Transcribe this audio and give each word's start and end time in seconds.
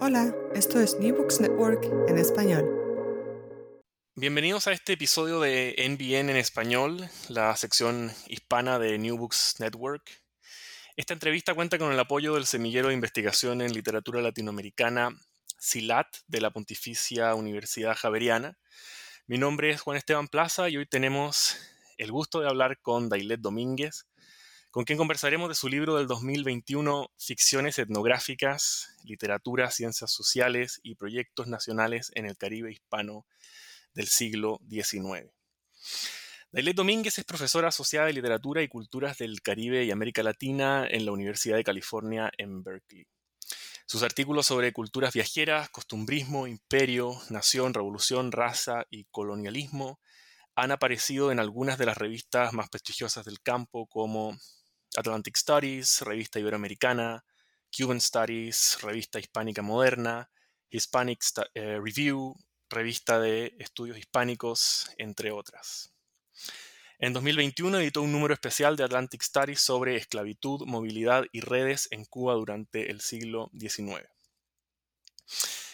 Hola, 0.00 0.34
esto 0.54 0.80
es 0.80 0.98
New 0.98 1.14
Books 1.14 1.40
Network 1.40 1.84
en 2.08 2.18
español. 2.18 2.68
Bienvenidos 4.16 4.66
a 4.66 4.72
este 4.72 4.94
episodio 4.94 5.40
de 5.40 5.76
NBN 5.78 6.30
en 6.30 6.36
español, 6.36 7.08
la 7.28 7.56
sección 7.56 8.12
hispana 8.26 8.80
de 8.80 8.98
New 8.98 9.16
Books 9.16 9.56
Network. 9.60 10.22
Esta 10.96 11.14
entrevista 11.14 11.54
cuenta 11.54 11.78
con 11.78 11.92
el 11.92 12.00
apoyo 12.00 12.34
del 12.34 12.46
Semillero 12.46 12.88
de 12.88 12.94
Investigación 12.94 13.62
en 13.62 13.72
Literatura 13.72 14.20
Latinoamericana, 14.20 15.10
SILAT, 15.58 16.08
de 16.26 16.40
la 16.40 16.50
Pontificia 16.50 17.34
Universidad 17.36 17.96
Javeriana. 17.96 18.58
Mi 19.26 19.38
nombre 19.38 19.70
es 19.70 19.80
Juan 19.80 19.96
Esteban 19.96 20.26
Plaza 20.26 20.68
y 20.68 20.76
hoy 20.76 20.86
tenemos 20.86 21.56
el 21.98 22.10
gusto 22.10 22.40
de 22.40 22.48
hablar 22.48 22.80
con 22.80 23.08
Dailet 23.08 23.40
Domínguez, 23.40 24.06
con 24.74 24.84
quien 24.84 24.98
conversaremos 24.98 25.48
de 25.48 25.54
su 25.54 25.68
libro 25.68 25.94
del 25.94 26.08
2021, 26.08 27.08
Ficciones 27.16 27.78
etnográficas, 27.78 28.88
literatura, 29.04 29.70
ciencias 29.70 30.10
sociales 30.10 30.80
y 30.82 30.96
proyectos 30.96 31.46
nacionales 31.46 32.10
en 32.16 32.26
el 32.26 32.36
Caribe 32.36 32.72
hispano 32.72 33.24
del 33.94 34.08
siglo 34.08 34.58
XIX. 34.68 35.30
Dailet 36.50 36.74
Domínguez 36.74 37.16
es 37.20 37.24
profesora 37.24 37.68
asociada 37.68 38.08
de 38.08 38.14
Literatura 38.14 38.62
y 38.64 38.68
Culturas 38.68 39.16
del 39.16 39.42
Caribe 39.42 39.84
y 39.84 39.92
América 39.92 40.24
Latina 40.24 40.84
en 40.90 41.06
la 41.06 41.12
Universidad 41.12 41.54
de 41.56 41.62
California 41.62 42.32
en 42.36 42.64
Berkeley. 42.64 43.06
Sus 43.86 44.02
artículos 44.02 44.46
sobre 44.46 44.72
culturas 44.72 45.14
viajeras, 45.14 45.70
costumbrismo, 45.70 46.48
imperio, 46.48 47.16
nación, 47.30 47.74
revolución, 47.74 48.32
raza 48.32 48.86
y 48.90 49.04
colonialismo 49.12 50.00
han 50.56 50.72
aparecido 50.72 51.30
en 51.30 51.38
algunas 51.38 51.78
de 51.78 51.86
las 51.86 51.96
revistas 51.96 52.52
más 52.54 52.68
prestigiosas 52.70 53.24
del 53.24 53.40
campo 53.40 53.86
como 53.86 54.36
Atlantic 54.96 55.36
Studies, 55.36 56.00
Revista 56.02 56.38
Iberoamericana, 56.38 57.24
Cuban 57.76 58.00
Studies, 58.00 58.78
Revista 58.82 59.18
Hispánica 59.18 59.62
Moderna, 59.62 60.30
Hispanic 60.70 61.20
eh, 61.54 61.80
Review, 61.82 62.34
Revista 62.70 63.20
de 63.20 63.54
Estudios 63.58 63.98
Hispánicos, 63.98 64.90
entre 64.98 65.30
otras. 65.30 65.94
En 66.98 67.12
2021 67.12 67.78
editó 67.78 68.02
un 68.02 68.12
número 68.12 68.34
especial 68.34 68.76
de 68.76 68.84
Atlantic 68.84 69.22
Studies 69.22 69.60
sobre 69.60 69.96
esclavitud, 69.96 70.64
movilidad 70.66 71.24
y 71.32 71.40
redes 71.40 71.88
en 71.90 72.04
Cuba 72.04 72.34
durante 72.34 72.90
el 72.90 73.00
siglo 73.00 73.50
XIX. 73.58 74.08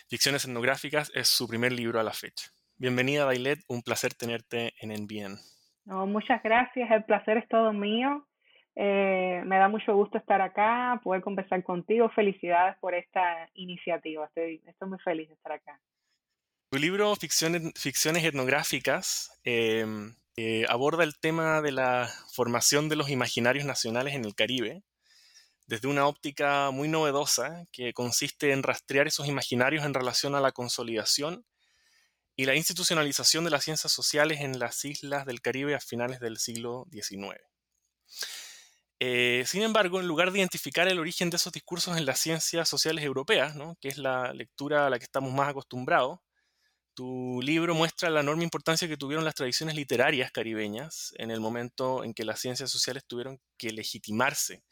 Ficciones 0.08 0.44
etnográficas 0.44 1.12
es 1.14 1.28
su 1.28 1.46
primer 1.46 1.72
libro 1.72 2.00
a 2.00 2.02
la 2.02 2.12
fecha. 2.12 2.50
Bienvenida, 2.76 3.26
Dailet, 3.26 3.60
un 3.68 3.82
placer 3.82 4.14
tenerte 4.14 4.72
en 4.80 4.90
NBN. 4.90 5.38
No, 5.84 6.06
muchas 6.06 6.42
gracias, 6.42 6.90
el 6.90 7.04
placer 7.04 7.36
es 7.36 7.48
todo 7.48 7.72
mío. 7.72 8.26
Eh, 8.82 9.42
me 9.44 9.58
da 9.58 9.68
mucho 9.68 9.94
gusto 9.94 10.16
estar 10.16 10.40
acá, 10.40 10.98
poder 11.04 11.20
conversar 11.20 11.62
contigo. 11.62 12.08
Felicidades 12.08 12.78
por 12.78 12.94
esta 12.94 13.50
iniciativa. 13.52 14.24
Estoy, 14.24 14.62
estoy 14.66 14.88
muy 14.88 14.98
feliz 15.00 15.28
de 15.28 15.34
estar 15.34 15.52
acá. 15.52 15.78
Tu 16.70 16.78
libro 16.78 17.14
Ficciones, 17.14 17.74
Ficciones 17.76 18.24
Etnográficas 18.24 19.38
em, 19.44 20.14
eh, 20.38 20.64
aborda 20.66 21.04
el 21.04 21.18
tema 21.20 21.60
de 21.60 21.72
la 21.72 22.08
formación 22.32 22.88
de 22.88 22.96
los 22.96 23.10
imaginarios 23.10 23.66
nacionales 23.66 24.14
en 24.14 24.24
el 24.24 24.34
Caribe 24.34 24.82
desde 25.66 25.86
una 25.86 26.06
óptica 26.06 26.70
muy 26.70 26.88
novedosa 26.88 27.66
que 27.72 27.92
consiste 27.92 28.52
en 28.52 28.62
rastrear 28.62 29.06
esos 29.08 29.28
imaginarios 29.28 29.84
en 29.84 29.92
relación 29.92 30.34
a 30.34 30.40
la 30.40 30.52
consolidación 30.52 31.44
y 32.34 32.46
la 32.46 32.54
institucionalización 32.54 33.44
de 33.44 33.50
las 33.50 33.62
ciencias 33.62 33.92
sociales 33.92 34.40
en 34.40 34.58
las 34.58 34.86
islas 34.86 35.26
del 35.26 35.42
Caribe 35.42 35.74
a 35.74 35.80
finales 35.80 36.18
del 36.18 36.38
siglo 36.38 36.86
XIX. 36.90 37.42
Eh, 39.02 39.44
sin 39.46 39.62
embargo, 39.62 39.98
en 39.98 40.06
lugar 40.06 40.30
de 40.30 40.40
identificar 40.40 40.86
el 40.86 40.98
origen 40.98 41.30
de 41.30 41.36
esos 41.36 41.52
discursos 41.54 41.96
en 41.96 42.04
las 42.04 42.20
ciencias 42.20 42.68
sociales 42.68 43.02
europeas, 43.02 43.54
que 43.80 43.88
es 43.88 43.96
la 43.96 44.34
lectura 44.34 44.86
a 44.86 44.90
la 44.90 44.98
que 44.98 45.06
estamos 45.06 45.32
más 45.32 45.48
acostumbrados, 45.48 46.18
tu 46.92 47.40
libro 47.42 47.74
muestra 47.74 48.10
la 48.10 48.20
enorme 48.20 48.44
importancia 48.44 48.86
que 48.86 48.98
tuvieron 48.98 49.24
las 49.24 49.34
tradiciones 49.34 49.74
literarias 49.74 50.30
caribeñas 50.32 51.14
en 51.16 51.30
el 51.30 51.40
momento 51.40 52.04
en 52.04 52.12
que 52.12 52.26
las 52.26 52.40
ciencias 52.40 52.70
sociales 52.70 53.04
tuvieron 53.06 53.40
que 53.56 53.72
legitimarse 53.72 54.64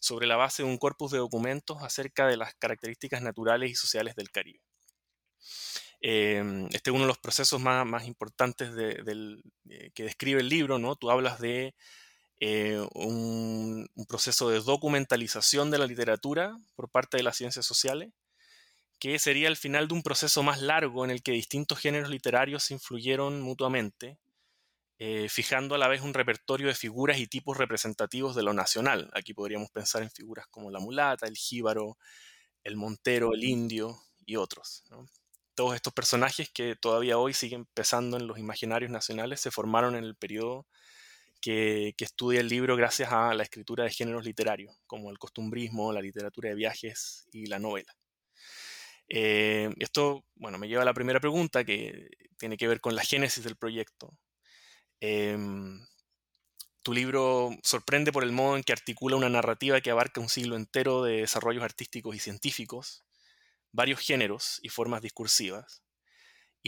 sobre 0.00 0.26
la 0.26 0.36
base 0.36 0.62
de 0.62 0.70
un 0.70 0.78
corpus 0.78 1.12
de 1.12 1.18
documentos 1.18 1.82
acerca 1.82 2.26
de 2.28 2.38
las 2.38 2.54
características 2.54 3.20
naturales 3.20 3.70
y 3.70 3.74
sociales 3.74 4.14
del 4.16 4.30
Caribe. 4.30 4.60
Em, 6.00 6.66
este 6.72 6.90
es 6.90 6.94
uno 6.94 7.02
de 7.02 7.08
los 7.08 7.18
procesos 7.18 7.60
más, 7.60 8.06
importantes 8.06 8.70
eh, 8.78 9.90
que 9.94 10.02
describe 10.02 10.40
el 10.40 10.48
libro. 10.48 10.96
Tú 10.96 11.10
hablas 11.10 11.40
de 11.40 11.74
eh, 12.38 12.86
un, 12.94 13.88
proceso 14.08 14.50
de 14.50 14.60
documentalización 14.60 15.70
de 15.70 15.78
la 15.78 15.86
literatura 15.86 16.56
por 16.74 16.90
parte 16.90 17.16
de 17.16 17.22
las 17.22 17.36
ciencias 17.36 17.64
sociales, 17.64 18.12
que 18.98 19.18
sería 19.18 19.48
el 19.48 19.56
final 19.56 19.88
de 19.88 19.94
un 19.94 20.02
proceso 20.02 20.42
más 20.42 20.60
largo 20.60 21.04
en 21.04 21.10
el 21.10 21.22
que 21.22 21.32
distintos 21.32 21.78
géneros 21.78 22.10
literarios 22.10 22.64
se 22.64 22.74
influyeron 22.74 23.40
mutuamente, 23.40 24.18
eh, 24.98 25.28
fijando 25.28 25.74
a 25.74 25.78
la 25.78 25.88
vez 25.88 26.02
un 26.02 26.14
repertorio 26.14 26.68
de 26.68 26.74
figuras 26.74 27.18
y 27.18 27.26
tipos 27.26 27.56
representativos 27.56 28.34
de 28.34 28.42
lo 28.42 28.52
nacional. 28.52 29.10
Aquí 29.14 29.34
podríamos 29.34 29.70
pensar 29.70 30.02
en 30.02 30.10
figuras 30.10 30.46
como 30.48 30.70
la 30.70 30.80
mulata, 30.80 31.26
el 31.26 31.36
jíbaro, 31.36 31.98
el 32.64 32.76
montero, 32.76 33.32
el 33.34 33.44
indio 33.44 33.98
y 34.24 34.36
otros. 34.36 34.84
Todos 35.54 35.74
estos 35.74 35.92
personajes 35.92 36.50
que 36.50 36.76
todavía 36.76 37.18
hoy 37.18 37.34
siguen 37.34 37.66
pesando 37.66 38.16
en 38.16 38.26
los 38.26 38.38
imaginarios 38.38 38.90
nacionales 38.90 39.40
se 39.40 39.50
formaron 39.50 39.96
en 39.96 40.04
el 40.04 40.16
periodo 40.16 40.66
que, 41.46 41.94
estudia 42.04 42.40
el 42.40 42.48
libro 42.48 42.74
gracias 42.76 43.12
a 43.12 43.32
la 43.32 43.44
escritura 43.44 43.84
de 43.84 43.90
géneros 43.90 44.24
literarios, 44.24 44.74
como 44.86 45.10
el 45.10 45.18
costumbrismo, 45.18 45.92
la 45.92 46.00
literatura 46.00 46.48
de 46.48 46.56
viajes 46.56 47.28
y 47.30 47.46
la 47.46 47.60
novela. 47.60 47.94
Eh, 49.08 49.70
esto, 49.78 50.24
bueno, 50.34 50.58
me 50.58 50.66
lleva 50.66 50.82
a 50.82 50.84
la 50.84 50.94
primera 50.94 51.20
pregunta 51.20 51.62
que 51.62 52.08
tiene 52.36 52.56
que 52.56 52.66
ver 52.66 52.80
con 52.80 52.96
la 52.96 53.04
génesis 53.04 53.44
del 53.44 53.56
proyecto. 53.56 54.18
Em, 55.00 55.86
tu 56.82 56.92
libro 56.92 57.50
sorprende 57.62 58.10
por 58.10 58.24
el 58.24 58.32
modo 58.32 58.56
en 58.56 58.64
que 58.64 58.72
articula 58.72 59.16
una 59.16 59.28
narrativa 59.28 59.80
que 59.80 59.92
abarca 59.92 60.20
un 60.20 60.28
siglo 60.28 60.56
entero 60.56 61.04
de 61.04 61.18
desarrollos 61.18 61.62
artísticos 61.62 62.16
y 62.16 62.18
científicos, 62.18 63.04
varios 63.72 64.00
géneros 64.00 64.58
y 64.62 64.68
formas 64.70 65.02
discursivas, 65.02 65.84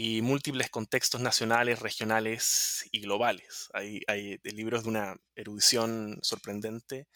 y 0.01 0.21
múltiples 0.21 0.69
contextos 0.69 1.19
nacionales, 1.19 1.79
regionales 1.81 2.87
y 2.89 3.01
globales. 3.01 3.69
Hay, 3.73 3.99
libros 4.45 4.83
de 4.83 4.89
una 4.89 5.17
erudición 5.35 6.19
sorprendente 6.21 7.09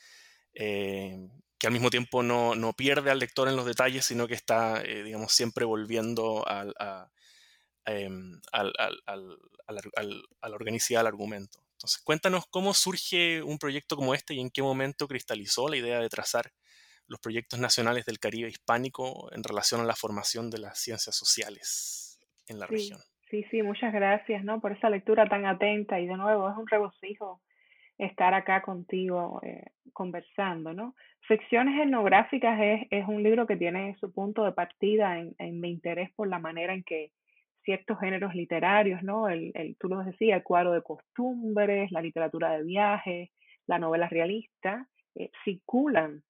eh, 0.53 1.18
que 1.57 1.68
al 1.68 1.71
mismo 1.71 1.89
tiempo 1.89 2.24
no, 2.24 2.56
no, 2.56 2.74
pierde 2.74 3.09
al 3.09 3.19
lector 3.19 3.47
en 3.47 3.56
los 3.56 3.65
detalles, 3.65 4.03
sino 4.03 4.27
que 4.27 4.33
está, 4.33 4.81
eh, 4.81 5.01
digamos, 5.01 5.31
siempre 5.31 5.63
volviendo 5.63 6.45
al, 6.45 6.74
a, 6.77 7.09
em, 7.85 8.41
al, 8.51 8.74
al, 8.77 9.01
a 9.65 10.50
la 10.50 10.56
organicidad 10.56 11.00
del 11.00 11.07
argumento. 11.07 11.63
Entonces, 11.71 12.01
cuéntanos 12.03 12.47
cómo 12.50 12.74
surge 12.74 13.44
un 13.44 13.59
proyecto 13.59 13.95
como 13.95 14.13
este 14.13 14.33
y 14.33 14.41
en 14.41 14.50
qué 14.50 14.62
momento 14.62 15.07
cristalizó 15.07 15.69
la 15.69 15.77
idea 15.77 16.00
de 16.00 16.09
trazar 16.09 16.51
los 17.07 17.21
proyectos 17.21 17.59
nacionales 17.59 18.03
del 18.03 18.19
Caribe 18.19 18.50
hispánico 18.50 19.31
en 19.31 19.41
relación 19.41 19.79
a 19.79 19.86
la 19.86 19.95
formación 19.95 20.50
de 20.50 20.57
las 20.57 20.79
ciencias 20.79 21.15
sociales 21.15 22.02
en 22.48 22.60
la 22.60 22.68
región. 22.68 23.00
Sí, 23.30 23.44
sí, 23.50 23.63
muchas 23.63 23.94
gracias 23.94 24.44
¿no? 24.44 24.62
por 24.62 24.74
esa 24.74 24.90
lectura 24.90 25.28
tan 25.28 25.45
atenta 25.45 26.00
y 26.00 26.06
de 26.06 26.18
nuevo 26.18 26.50
es 26.50 26.57
un 26.57 26.68
regocijo 26.68 27.42
estar 27.98 28.34
acá 28.34 28.62
contigo 28.62 29.40
eh, 29.44 29.66
conversando, 29.92 30.74
¿no? 30.74 30.95
Ficciones 31.28 31.80
etnográficas 31.80 32.60
es, 32.60 32.88
es, 32.90 33.07
un 33.07 33.24
libro 33.24 33.45
que 33.45 33.56
tiene 33.56 33.95
su 34.00 34.12
punto 34.12 34.44
de 34.44 34.51
partida 34.51 35.19
en, 35.19 35.36
en, 35.38 35.60
mi 35.60 35.69
interés 35.69 36.12
por 36.16 36.28
la 36.28 36.40
manera 36.40 36.74
en 36.74 36.84
que 36.84 37.12
ciertos 37.63 38.00
géneros 38.00 38.36
literarios, 38.36 39.04
¿no? 39.04 39.30
El, 39.30 39.51
el, 39.54 39.78
tú 39.78 39.88
lo 39.88 40.04
decías, 40.04 40.38
el 40.38 40.44
cuadro 40.44 40.74
de 40.74 40.81
costumbres, 40.81 41.92
la 41.92 42.01
literatura 42.01 42.57
de 42.57 42.63
viajes, 42.63 43.30
la 43.68 43.80
novela 43.80 44.10
realista, 44.10 44.88
eh, 45.16 45.30
circulan 45.46 46.24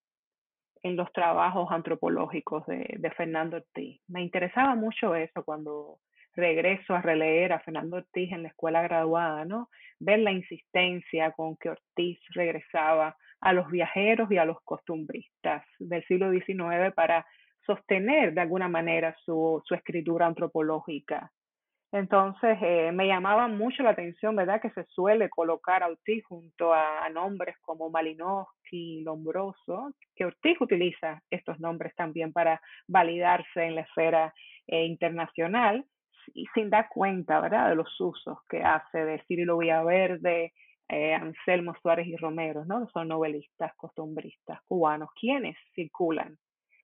en 0.84 0.98
los 0.98 1.12
trabajos 1.14 1.72
antropológicos 1.72 2.66
de, 2.68 3.12
Fernando 3.16 3.58
Ortiz. 3.58 4.02
Me 4.08 4.22
interesaba 4.22 4.76
mucho 4.76 5.16
eso 5.16 5.44
cuando 5.44 6.00
regreso 6.36 6.94
a 6.94 7.02
releer 7.02 7.54
a 7.54 7.60
Fernando 7.60 7.98
Ortiz 7.98 8.32
en 8.32 8.44
la 8.44 8.50
escuela 8.50 8.82
graduada, 8.82 9.46
¿no? 9.46 9.70
Ver 10.00 10.20
la 10.20 10.32
insistencia 10.32 11.32
con 11.32 11.56
que 11.56 11.70
Ortiz 11.70 12.20
regresaba 12.32 13.16
a 13.40 13.54
los 13.54 13.70
viajeros 13.72 14.30
y 14.32 14.38
a 14.38 14.46
los 14.46 14.58
costumbristas 14.64 15.66
del 15.80 16.04
siglo 16.06 16.32
XIX 16.32 16.94
para 16.94 17.26
sostener 17.66 18.34
de 18.34 18.42
alguna 18.42 18.68
manera 18.68 19.16
su, 19.24 19.62
su 19.66 19.76
escritura 19.76 20.26
antropológica. 20.26 21.32
Entonces 21.94 22.58
eh, 22.60 22.92
me 22.92 23.06
llamaba 23.06 23.48
mucho 23.48 23.84
la 23.84 23.92
atención, 23.92 24.36
¿verdad?, 24.36 24.60
que 24.60 24.72
se 24.72 24.84
suele 24.86 25.30
colocar 25.30 25.84
a 25.84 25.90
Ortiz 25.90 26.26
junto 26.26 26.74
a, 26.74 27.08
nombres 27.10 27.56
como 27.62 27.92
Malinowski, 27.92 29.04
Lombroso, 29.04 29.94
que 30.16 30.26
Ortiz 30.26 30.60
utiliza 30.60 31.22
estos 31.30 31.60
nombres 31.60 31.94
también 31.96 32.34
para 32.34 32.60
validarse 32.88 33.66
en 33.66 33.76
la 33.76 33.82
esfera 33.82 34.34
eh, 34.66 34.86
internacional 34.86 35.86
y 36.34 36.48
sin 36.56 36.72
dar 36.72 36.90
cuenta, 36.90 37.40
¿verdad?, 37.40 37.70
de 37.70 37.76
los 37.76 38.02
usos 38.02 38.40
que 38.50 38.64
hace 38.64 39.06
de 39.06 39.24
Cirilo 39.28 39.60
Villaverde, 39.60 40.52
eh, 40.90 41.14
Anselmo 41.14 41.76
Suárez 41.80 42.08
y 42.08 42.18
Romero, 42.18 42.66
¿no? 42.66 42.90
Son 42.90 43.08
novelistas, 43.08 43.72
costumbristas 43.76 44.60
cubanos, 44.64 45.10
quienes 45.20 45.56
circulan 45.76 46.40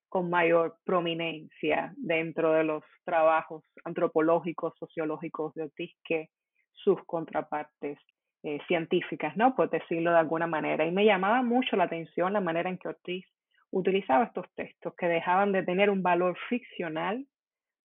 con 0.09 0.29
mayor 0.29 0.75
prominencia 0.83 1.93
dentro 1.97 2.51
de 2.53 2.63
los 2.63 2.83
trabajos 3.05 3.63
antropológicos, 3.85 4.75
sociológicos 4.77 5.53
de 5.53 5.63
Ortiz 5.63 5.95
que 6.03 6.29
sus 6.73 7.03
contrapartes 7.05 7.99
eh, 8.43 8.59
científicas, 8.67 9.35
¿no? 9.37 9.55
Por 9.55 9.69
decirlo 9.69 10.11
de 10.11 10.17
alguna 10.17 10.47
manera. 10.47 10.85
Y 10.85 10.91
me 10.91 11.05
llamaba 11.05 11.43
mucho 11.43 11.75
la 11.75 11.85
atención 11.85 12.33
la 12.33 12.41
manera 12.41 12.69
en 12.69 12.77
que 12.77 12.87
Ortiz 12.87 13.25
utilizaba 13.71 14.25
estos 14.25 14.45
textos 14.55 14.93
que 14.95 15.07
dejaban 15.07 15.51
de 15.51 15.63
tener 15.63 15.89
un 15.89 16.01
valor 16.01 16.37
ficcional 16.47 17.25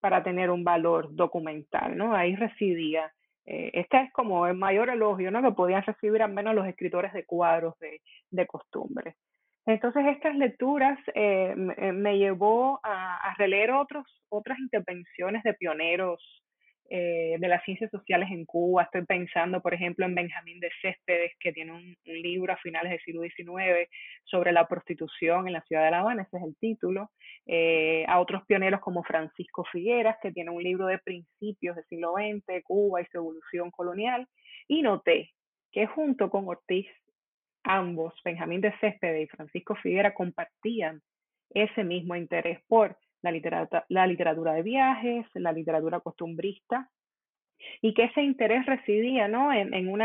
para 0.00 0.22
tener 0.22 0.50
un 0.50 0.64
valor 0.64 1.14
documental, 1.14 1.96
¿no? 1.96 2.14
Ahí 2.14 2.36
residía. 2.36 3.12
Eh, 3.46 3.70
este 3.74 4.02
es 4.02 4.12
como 4.12 4.46
el 4.46 4.56
mayor 4.56 4.88
elogio, 4.88 5.30
¿no? 5.30 5.42
Que 5.42 5.52
podían 5.52 5.82
recibir 5.82 6.22
al 6.22 6.32
menos 6.32 6.54
los 6.54 6.66
escritores 6.66 7.12
de 7.12 7.26
cuadros 7.26 7.78
de, 7.80 8.00
de 8.30 8.46
costumbre. 8.46 9.16
Entonces, 9.66 10.04
estas 10.06 10.36
lecturas 10.36 10.98
eh, 11.14 11.54
me, 11.56 11.92
me, 11.92 12.18
llevó 12.18 12.80
a, 12.82 13.16
a 13.16 13.34
releer 13.36 13.70
otros, 13.70 14.04
otras 14.28 14.58
intervenciones 14.58 15.42
de 15.42 15.54
pioneros 15.54 16.44
eh, 16.90 17.36
de 17.38 17.48
las 17.48 17.64
ciencias 17.64 17.90
sociales 17.90 18.28
en 18.30 18.44
Cuba. 18.44 18.82
Estoy 18.82 19.06
pensando, 19.06 19.62
por 19.62 19.72
ejemplo, 19.72 20.04
en 20.04 20.14
Benjamín 20.14 20.60
de 20.60 20.70
Céspedes, 20.82 21.32
que 21.40 21.50
tiene 21.50 21.72
un, 21.72 21.96
libro 22.04 22.52
a 22.52 22.58
finales 22.58 22.90
del 22.90 23.00
siglo 23.00 23.22
XIX 23.22 23.88
sobre 24.24 24.52
la 24.52 24.68
prostitución 24.68 25.46
en 25.46 25.54
la 25.54 25.62
ciudad 25.62 25.84
de 25.84 25.90
La 25.90 26.00
Habana, 26.00 26.22
ese 26.22 26.36
es 26.36 26.42
el 26.42 26.56
título. 26.56 27.10
Eh, 27.46 28.04
a 28.06 28.20
otros 28.20 28.44
pioneros 28.46 28.80
como 28.80 29.02
Francisco 29.02 29.64
Figueras, 29.72 30.18
que 30.22 30.30
tiene 30.32 30.50
un 30.50 30.62
libro 30.62 30.86
de 30.86 30.98
principios 30.98 31.74
del 31.74 31.86
siglo 31.86 32.12
XX, 32.12 32.62
Cuba 32.64 33.00
y 33.00 33.06
su 33.06 33.16
evolución 33.16 33.70
colonial. 33.70 34.28
Y 34.68 34.82
noté 34.82 35.30
que 35.72 35.86
junto 35.86 36.28
con 36.28 36.46
Ortiz, 36.46 36.86
ambos, 37.64 38.14
Benjamín 38.24 38.60
de 38.60 38.72
Céspedes 38.78 39.24
y 39.24 39.36
Francisco 39.36 39.74
Figuera, 39.76 40.14
compartían 40.14 41.02
ese 41.50 41.84
mismo 41.84 42.14
interés 42.14 42.60
por 42.68 42.96
la 43.22 43.32
literatura, 43.32 44.52
de 44.52 44.62
viajes, 44.62 45.26
la 45.34 45.52
literatura 45.52 46.00
costumbrista, 46.00 46.90
y 47.80 47.94
que 47.94 48.04
ese 48.04 48.22
interés 48.22 48.66
residía 48.66 49.26
¿no? 49.28 49.52
en 49.52 49.98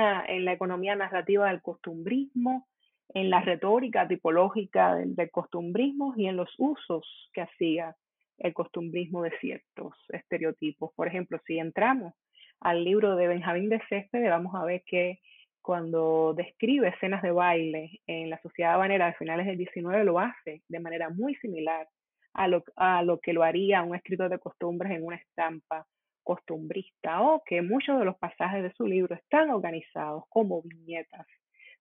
la 0.45 0.53
economía 0.53 0.95
narrativa 0.95 1.50
del 1.50 1.61
costumbrismo, 1.61 2.67
en 3.13 3.29
la 3.29 3.41
retórica 3.41 4.07
tipológica 4.07 4.95
del, 4.95 5.15
del, 5.15 5.31
costumbrismo 5.31 6.13
y 6.15 6.27
en 6.27 6.38
los 6.38 6.53
usos 6.57 7.29
que 7.33 7.41
hacía 7.41 7.95
el 8.38 8.53
costumbrismo 8.53 9.23
de 9.23 9.31
ciertos 9.39 9.95
estereotipos. 10.09 10.91
Por 10.95 11.07
ejemplo, 11.07 11.39
si 11.45 11.57
entramos 11.57 12.13
al 12.59 12.83
libro 12.83 13.15
de 13.15 13.27
Benjamín 13.27 13.69
de 13.69 13.81
Céspedes, 13.89 14.29
vamos 14.29 14.53
a 14.56 14.63
ver 14.63 14.83
que 14.85 15.19
cuando 15.61 16.33
describe 16.35 16.89
escenas 16.89 17.21
de 17.21 17.31
baile 17.31 18.01
en 18.07 18.29
la 18.29 18.41
sociedad 18.41 18.73
habanera 18.73 19.07
de 19.07 19.13
finales 19.13 19.45
del 19.45 19.57
19 19.57 20.03
lo 20.03 20.19
hace 20.19 20.61
de 20.67 20.79
manera 20.79 21.09
muy 21.09 21.35
similar 21.35 21.88
a 22.33 22.47
lo, 22.47 22.63
a 22.75 23.03
lo 23.03 23.19
que 23.19 23.33
lo 23.33 23.44
haría 23.44 23.83
un 23.83 23.95
escritor 23.95 24.29
de 24.29 24.39
costumbres 24.39 24.91
en 24.91 25.03
una 25.03 25.17
estampa 25.17 25.85
costumbrista 26.23 27.21
o 27.21 27.44
que 27.44 27.61
muchos 27.61 27.97
de 28.00 28.06
los 28.06 28.17
pasajes 28.17 28.63
de 28.63 28.73
su 28.73 28.85
libro 28.85 29.15
están 29.15 29.50
organizados 29.50 30.23
como 30.29 30.61
viñetas 30.61 31.25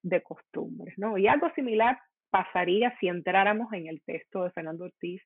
de 0.03 0.23
costumbres, 0.23 0.95
¿no? 0.97 1.19
Y 1.19 1.27
algo 1.27 1.51
similar 1.55 1.99
pasaría 2.31 2.97
si 2.99 3.09
entráramos 3.09 3.73
en 3.73 3.89
el 3.89 4.01
texto 4.03 4.45
de 4.45 4.51
Fernando 4.51 4.85
Ortiz 4.85 5.23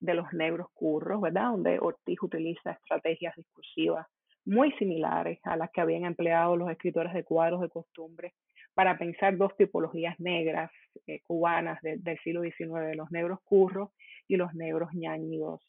de 0.00 0.14
los 0.14 0.32
negros 0.32 0.68
curros, 0.74 1.20
¿verdad? 1.20 1.50
Donde 1.50 1.78
Ortiz 1.80 2.18
utiliza 2.22 2.72
estrategias 2.72 3.36
discursivas 3.36 4.06
muy 4.44 4.72
similares 4.72 5.38
a 5.44 5.56
las 5.56 5.70
que 5.70 5.80
habían 5.80 6.04
empleado 6.04 6.56
los 6.56 6.70
escritores 6.70 7.12
de 7.12 7.24
cuadros 7.24 7.60
de 7.60 7.68
costumbres 7.68 8.32
para 8.74 8.98
pensar 8.98 9.36
dos 9.36 9.56
tipologías 9.56 10.18
negras 10.18 10.70
eh, 11.06 11.20
cubanas 11.24 11.80
de, 11.82 11.98
del 11.98 12.18
siglo 12.20 12.42
XIX, 12.42 12.96
los 12.96 13.10
negros 13.10 13.40
curros 13.44 13.90
y 14.26 14.36
los 14.36 14.54
negros 14.54 14.90
ñañigos. 14.94 15.62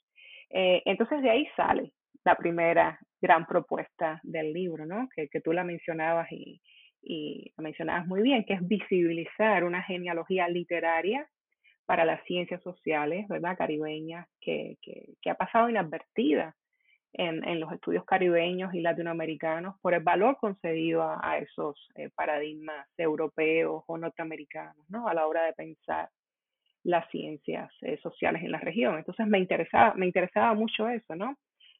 Eh, 0.49 0.81
entonces 0.85 1.21
de 1.21 1.29
ahí 1.29 1.47
sale 1.55 1.91
la 2.23 2.35
primera 2.35 2.99
gran 3.21 3.45
propuesta 3.45 4.19
del 4.23 4.53
libro, 4.53 4.85
¿no? 4.85 5.09
Que, 5.15 5.27
tú 5.41 5.51
la 5.51 5.63
mencionabas 5.63 6.31
y, 6.31 6.61
y 7.01 7.51
la 7.57 7.63
mencionabas 7.63 8.07
muy 8.07 8.21
bien, 8.21 8.45
que 8.45 8.53
es 8.53 8.67
visibilizar 8.67 9.63
una 9.63 9.83
genealogía 9.83 10.47
literaria 10.47 11.27
para 11.85 12.05
las 12.05 12.23
ciencias 12.23 12.61
sociales, 12.63 13.27
¿verdad? 13.27 13.57
Caribeñas, 13.57 14.27
que, 14.39 14.77
que, 14.81 15.15
que 15.21 15.29
ha 15.29 15.35
pasado 15.35 15.69
inadvertida 15.69 16.55
en, 17.13 17.47
en, 17.47 17.59
los 17.59 17.71
estudios 17.71 18.05
caribeños 18.05 18.73
y 18.73 18.81
latinoamericanos 18.81 19.79
por 19.81 19.93
el 19.93 20.03
valor 20.03 20.37
concedido 20.37 21.03
a, 21.03 21.19
a 21.21 21.37
esos 21.37 21.77
eh, 21.95 22.09
paradigmas 22.15 22.87
europeos 22.97 23.83
o 23.87 23.97
norteamericanos, 23.97 24.89
¿no? 24.89 25.07
A 25.07 25.13
la 25.13 25.27
hora 25.27 25.43
de 25.43 25.53
pensar 25.53 26.09
las 26.83 27.09
ciencias 27.09 27.71
eh, 27.81 27.97
sociales 28.01 28.43
en 28.43 28.51
la 28.51 28.59
región. 28.59 28.97
Entonces 28.97 29.25
me 29.27 29.39
interesaba, 29.39 29.93
me 29.95 30.05
interesaba 30.05 30.53
mucho 30.53 30.89
eso, 30.89 31.15
¿no? 31.15 31.37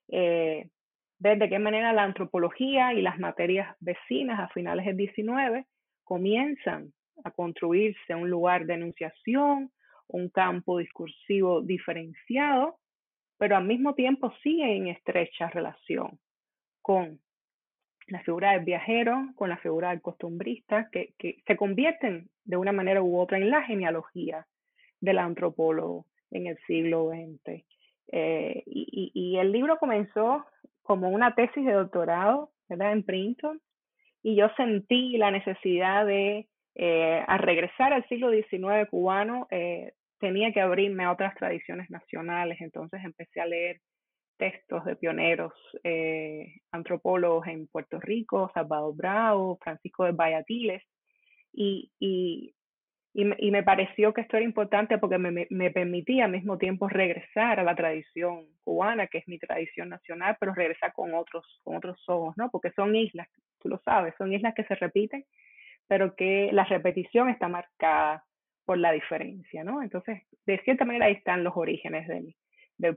Eh, 0.10 0.70
ver 1.20 1.38
de 1.38 1.50
qué 1.50 1.60
manera 1.60 1.94
la 1.94 2.04
antropología 2.04 2.94
y 2.94 3.02
las 3.02 3.20
materias 3.20 3.76
vecinas 3.80 4.40
a 4.40 4.50
finales 4.50 4.86
del 4.86 4.98
19 4.98 5.66
comienzan 6.04 6.94
a 7.24 7.32
construirse 7.32 8.16
un 8.16 8.30
lugar 8.30 8.66
de 8.66 8.74
enunciación, 8.76 9.72
un 10.08 10.30
campo 10.30 10.80
discursivo 10.80 11.62
diferenciado 11.62 12.78
pero 13.44 13.58
al 13.58 13.66
mismo 13.66 13.94
tiempo 13.94 14.32
sigue 14.42 14.74
en 14.74 14.88
estrecha 14.88 15.50
relación 15.50 16.18
con 16.82 17.20
la 18.08 18.22
figura 18.22 18.54
del 18.54 18.64
viajero, 18.64 19.34
con 19.36 19.50
la 19.50 19.58
figura 19.58 19.90
del 19.90 20.02
costumbrista, 20.02 20.88
que, 20.90 21.14
se 21.46 21.58
convierten 21.58 22.30
de 22.46 22.56
una 22.56 22.72
manera 22.72 23.02
u 23.02 23.20
otra 23.20 23.38
en 23.38 23.50
la 23.50 23.62
genealogía 23.64 24.48
del 25.02 25.18
antropólogo 25.18 26.06
en 26.32 26.48
el 26.48 26.58
siglo 26.68 27.10
XX. 27.10 27.66
Eh, 28.14 28.64
y, 28.66 29.36
el 29.38 29.52
libro 29.52 29.78
comenzó 29.78 30.46
como 30.82 31.10
una 31.10 31.36
tesis 31.36 31.66
de 31.66 31.74
doctorado, 31.74 32.52
¿verdad? 32.70 32.94
En 32.94 33.04
Princeton, 33.04 33.60
y 34.22 34.38
yo 34.38 34.48
sentí 34.56 35.18
la 35.18 35.32
necesidad 35.32 36.06
de, 36.06 36.48
eh, 36.76 37.26
a 37.28 37.38
regresar 37.40 37.92
al 37.92 38.08
siglo 38.08 38.32
XIX 38.32 38.88
cubano, 38.90 39.48
eh, 39.52 39.92
tenía 40.24 40.54
que 40.54 40.62
abrirme 40.62 41.04
a 41.04 41.12
otras 41.12 41.36
tradiciones 41.36 41.90
nacionales, 41.90 42.62
entonces 42.62 43.04
empecé 43.04 43.42
a 43.42 43.46
leer 43.46 43.82
textos 44.38 44.86
de 44.86 44.96
pioneros 44.96 45.52
eh, 45.84 46.62
antropólogos 46.72 47.46
en 47.48 47.68
Puerto 47.68 48.00
Rico, 48.00 48.50
Salvador 48.54 48.96
Bravo, 48.96 49.60
Francisco 49.62 50.06
de 50.06 50.82
y, 51.52 51.92
y, 52.00 52.56
me, 53.26 53.36
y 53.38 53.52
me 53.52 53.64
pareció 53.64 54.14
que 54.14 54.22
esto 54.22 54.38
era 54.38 54.46
importante 54.46 54.98
porque 54.98 55.18
me, 55.18 55.46
me, 55.50 55.72
permitía 55.72 56.24
al 56.24 56.32
mismo 56.32 56.58
tiempo 56.58 56.88
regresar 56.88 57.60
a 57.60 57.64
la 57.64 57.76
tradición 57.76 58.48
cubana, 58.64 59.08
que 59.08 59.18
es 59.18 59.28
mi 59.28 59.38
tradición 59.38 59.90
nacional, 59.90 60.38
pero 60.40 60.54
regresar 60.54 60.94
con 60.94 61.14
otros, 61.16 61.46
con 61.66 61.76
otros 61.76 62.02
ojos, 62.08 62.34
¿no? 62.38 62.50
Porque 62.50 62.72
son 62.72 62.96
islas, 62.96 63.28
tú 63.60 63.68
lo 63.68 63.78
sabes, 63.80 64.16
son 64.18 64.32
islas 64.32 64.54
que 64.56 64.64
se 64.64 64.76
repiten, 64.76 65.26
pero 65.86 66.16
que 66.16 66.50
la 66.54 66.64
repetición 66.64 67.28
está 67.28 67.50
marcada 67.50 68.24
por 68.66 68.78
la 68.78 68.92
diferencia, 68.92 69.64
¿no? 69.64 69.82
Entonces, 69.82 70.22
de 70.46 70.60
cierta 70.64 70.86
manera 70.86 71.06
ahí 71.06 71.14
están 71.14 71.44
los 71.44 71.54
orígenes 71.56 72.08
del, 72.08 72.36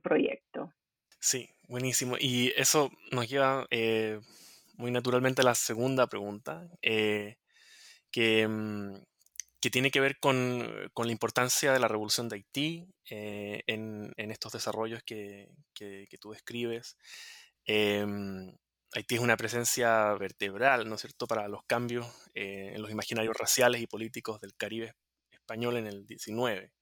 proyecto. 0.00 0.72
Sí, 1.20 1.48
buenísimo. 1.68 2.16
Y 2.18 2.52
eso 2.56 2.90
nos 3.12 3.28
lleva 3.28 3.66
eh, 3.70 4.20
muy 4.76 4.90
naturalmente 4.90 5.42
a 5.42 5.44
la 5.44 5.54
segunda 5.54 6.08
pregunta, 6.08 6.68
eh, 6.82 7.36
que, 8.10 8.48
mm, 8.48 8.94
que, 9.60 9.70
tiene 9.70 9.90
que 9.92 10.00
ver 10.00 10.18
con, 10.18 10.90
la 10.96 11.12
importancia 11.12 11.72
de 11.72 11.78
la 11.78 11.88
revolución 11.88 12.28
de 12.28 12.36
Haití 12.36 12.88
eh, 13.10 13.62
en, 13.66 14.12
estos 14.16 14.52
desarrollos 14.52 15.02
que, 15.04 15.48
que, 15.72 16.18
tú 16.20 16.32
describes. 16.32 16.96
Em, 17.64 18.52
Haití 18.92 19.16
es 19.16 19.20
una 19.20 19.36
presencia 19.36 20.14
vertebral, 20.14 20.88
¿no 20.88 20.96
es 20.96 21.00
cierto?, 21.02 21.26
para 21.26 21.48
los 21.48 21.62
cambios 21.64 22.06
en 22.34 22.82
los 22.82 22.90
imaginarios 22.90 23.36
raciales 23.36 23.80
y 23.80 23.86
políticos 23.86 24.40
del 24.40 24.54
Caribe 24.56 24.94
español 25.46 25.76
en 25.76 25.86
el 25.86 26.06
19 26.06 26.72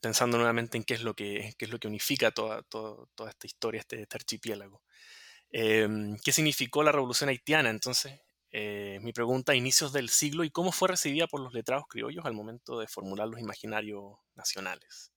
pensando 0.00 0.36
nuevamente 0.36 0.76
en 0.76 0.84
qué 0.84 0.94
es 0.94 1.02
lo 1.02 1.14
que, 1.14 1.52
qué 1.58 1.66
es 1.66 1.70
lo 1.70 1.78
que 1.78 1.88
unifica 1.88 2.30
toda, 2.30 2.62
toda, 2.62 3.30
esta 3.30 3.46
historia, 3.46 3.80
este, 3.80 4.00
este 4.00 4.16
archipiélago. 4.16 4.82
Em, 5.50 6.16
¿Qué 6.24 6.32
significó 6.32 6.82
la 6.82 6.92
revolución 6.92 7.30
haitiana? 7.30 7.70
Entonces, 7.70 8.20
eh, 8.50 8.98
mi 9.02 9.12
pregunta, 9.12 9.54
inicios 9.54 9.92
del 9.92 10.08
siglo 10.08 10.44
y 10.44 10.50
cómo 10.50 10.72
fue 10.72 10.88
recibida 10.88 11.26
por 11.26 11.40
los 11.40 11.52
letrados 11.52 11.86
criollos 11.88 12.24
al 12.24 12.34
momento 12.34 12.78
de 12.80 12.86
formular 12.86 13.28
los 13.28 13.40
imaginarios 13.40 14.14
nacionales. 14.34 15.12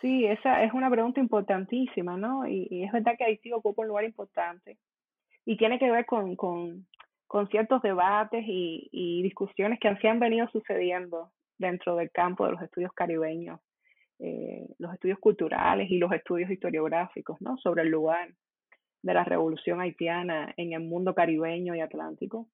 Sí, 0.00 0.26
esa 0.26 0.62
es 0.64 0.72
una 0.72 0.90
pregunta 0.90 1.20
importantísima, 1.20 2.16
¿no? 2.16 2.46
Y, 2.46 2.84
es 2.84 2.92
verdad 2.92 3.14
que 3.16 3.24
Haití 3.24 3.52
ocupa 3.52 3.82
un 3.82 3.88
lugar 3.88 4.04
importante 4.04 4.78
y 5.46 5.56
tiene 5.56 5.78
que 5.78 5.90
ver 5.90 6.04
con, 6.04 6.36
con, 6.36 6.86
con 7.26 7.48
ciertos 7.48 7.82
debates 7.82 8.44
y, 8.46 8.88
y 8.92 9.22
discusiones 9.22 9.78
que 9.80 9.88
han 10.08 10.20
venido 10.20 10.48
sucediendo 10.48 11.30
dentro 11.58 11.96
del 11.96 12.10
campo 12.10 12.46
de 12.46 12.52
los 12.52 12.62
estudios 12.62 12.92
caribeños 12.92 13.60
eh, 14.20 14.66
los 14.78 14.94
estudios 14.94 15.18
culturales 15.18 15.90
y 15.90 15.98
los 15.98 16.12
estudios 16.12 16.48
historiográficos 16.50 17.40
¿no? 17.40 17.56
sobre 17.58 17.82
el 17.82 17.88
lugar 17.88 18.28
de 19.02 19.12
la 19.12 19.24
revolución 19.24 19.80
haitiana 19.80 20.54
en 20.56 20.72
el 20.72 20.80
mundo 20.80 21.14
caribeño 21.14 21.74
y 21.74 21.80
atlántico. 21.80 22.46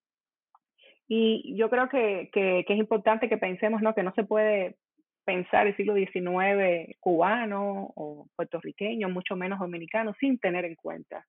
Y 1.07 1.55
yo 1.57 1.69
creo 1.69 1.89
que, 1.89 2.31
que, 2.33 2.65
es 2.67 2.79
importante 2.79 3.29
que 3.29 3.37
pensemos 3.37 3.83
¿no? 3.83 3.95
que 3.95 4.03
no 4.03 4.13
se 4.15 4.25
puede 4.25 4.77
pensar 5.25 5.67
el 5.67 5.77
siglo 5.77 5.95
XIX 5.95 6.97
cubano 6.99 7.93
o 7.95 8.27
puertorriqueño, 8.37 9.11
mucho 9.11 9.37
menos 9.37 9.59
dominicano, 9.59 10.15
sin 10.19 10.39
tener 10.39 10.65
en 10.65 10.77
cuenta 10.77 11.27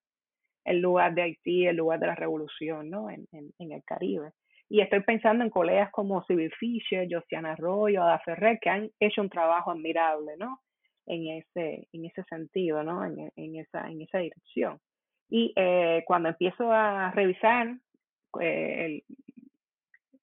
el 0.66 0.80
lugar 0.80 1.14
de 1.16 1.24
Haití, 1.24 1.66
el 1.68 1.78
lugar 1.78 2.00
de 2.00 2.08
la 2.08 2.16
revolución 2.16 2.90
¿no? 2.90 3.10
en, 3.10 3.28
en 3.32 3.72
el 3.72 3.84
Caribe. 3.84 4.32
Y 4.72 4.80
estoy 4.80 5.02
pensando 5.02 5.44
en 5.44 5.50
colegas 5.50 5.92
como 5.92 6.24
Civil 6.24 6.50
Fisher, 6.58 7.06
Josiana 7.12 7.52
Arroyo, 7.52 8.04
Ada 8.04 8.20
Ferrer, 8.20 8.58
que 8.62 8.70
han 8.70 8.90
hecho 9.02 9.20
un 9.20 9.30
trabajo 9.30 9.72
admirable, 9.72 10.38
¿no? 10.38 10.62
En 11.06 11.28
ese, 11.28 11.90
en 11.92 12.06
ese 12.06 12.24
sentido, 12.24 12.82
¿no? 12.82 13.04
En, 13.04 13.34
en 13.36 13.56
esa, 13.58 13.90
en 13.90 14.02
esa 14.02 14.20
dirección. 14.20 14.80
Y 15.30 15.52
eh, 15.58 16.06
cuando 16.08 16.30
empiezo 16.30 16.72
a 16.72 17.12
revisar 17.12 17.68
eh, 18.40 18.86
el, 18.86 19.04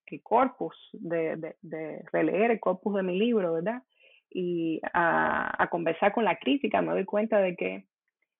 el, 0.07 0.23
corpus, 0.23 0.75
de, 0.95 1.37
de, 1.37 1.57
de, 1.61 2.03
releer 2.11 2.53
el 2.53 2.61
corpus 2.61 2.95
de 2.95 3.03
mi 3.03 3.19
libro, 3.19 3.53
¿verdad? 3.53 3.83
Y 4.31 4.81
a, 4.95 5.63
a 5.63 5.69
conversar 5.69 6.15
con 6.15 6.25
la 6.25 6.39
crítica, 6.39 6.81
me 6.81 6.93
doy 6.93 7.05
cuenta 7.05 7.39
de 7.43 7.55
que 7.55 7.85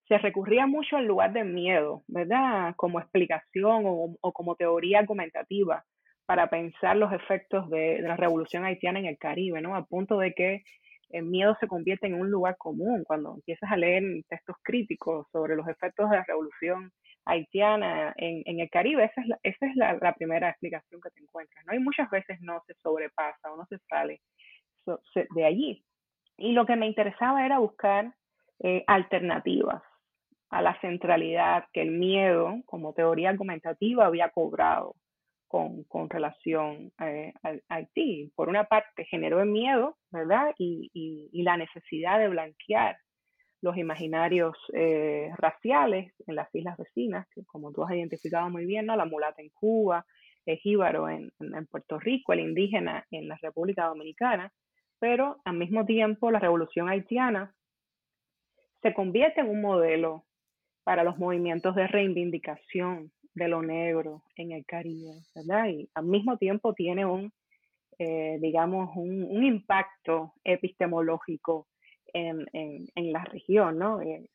se 0.09 0.19
recurría 0.19 0.67
mucho 0.67 0.97
al 0.97 1.05
lugar 1.05 1.33
del 1.33 1.53
miedo, 1.53 2.03
¿verdad? 2.09 2.75
Como 2.77 2.99
explicación 2.99 3.83
o, 3.85 4.33
como 4.33 4.57
teoría 4.57 5.01
argumentativa 5.01 5.85
para 6.27 6.49
pensar 6.49 6.97
los 6.97 7.13
efectos 7.13 7.69
de, 7.71 8.01
la 8.01 8.17
revolución 8.17 8.65
haitiana 8.65 8.99
en 8.99 9.07
el 9.07 9.19
Caribe, 9.19 9.61
¿no? 9.61 9.77
A 9.77 9.85
punto 9.85 10.19
de 10.19 10.33
que 10.33 10.63
el 11.11 11.25
miedo 11.25 11.57
se 11.61 11.69
convierte 11.69 12.07
en 12.07 12.15
un 12.15 12.31
lugar 12.31 12.57
común. 12.59 13.05
Cuando 13.05 13.35
empiezas 13.35 13.71
a 13.71 13.77
leer 13.77 14.03
textos 14.29 14.57
críticos 14.63 15.27
sobre 15.31 15.57
los 15.57 15.69
efectos 15.69 16.11
de 16.11 16.17
la 16.17 16.25
revolución 16.25 16.91
haitiana 17.27 18.15
en, 18.17 18.61
el 18.61 18.71
Caribe, 18.71 19.05
esa 19.05 19.21
es, 19.21 19.27
la, 19.27 19.39
esa 19.43 19.67
es 19.67 19.77
la, 19.77 20.15
primera 20.15 20.49
explicación 20.49 21.01
que 21.03 21.11
te 21.11 21.21
encuentras, 21.21 21.65
¿no? 21.67 21.75
Y 21.75 21.81
muchas 21.81 22.09
veces 22.11 22.39
no 22.41 22.63
se 22.67 22.75
sobrepasa 22.83 23.53
o 23.53 23.57
no 23.57 23.67
se 23.67 23.79
sale 23.91 24.21
de 25.35 25.45
allí. 25.45 25.85
Y 26.39 26.53
lo 26.53 26.65
que 26.65 26.77
me 26.77 26.87
interesaba 26.87 27.45
era 27.45 27.59
buscar 27.59 28.15
eh, 28.61 28.85
alternativas 28.87 29.83
a 30.51 30.63
la 30.63 30.79
centralidad 30.81 31.65
que 31.73 31.83
el 31.83 31.91
miedo 31.91 32.63
como 32.67 32.95
teoría 32.95 33.31
argumentativa 33.31 34.07
había 34.07 34.31
cobrado 34.31 34.95
con, 35.47 35.85
con 35.85 36.09
relación 36.09 36.93
eh, 37.01 37.33
a, 37.43 37.55
Haití. 37.75 38.33
Por 38.37 38.49
una 38.49 38.65
parte, 38.65 39.05
generó 39.07 39.41
el 39.41 39.49
miedo, 39.49 39.97
¿verdad? 40.11 40.55
Y, 40.59 40.91
y, 40.93 41.43
la 41.43 41.57
necesidad 41.57 42.19
de 42.19 42.29
blanquear 42.29 42.99
los 43.61 43.77
imaginarios 43.77 44.57
eh, 44.73 45.31
raciales 45.37 46.13
en 46.27 46.37
las 46.37 46.55
islas 46.55 46.77
vecinas, 46.77 47.27
que 47.35 47.45
como 47.47 47.73
tú 47.73 47.83
has 47.83 47.93
identificado 47.93 48.49
muy 48.51 48.67
bien, 48.67 48.87
¿no? 48.87 48.95
La 48.95 49.07
mulata 49.07 49.43
en 49.43 49.49
Cuba, 49.51 50.07
el 50.47 50.59
jíbaro 50.59 51.09
en, 51.09 51.33
en 51.41 51.67
Puerto 51.67 51.99
Rico, 51.99 52.33
el 52.33 52.41
indígena 52.41 53.05
en 53.11 53.29
la 53.29 53.37
República 53.43 53.87
Dominicana, 53.87 54.53
pero 55.01 55.41
al 55.45 55.57
mismo 55.57 55.85
tiempo 55.85 56.31
la 56.31 56.39
revolución 56.39 56.89
haitiana 56.89 57.55
se 58.83 58.95
convierte 58.95 59.41
en 59.41 59.49
un 59.49 59.61
modelo 59.61 60.25
para 60.89 61.05
los 61.05 61.19
movimientos 61.19 61.75
de 61.75 61.87
reivindicación 61.87 63.13
de 63.35 63.47
lo 63.47 63.61
negro 63.61 64.23
en 64.37 64.53
el 64.53 64.65
Caribe, 64.65 65.21
¿verdad? 65.35 65.67
Y 65.69 65.87
al 65.93 66.07
mismo 66.07 66.39
tiempo 66.39 66.73
tiene 66.73 67.05
un, 67.05 67.31
eh, 67.99 68.39
digamos, 68.41 68.97
un, 68.97 69.45
impacto 69.45 70.33
epistemológico 70.45 71.67
en, 72.15 72.47
en, 72.55 72.87
en 72.95 73.13
la 73.13 73.23
región, 73.23 73.79
¿no? 73.79 74.01
Eh, 74.01 74.31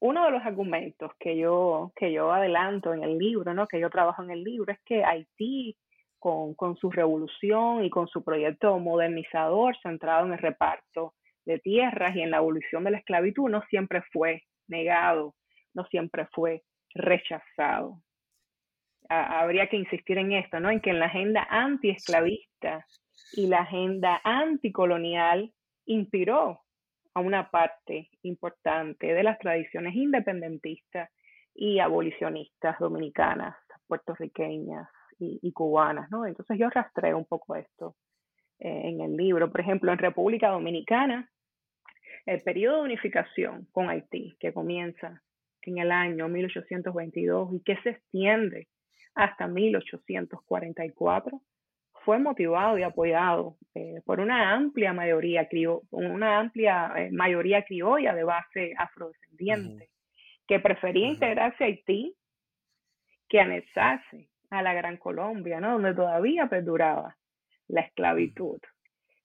uno 0.00 0.24
de 0.24 0.30
los 0.30 0.42
argumentos 0.46 1.12
que 1.20 1.36
yo, 1.36 1.92
que 1.94 2.14
yo 2.14 2.32
adelanto 2.32 2.94
en 2.94 3.02
el 3.02 3.18
libro, 3.18 3.52
¿no? 3.52 3.66
Que 3.66 3.78
yo 3.78 3.90
trabajo 3.90 4.22
en 4.22 4.30
el 4.30 4.42
libro, 4.42 4.72
es 4.72 4.80
que 4.86 5.04
Haití, 5.04 5.76
con, 6.18 6.54
con 6.54 6.76
su 6.76 6.90
revolución 6.90 7.84
y 7.84 7.90
con 7.90 8.08
su 8.08 8.24
proyecto 8.24 8.78
modernizador 8.78 9.76
centrado 9.82 10.24
en 10.24 10.32
el 10.32 10.38
reparto 10.38 11.12
de 11.44 11.58
tierras 11.58 12.16
y 12.16 12.22
en 12.22 12.30
la 12.30 12.38
abolición 12.38 12.84
de 12.84 12.92
la 12.92 12.98
esclavitud, 13.00 13.50
no 13.50 13.60
siempre 13.68 14.00
fue 14.10 14.44
negado, 14.66 15.34
no 15.74 15.84
siempre 15.86 16.26
fue 16.32 16.62
rechazado 16.94 18.02
habría 19.08 19.68
que 19.68 19.76
insistir 19.76 20.18
en 20.18 20.32
esto, 20.32 20.60
¿no? 20.60 20.70
En 20.70 20.80
que 20.80 20.90
en 20.90 21.00
la 21.00 21.06
agenda 21.06 21.46
antiesclavista 21.50 22.86
y 23.32 23.46
la 23.46 23.60
agenda 23.60 24.20
anticolonial 24.22 25.52
inspiró 25.86 26.60
a 27.14 27.20
una 27.20 27.50
parte 27.50 28.10
importante 28.22 29.14
de 29.14 29.22
las 29.22 29.38
tradiciones 29.38 29.94
independentistas 29.94 31.10
y 31.54 31.78
abolicionistas 31.78 32.78
dominicanas, 32.78 33.56
puertorriqueñas 33.86 34.88
y, 35.18 35.50
cubanas, 35.52 36.08
¿no? 36.10 36.26
Entonces 36.26 36.58
yo 36.58 36.70
rastreo 36.70 37.18
un 37.18 37.24
poco 37.24 37.56
esto 37.56 37.96
eh, 38.60 38.82
en 38.84 39.00
el 39.00 39.16
libro. 39.16 39.50
Por 39.50 39.60
ejemplo, 39.62 39.90
en 39.90 39.98
República 39.98 40.50
Dominicana, 40.50 41.28
el 42.26 42.42
periodo 42.42 42.76
de 42.76 42.82
unificación 42.82 43.66
con 43.72 43.88
Haití, 43.88 44.36
que 44.38 44.52
comienza 44.52 45.22
en 45.68 45.78
el 45.78 45.92
año 45.92 46.28
1822 46.28 47.54
y 47.54 47.60
que 47.62 47.76
se 47.82 47.90
extiende 47.90 48.68
hasta 49.14 49.46
1844, 49.46 51.40
fue 52.04 52.18
motivado 52.18 52.78
y 52.78 52.82
apoyado 52.82 53.56
eh, 53.74 54.00
por 54.04 54.20
una 54.20 54.54
amplia 54.54 54.92
mayoría, 54.92 55.48
una 55.90 56.38
amplia 56.38 56.92
eh, 56.96 57.10
mayoría 57.10 57.64
criolla 57.64 58.14
de 58.14 58.24
base 58.24 58.72
afrodescendiente, 58.78 59.90
que 60.46 60.60
prefería 60.60 61.08
integrarse 61.08 61.64
a 61.64 61.66
Haití 61.66 62.14
que 63.28 63.40
anexarse 63.40 64.30
a 64.50 64.62
la 64.62 64.72
Gran 64.72 64.96
Colombia, 64.96 65.60
¿no? 65.60 65.72
donde 65.72 65.94
todavía 65.94 66.46
perduraba 66.46 67.16
la 67.66 67.82
esclavitud. 67.82 68.60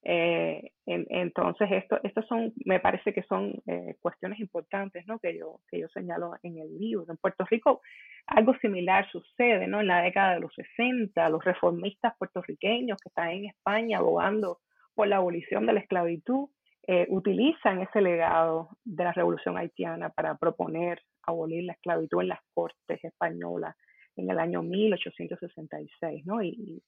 Eh, 0.05 0.71
entonces, 0.85 1.69
esto, 1.71 1.97
estos 2.03 2.27
son, 2.27 2.53
me 2.65 2.79
parece 2.79 3.13
que 3.13 3.23
son 3.23 3.53
eh, 3.67 3.95
cuestiones 4.01 4.39
importantes, 4.39 5.05
¿no? 5.07 5.17
Que 5.19 5.37
yo, 5.37 5.61
que 5.69 5.79
yo 5.79 5.87
señalo 5.89 6.33
en 6.43 6.57
el 6.57 6.77
libro. 6.77 7.05
En 7.09 7.17
Puerto 7.17 7.45
Rico 7.49 7.81
algo 8.27 8.53
similar 8.59 9.09
sucede, 9.11 9.67
¿no? 9.67 9.81
En 9.81 9.87
la 9.87 10.01
década 10.01 10.35
de 10.35 10.41
los 10.41 10.53
60, 10.53 11.29
los 11.29 11.43
reformistas 11.43 12.15
puertorriqueños 12.17 12.97
que 13.01 13.09
están 13.09 13.29
en 13.29 13.45
España 13.45 13.97
abogando 13.99 14.59
por 14.95 15.07
la 15.07 15.17
abolición 15.17 15.65
de 15.65 15.73
la 15.73 15.79
esclavitud, 15.79 16.49
eh, 16.85 17.05
utilizan 17.09 17.81
ese 17.81 18.01
legado 18.01 18.69
de 18.83 19.03
la 19.05 19.13
revolución 19.13 19.57
haitiana 19.57 20.09
para 20.09 20.35
proponer 20.35 21.01
abolir 21.23 21.63
la 21.63 21.73
esclavitud 21.73 22.21
en 22.21 22.27
las 22.27 22.39
cortes 22.53 23.03
españolas 23.03 23.75
en 24.17 24.29
el 24.29 24.37
año 24.37 24.61
1866, 24.61 26.25
¿no? 26.25 26.43
Y, 26.43 26.81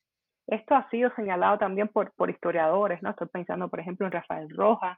esto 0.47 0.75
ha 0.75 0.89
sido 0.89 1.11
señalado 1.15 1.57
también 1.57 1.87
por, 1.87 2.11
historiadores, 2.29 3.01
¿no? 3.01 3.09
Estoy 3.11 3.27
pensando, 3.27 3.69
por 3.69 3.79
ejemplo, 3.79 4.05
en 4.05 4.11
Rafael 4.11 4.49
Rojas, 4.49 4.97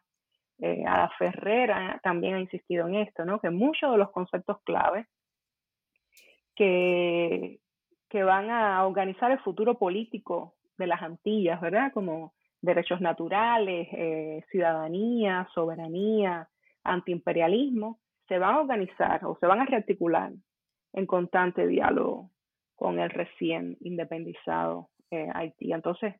eh, 0.59 0.83
Ada 0.85 1.09
Ferrera 1.17 1.99
también 2.03 2.35
ha 2.35 2.39
insistido 2.39 2.87
en 2.87 2.95
esto, 2.95 3.23
¿no? 3.25 3.39
Que 3.39 3.49
muchos 3.49 3.91
de 3.91 3.97
los 3.97 4.11
conceptos 4.11 4.57
claves 4.63 5.07
que, 6.55 7.59
que 8.09 8.23
van 8.23 8.49
a 8.49 8.85
organizar 8.85 9.31
el 9.31 9.39
futuro 9.39 9.77
político 9.77 10.55
de 10.77 10.87
las 10.87 11.01
Antillas, 11.01 11.61
¿verdad? 11.61 11.93
Como 11.93 12.33
derechos 12.61 12.99
naturales, 13.01 13.87
eh, 13.91 14.43
ciudadanía, 14.49 15.47
soberanía, 15.53 16.49
antiimperialismo, 16.83 17.99
se 18.27 18.39
van 18.39 18.55
a 18.55 18.59
organizar 18.61 19.23
o 19.25 19.37
se 19.39 19.45
van 19.45 19.61
a 19.61 19.65
rearticular 19.65 20.31
en 20.93 21.05
constante 21.05 21.67
diálogo 21.67 22.31
con 22.75 22.99
el 22.99 23.09
recién 23.09 23.77
independizado 23.81 24.89
eh, 25.11 25.29
Haití. 25.33 25.73
Entonces, 25.73 26.15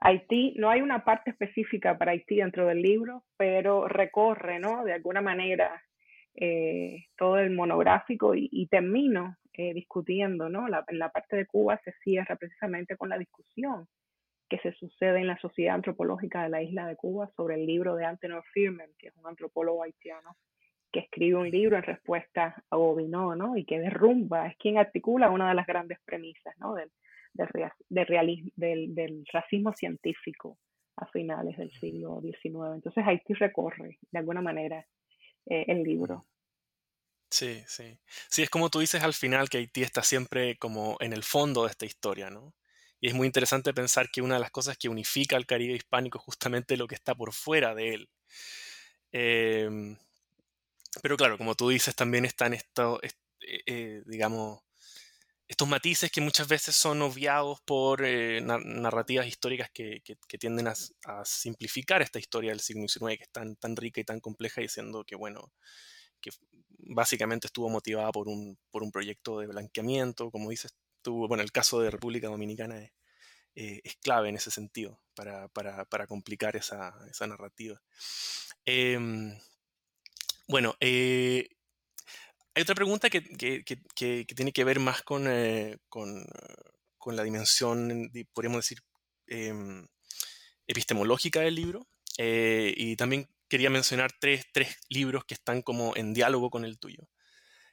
Haití, 0.00 0.54
no 0.56 0.70
hay 0.70 0.82
una 0.82 1.04
parte 1.04 1.30
específica 1.30 1.96
para 1.96 2.12
Haití 2.12 2.36
dentro 2.36 2.66
del 2.66 2.82
libro, 2.82 3.24
pero 3.36 3.88
recorre, 3.88 4.58
¿no? 4.58 4.84
De 4.84 4.92
alguna 4.92 5.20
manera 5.20 5.82
eh, 6.34 7.06
todo 7.16 7.38
el 7.38 7.50
monográfico 7.50 8.34
y, 8.34 8.66
termino 8.70 9.36
eh, 9.54 9.72
discutiendo, 9.72 10.48
¿no? 10.48 10.66
En 10.88 10.98
la 10.98 11.10
parte 11.10 11.36
de 11.36 11.46
Cuba 11.46 11.80
se 11.82 11.92
cierra 12.02 12.36
precisamente 12.36 12.96
con 12.96 13.08
la 13.08 13.18
discusión 13.18 13.86
que 14.48 14.58
se 14.58 14.72
sucede 14.72 15.20
en 15.20 15.26
la 15.26 15.38
Sociedad 15.38 15.74
Antropológica 15.74 16.42
de 16.42 16.50
la 16.50 16.62
isla 16.62 16.86
de 16.86 16.96
Cuba 16.96 17.28
sobre 17.36 17.56
el 17.56 17.66
libro 17.66 17.96
de 17.96 18.04
Antenor 18.04 18.44
Firman, 18.52 18.90
que 18.98 19.08
es 19.08 19.16
un 19.16 19.26
antropólogo 19.26 19.82
haitiano 19.82 20.36
que 20.92 21.00
escribe 21.00 21.36
un 21.36 21.50
libro 21.50 21.76
en 21.76 21.82
respuesta 21.82 22.62
a 22.70 22.76
Gobineau, 22.76 23.34
¿no? 23.34 23.56
Y 23.56 23.64
que 23.64 23.80
derrumba, 23.80 24.46
es 24.46 24.56
quien 24.56 24.78
articula 24.78 25.30
una 25.30 25.48
de 25.48 25.54
las 25.54 25.66
grandes 25.66 25.98
premisas, 26.04 26.56
¿no? 26.58 26.74
Del, 27.36 29.24
racismo 29.32 29.72
científico 29.72 30.58
a 30.96 31.06
finales 31.06 31.56
del 31.56 31.70
siglo 31.72 32.20
XIX. 32.22 32.74
Entonces 32.74 33.04
Haití 33.06 33.34
recorre, 33.34 33.98
de 34.10 34.18
alguna 34.18 34.40
manera, 34.40 34.86
eh, 35.46 35.64
el 35.68 35.82
libro. 35.82 36.26
Sí, 37.30 37.62
sí. 37.66 37.98
Sí, 38.30 38.42
es 38.42 38.50
como 38.50 38.70
tú 38.70 38.80
dices 38.80 39.02
al 39.02 39.14
final 39.14 39.48
que 39.48 39.58
Haití 39.58 39.82
está 39.82 40.02
siempre 40.02 40.56
como 40.58 40.96
en 41.00 41.12
el 41.12 41.22
fondo 41.22 41.64
de 41.64 41.70
esta 41.70 41.84
historia, 41.84 42.30
¿no? 42.30 42.54
Y 43.00 43.08
es 43.08 43.14
muy 43.14 43.26
interesante 43.26 43.74
pensar 43.74 44.08
que 44.10 44.22
una 44.22 44.34
de 44.36 44.40
las 44.40 44.50
cosas 44.50 44.78
que 44.78 44.88
unifica 44.88 45.36
al 45.36 45.46
Caribe 45.46 45.74
hispánico 45.74 46.18
es 46.18 46.24
justamente 46.24 46.76
lo 46.76 46.86
que 46.86 46.94
está 46.94 47.14
por 47.14 47.32
fuera 47.32 47.74
de 47.74 47.94
él. 47.94 48.08
Em, 49.12 49.96
pero 51.02 51.16
claro, 51.16 51.38
como 51.38 51.54
tú 51.54 51.68
dices, 51.68 51.94
también 51.94 52.24
están 52.24 52.54
estos, 52.54 53.00
eh, 53.02 53.62
eh, 53.66 54.02
digamos, 54.06 54.60
estos 55.48 55.68
matices 55.68 56.10
que 56.10 56.20
muchas 56.20 56.48
veces 56.48 56.74
son 56.74 57.02
obviados 57.02 57.60
por 57.60 58.04
eh, 58.04 58.40
narrativas 58.40 59.26
históricas 59.26 59.70
que, 59.72 60.02
tienden 60.38 60.68
a, 60.68 61.24
simplificar 61.24 62.02
esta 62.02 62.18
historia 62.18 62.50
del 62.50 62.60
siglo 62.60 62.88
XIX, 62.88 63.16
que 63.16 63.24
es 63.24 63.30
tan, 63.30 63.76
rica 63.76 64.00
y 64.00 64.04
tan 64.04 64.20
compleja, 64.20 64.60
diciendo 64.60 65.04
que, 65.04 65.14
bueno, 65.14 65.52
que 66.20 66.30
básicamente 66.78 67.46
estuvo 67.46 67.68
motivada 67.68 68.10
por 68.10 68.28
un, 68.28 68.58
por 68.70 68.82
un 68.82 68.90
proyecto 68.90 69.38
de 69.38 69.46
blanqueamiento, 69.46 70.30
como 70.30 70.50
dices 70.50 70.74
tú, 71.00 71.28
bueno, 71.28 71.44
el 71.44 71.52
caso 71.52 71.80
de 71.80 71.90
República 71.90 72.26
Dominicana 72.26 72.82
es, 72.82 72.92
eh, 73.54 73.80
clave 74.02 74.28
en 74.28 74.36
ese 74.36 74.50
sentido, 74.50 75.00
para, 75.14 76.06
complicar 76.08 76.56
esa, 76.56 76.92
narrativa. 77.26 77.80
Em, 78.64 79.38
bueno, 80.48 80.74
eh, 80.80 81.48
hay 82.56 82.62
otra 82.62 82.74
pregunta 82.74 83.10
que, 83.10 83.20
tiene 84.34 84.52
que 84.52 84.64
ver 84.64 84.80
más 84.80 85.02
con, 85.02 85.26
eh, 85.28 85.76
la 87.04 87.22
dimensión, 87.22 88.10
podríamos 88.32 88.64
decir, 88.64 88.78
em, 89.26 89.86
epistemológica 90.66 91.40
del 91.40 91.54
libro. 91.54 91.86
Eh, 92.16 92.72
y 92.74 92.96
también 92.96 93.28
quería 93.48 93.68
mencionar 93.68 94.10
tres, 94.18 94.46
libros 94.88 95.26
que 95.26 95.34
están 95.34 95.60
como 95.60 95.94
en 95.96 96.14
diálogo 96.14 96.48
con 96.48 96.64
el 96.64 96.78
tuyo. 96.78 97.06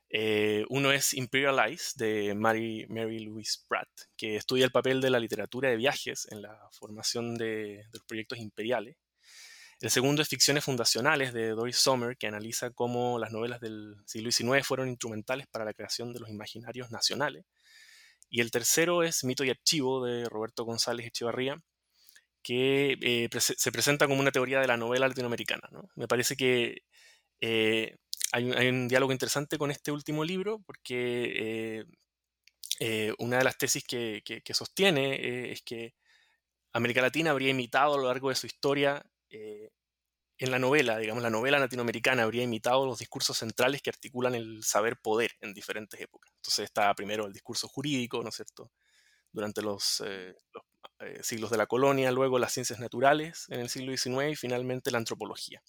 Eh, 0.09 0.65
uno 0.69 0.91
es 0.91 1.13
Imperialize 1.13 1.93
de 1.95 2.35
Mary, 2.35 2.85
Mary 2.89 3.19
Louise 3.19 3.59
Pratt, 3.69 3.89
que 4.17 4.35
estudia 4.35 4.65
el 4.65 4.71
papel 4.73 4.99
de 4.99 5.09
la 5.09 5.19
literatura 5.19 5.69
de 5.69 5.77
viajes 5.77 6.27
en 6.29 6.41
la 6.41 6.59
formación 6.73 7.35
de 7.35 7.85
los 7.93 8.03
proyectos 8.03 8.37
imperiales. 8.37 8.97
El 9.83 9.91
segundo 9.91 10.21
es 10.21 10.29
Ficciones 10.29 10.63
Fundacionales 10.63 11.33
de 11.33 11.49
Doris 11.49 11.75
Sommer, 11.75 12.15
que 12.15 12.27
analiza 12.27 12.71
cómo 12.71 13.19
las 13.19 13.33
novelas 13.33 13.59
del 13.59 13.97
siglo 14.05 14.31
XIX 14.31 14.65
fueron 14.65 14.87
instrumentales 14.87 15.45
para 15.47 15.65
la 15.65 15.73
creación 15.73 16.13
de 16.13 16.21
los 16.21 16.29
imaginarios 16.29 16.89
nacionales. 16.89 17.43
Y 18.29 18.39
el 18.39 18.49
tercero 18.49 19.03
es 19.03 19.25
Mito 19.25 19.43
y 19.43 19.49
Archivo 19.49 20.05
de 20.05 20.23
Roberto 20.23 20.63
González 20.63 21.07
Echevarría, 21.07 21.61
que 22.41 22.97
eh, 23.01 23.29
se 23.41 23.71
presenta 23.73 24.07
como 24.07 24.21
una 24.21 24.31
teoría 24.31 24.61
de 24.61 24.67
la 24.67 24.77
novela 24.77 25.09
latinoamericana. 25.09 25.67
Me 25.95 26.07
parece 26.07 26.37
que 26.37 26.83
eh, 27.41 27.97
hay, 28.31 28.69
un, 28.69 28.87
diálogo 28.87 29.11
interesante 29.11 29.57
con 29.57 29.69
este 29.69 29.91
último 29.91 30.23
libro, 30.23 30.63
porque 30.65 31.83
eh, 32.79 33.13
una 33.17 33.39
de 33.39 33.43
las 33.43 33.57
tesis 33.57 33.83
que, 33.83 34.21
que 34.23 34.53
sostiene 34.53 35.51
es 35.51 35.61
que 35.61 35.93
América 36.71 37.01
Latina 37.01 37.31
habría 37.31 37.49
imitado 37.49 37.95
a 37.95 37.97
lo 37.97 38.07
largo 38.07 38.29
de 38.29 38.35
su 38.35 38.47
historia 38.47 39.05
eh, 39.33 39.71
en 40.37 40.51
la 40.51 40.59
novela, 40.59 40.97
digamos, 40.97 41.23
la 41.23 41.29
novela 41.29 41.57
latinoamericana 41.57 42.23
habría 42.23 42.43
imitado 42.43 42.85
los 42.85 42.99
discursos 42.99 43.37
centrales 43.37 43.81
que 43.81 43.89
articulan 43.89 44.35
el 44.35 44.63
saber 44.63 44.97
poder 44.97 45.31
en 45.41 45.53
diferentes 45.53 45.99
épocas. 45.99 46.31
Entonces 46.35 46.65
está 46.65 46.93
primero 46.93 47.25
el 47.25 47.33
discurso 47.33 47.67
jurídico, 47.67 48.21
¿no 48.21 48.29
es 48.29 48.35
cierto? 48.35 48.71
Durante 49.31 49.61
los, 49.61 50.03
eh, 50.05 50.35
eh, 50.99 51.19
siglos 51.23 51.49
de 51.49 51.57
la 51.57 51.65
colonia, 51.65 52.11
luego 52.11 52.37
las 52.39 52.53
ciencias 52.53 52.79
naturales 52.79 53.45
en 53.49 53.61
el 53.61 53.69
siglo 53.69 53.95
XIX 53.95 54.31
y 54.31 54.35
finalmente 54.35 54.91
la 54.91 54.99
antropología. 54.99 55.63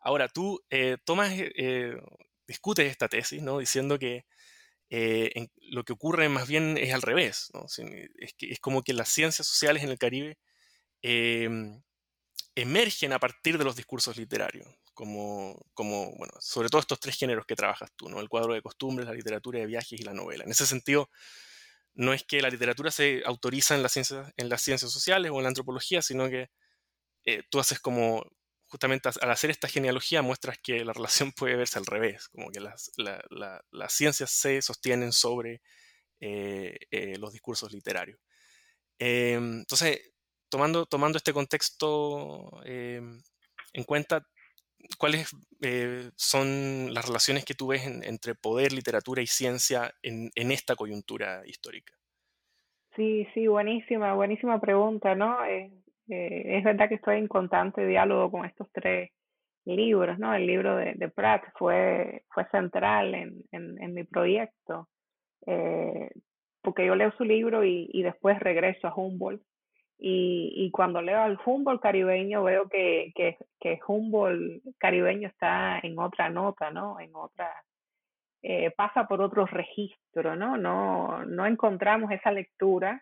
Ahora, 0.00 0.28
tú 0.28 0.60
tomas, 1.04 1.32
discutes 2.46 2.90
esta 2.90 3.08
tesis, 3.08 3.42
¿no? 3.42 3.58
Diciendo 3.58 3.98
que 3.98 4.24
lo 5.70 5.84
que 5.84 5.92
ocurre 5.92 6.28
más 6.28 6.48
bien 6.48 6.76
es 6.76 6.92
al 6.92 7.02
revés, 7.02 7.50
¿no? 7.54 7.66
Es, 7.66 8.34
que, 8.34 8.50
es 8.50 8.58
como 8.58 8.82
que 8.82 8.94
las 8.94 9.08
ciencias 9.08 9.46
sociales 9.46 9.82
en 9.82 9.90
el 9.90 9.98
Caribe 9.98 10.38
emergen 12.54 13.12
a 13.12 13.18
partir 13.18 13.58
de 13.58 13.64
los 13.64 13.76
discursos 13.76 14.16
literarios, 14.16 14.68
como, 14.94 15.58
como, 15.74 16.14
bueno, 16.16 16.34
sobre 16.40 16.68
todo 16.68 16.80
estos 16.80 17.00
tres 17.00 17.16
géneros 17.16 17.46
que 17.46 17.56
trabajas 17.56 17.90
tú, 17.96 18.08
¿no? 18.08 18.20
El 18.20 18.28
cuadro 18.28 18.54
de 18.54 18.62
costumbres, 18.62 19.06
la 19.08 19.14
literatura 19.14 19.60
de 19.60 19.66
viajes 19.66 19.98
y 19.98 20.04
la 20.04 20.12
novela. 20.12 20.44
En 20.44 20.50
ese 20.50 20.66
sentido, 20.66 21.08
no 21.94 22.12
es 22.12 22.24
que 22.24 22.42
la 22.42 22.50
literatura 22.50 22.90
se 22.90 23.22
autoriza 23.24 23.74
en 23.74 23.82
las 23.82 23.92
ciencias, 23.92 24.32
en 24.36 24.48
las 24.48 24.62
ciencias 24.62 24.92
sociales 24.92 25.30
o 25.32 25.36
en 25.38 25.44
la 25.44 25.48
antropología, 25.48 26.02
sino 26.02 26.28
que 26.28 26.50
eh, 27.24 27.42
tú 27.50 27.60
haces 27.60 27.80
como, 27.80 28.24
justamente 28.66 29.08
al 29.20 29.30
hacer 29.30 29.50
esta 29.50 29.68
genealogía, 29.68 30.22
muestras 30.22 30.58
que 30.62 30.84
la 30.84 30.92
relación 30.92 31.32
puede 31.36 31.56
verse 31.56 31.78
al 31.78 31.86
revés, 31.86 32.28
como 32.28 32.50
que 32.50 32.60
las, 32.60 32.92
las 32.96 33.92
ciencias 33.92 34.30
se 34.30 34.62
sostienen 34.62 35.12
sobre 35.12 35.62
eh, 36.20 36.76
eh, 36.90 37.16
los 37.18 37.32
discursos 37.32 37.72
literarios. 37.72 38.18
Em, 38.98 39.60
entonces, 39.60 40.11
tomando, 40.52 40.84
tomando 40.84 41.16
este 41.16 41.32
contexto 41.32 42.60
eh, 42.66 43.00
en 43.72 43.84
cuenta, 43.84 44.20
¿cuáles 44.98 45.34
eh, 45.62 46.10
son 46.14 46.92
las 46.92 47.06
relaciones 47.06 47.46
que 47.46 47.54
tú 47.54 47.68
ves 47.68 47.86
entre 47.86 48.34
poder, 48.34 48.72
literatura 48.74 49.22
y 49.22 49.26
ciencia 49.26 49.90
en, 50.02 50.30
esta 50.34 50.76
coyuntura 50.76 51.40
histórica? 51.46 51.94
Sí, 52.94 53.26
sí, 53.32 53.46
buenísima, 53.46 54.12
buenísima 54.12 54.60
pregunta, 54.60 55.14
¿no? 55.14 55.42
Eh, 55.46 55.72
es 56.08 56.62
verdad 56.62 56.90
que 56.90 56.96
estoy 56.96 57.16
en 57.16 57.28
constante 57.28 57.86
diálogo 57.86 58.30
con 58.30 58.44
estos 58.44 58.68
tres 58.72 59.10
libros, 59.64 60.18
¿no? 60.18 60.34
El 60.34 60.46
libro 60.46 60.76
de, 60.76 61.08
Pratt 61.08 61.44
fue, 61.56 62.24
fue 62.28 62.44
central 62.50 63.14
en, 63.14 63.42
en, 63.52 63.94
mi 63.94 64.04
proyecto, 64.04 64.90
porque 66.60 66.84
yo 66.84 66.94
leo 66.94 67.10
su 67.16 67.24
libro 67.24 67.64
y 67.64 68.02
después 68.02 68.38
regreso 68.40 68.86
a 68.86 68.94
Humboldt 68.94 69.42
y, 70.04 70.68
cuando 70.72 71.00
leo 71.00 71.20
al 71.20 71.38
Humboldt 71.44 71.80
caribeño 71.80 72.42
veo 72.42 72.68
que, 72.68 73.12
que, 73.14 73.38
que 73.60 73.78
Humboldt 73.86 74.64
caribeño 74.78 75.28
está 75.28 75.78
en 75.80 75.96
otra 75.96 76.28
nota, 76.28 76.72
¿no? 76.72 76.98
En 76.98 77.14
otra, 77.14 77.52
eh, 78.42 78.72
pasa 78.72 79.06
por 79.06 79.22
otro 79.22 79.46
registro, 79.46 80.34
¿no? 80.34 80.56
No, 80.56 81.24
no 81.24 81.46
encontramos 81.46 82.10
esa 82.10 82.32
lectura 82.32 83.00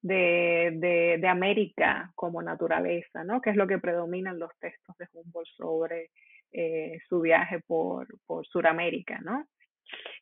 de, 0.00 0.70
de, 0.76 1.18
de, 1.20 1.28
América 1.28 2.12
como 2.14 2.42
naturaleza, 2.42 3.24
¿no? 3.24 3.40
Que 3.40 3.50
es 3.50 3.56
lo 3.56 3.66
que 3.66 3.78
predomina 3.78 4.30
en 4.30 4.38
los 4.38 4.56
textos 4.60 4.96
de 4.98 5.08
Humboldt 5.12 5.48
sobre 5.56 6.10
eh, 6.52 7.00
su 7.08 7.20
viaje 7.22 7.58
por, 7.58 8.06
por 8.24 8.46
Sudamérica, 8.46 9.18
¿no? 9.24 9.48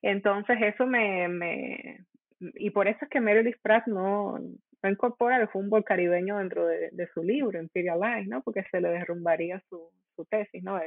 Entonces 0.01 0.57
eso 0.63 0.87
me, 0.87 1.29
me, 1.29 2.07
y 2.41 2.71
por 2.71 2.89
eso 2.89 3.01
es 3.03 3.11
que 3.11 3.21
Meredith 3.21 3.61
Pratt 3.61 3.87
no, 3.87 4.39
no 4.83 4.91
incorpora 4.91 5.37
el 5.37 5.49
fútbol 5.49 5.85
caribeño 5.85 6.39
dentro 6.39 6.67
de, 6.67 7.09
su 7.13 7.23
libro, 7.23 7.61
Imperial 7.61 8.01
Life, 8.01 8.27
¿no? 8.29 8.43
Porque 8.43 8.65
se 8.71 8.81
le 8.81 8.89
derrumbaría 8.89 9.63
su, 9.69 9.91
su 10.17 10.25
tesis, 10.25 10.63
¿no? 10.63 10.81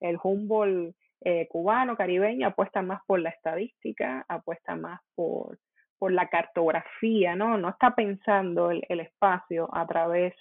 El, 0.00 0.18
Humboldt 0.22 0.94
eh, 1.22 1.46
cubano, 1.48 1.96
caribeño, 1.96 2.48
apuesta 2.48 2.82
más 2.82 3.00
por 3.06 3.20
la 3.20 3.30
estadística, 3.30 4.24
apuesta 4.28 4.76
más 4.76 5.00
por, 5.14 5.58
por 5.98 6.12
la 6.12 6.28
cartografía, 6.28 7.36
¿no? 7.36 7.58
No 7.58 7.70
está 7.70 7.94
pensando 7.94 8.70
el, 8.70 8.82
el 8.88 9.00
espacio 9.00 9.68
a 9.72 9.86
través 9.86 10.34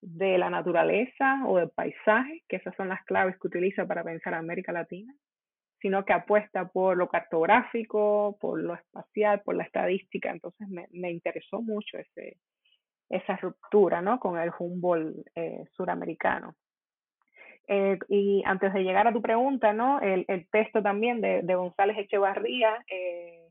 de 0.00 0.38
la 0.38 0.50
naturaleza 0.50 1.42
o 1.46 1.58
del 1.58 1.70
paisaje, 1.70 2.42
que 2.48 2.56
esas 2.56 2.74
son 2.76 2.88
las 2.88 3.04
claves 3.04 3.36
que 3.40 3.48
utiliza 3.48 3.86
para 3.86 4.04
pensar 4.04 4.34
América 4.34 4.72
Latina, 4.72 5.14
sino 5.84 6.02
que 6.02 6.14
apuesta 6.14 6.66
por 6.68 6.96
lo 6.96 7.08
cartográfico, 7.08 8.38
por 8.40 8.58
lo 8.58 8.72
espacial, 8.72 9.42
por 9.42 9.54
la 9.54 9.64
estadística. 9.64 10.30
Entonces 10.30 10.66
me, 10.66 11.10
interesó 11.10 11.60
mucho 11.60 11.98
ese, 11.98 12.38
esa 13.10 13.36
ruptura 13.36 14.00
¿no? 14.00 14.18
con 14.18 14.38
el 14.38 14.50
Humboldt 14.58 15.26
eh, 15.34 15.62
suramericano. 15.72 16.54
Eh, 17.68 17.98
y 18.08 18.42
antes 18.46 18.72
de 18.72 18.82
llegar 18.82 19.06
a 19.06 19.12
tu 19.12 19.20
pregunta, 19.20 19.74
¿no? 19.74 20.00
el, 20.00 20.24
texto 20.50 20.82
también 20.82 21.20
de, 21.20 21.54
González 21.54 21.98
Echevarría 21.98 22.82
eh, 22.90 23.46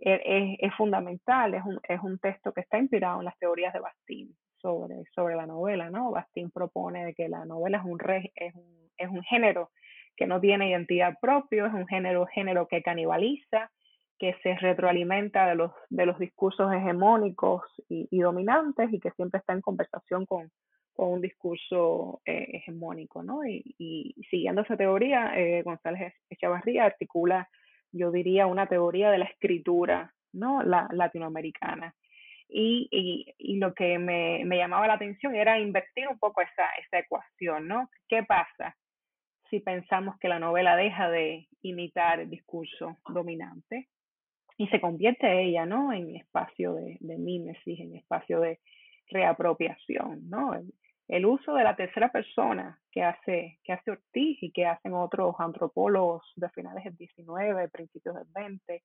es, 0.00 0.58
es, 0.58 0.74
fundamental, 0.74 1.54
es 1.54 1.64
un, 1.64 1.78
es 1.88 2.00
un 2.02 2.18
texto 2.18 2.52
que 2.52 2.62
está 2.62 2.78
inspirado 2.78 3.20
en 3.20 3.26
las 3.26 3.38
teorías 3.38 3.72
de 3.72 3.78
Bastín 3.78 4.36
sobre, 4.56 5.04
sobre 5.14 5.36
la 5.36 5.46
novela, 5.46 5.88
¿no? 5.88 6.10
Bastín 6.10 6.50
propone 6.50 7.14
que 7.14 7.28
la 7.28 7.44
novela 7.44 7.78
es 7.78 7.84
un, 7.84 8.00
re, 8.00 8.32
es 8.34 8.56
un, 8.56 8.90
es 8.96 9.08
un 9.08 9.22
género 9.22 9.70
que 10.16 10.26
no 10.26 10.40
tiene 10.40 10.70
identidad 10.70 11.18
propia, 11.20 11.66
es 11.66 11.72
un 11.72 11.86
género, 11.86 12.26
género 12.26 12.68
que 12.68 12.82
canibaliza, 12.82 13.70
que 14.18 14.34
se 14.42 14.54
retroalimenta 14.56 15.46
de 15.46 15.54
los, 15.54 15.72
de 15.88 16.04
los 16.04 16.18
discursos 16.18 16.70
hegemónicos 16.72 17.62
y, 17.88 18.06
y 18.10 18.20
dominantes 18.20 18.92
y 18.92 19.00
que 19.00 19.10
siempre 19.12 19.40
está 19.40 19.54
en 19.54 19.62
conversación 19.62 20.26
con, 20.26 20.50
con 20.92 21.08
un 21.14 21.20
discurso 21.22 22.20
eh, 22.26 22.46
hegemónico, 22.52 23.22
¿no? 23.22 23.46
Y, 23.46 23.74
y, 23.78 24.14
siguiendo 24.30 24.60
esa 24.60 24.76
teoría, 24.76 25.32
eh, 25.34 25.62
González 25.62 26.12
Echavarría 26.28 26.84
articula, 26.84 27.48
yo 27.92 28.12
diría, 28.12 28.46
una 28.46 28.66
teoría 28.66 29.10
de 29.10 29.16
la 29.16 29.24
escritura, 29.24 30.12
¿no? 30.34 30.62
La, 30.62 30.86
latinoamericana, 30.92 31.94
y, 32.46 32.88
y, 32.90 33.34
y, 33.38 33.56
lo 33.56 33.72
que 33.72 33.98
me, 33.98 34.44
me, 34.44 34.58
llamaba 34.58 34.86
la 34.88 34.94
atención 34.94 35.34
era 35.34 35.58
invertir 35.58 36.08
un 36.08 36.18
poco 36.18 36.42
esa, 36.42 36.64
esa 36.84 36.98
ecuación, 36.98 37.68
¿no? 37.68 37.88
¿Qué 38.06 38.22
pasa 38.24 38.76
si 39.50 39.60
pensamos 39.60 40.18
que 40.18 40.28
la 40.28 40.38
novela 40.38 40.76
deja 40.76 41.10
de 41.10 41.48
imitar 41.62 42.20
el 42.20 42.30
discurso 42.30 42.96
dominante 43.08 43.88
y 44.56 44.68
se 44.68 44.80
convierte 44.80 45.42
ella, 45.42 45.66
¿no? 45.66 45.92
En 45.92 46.16
espacio 46.16 46.74
de, 46.74 46.96
de 47.00 47.18
mímesis, 47.18 47.80
en 47.80 47.96
espacio 47.96 48.40
de 48.40 48.60
reapropiación, 49.08 50.28
¿no? 50.28 50.54
El, 50.54 50.72
el, 51.08 51.26
uso 51.26 51.54
de 51.54 51.64
la 51.64 51.74
tercera 51.74 52.12
persona 52.12 52.78
que 52.92 53.02
hace, 53.02 53.58
que 53.64 53.72
hace 53.72 53.90
Ortiz 53.90 54.42
y 54.42 54.52
que 54.52 54.66
hacen 54.66 54.94
otros 54.94 55.34
antropólogos 55.38 56.22
de 56.36 56.48
finales 56.50 56.84
del 56.84 56.96
19, 56.96 57.68
principios 57.70 58.14
del 58.14 58.26
20, 58.32 58.82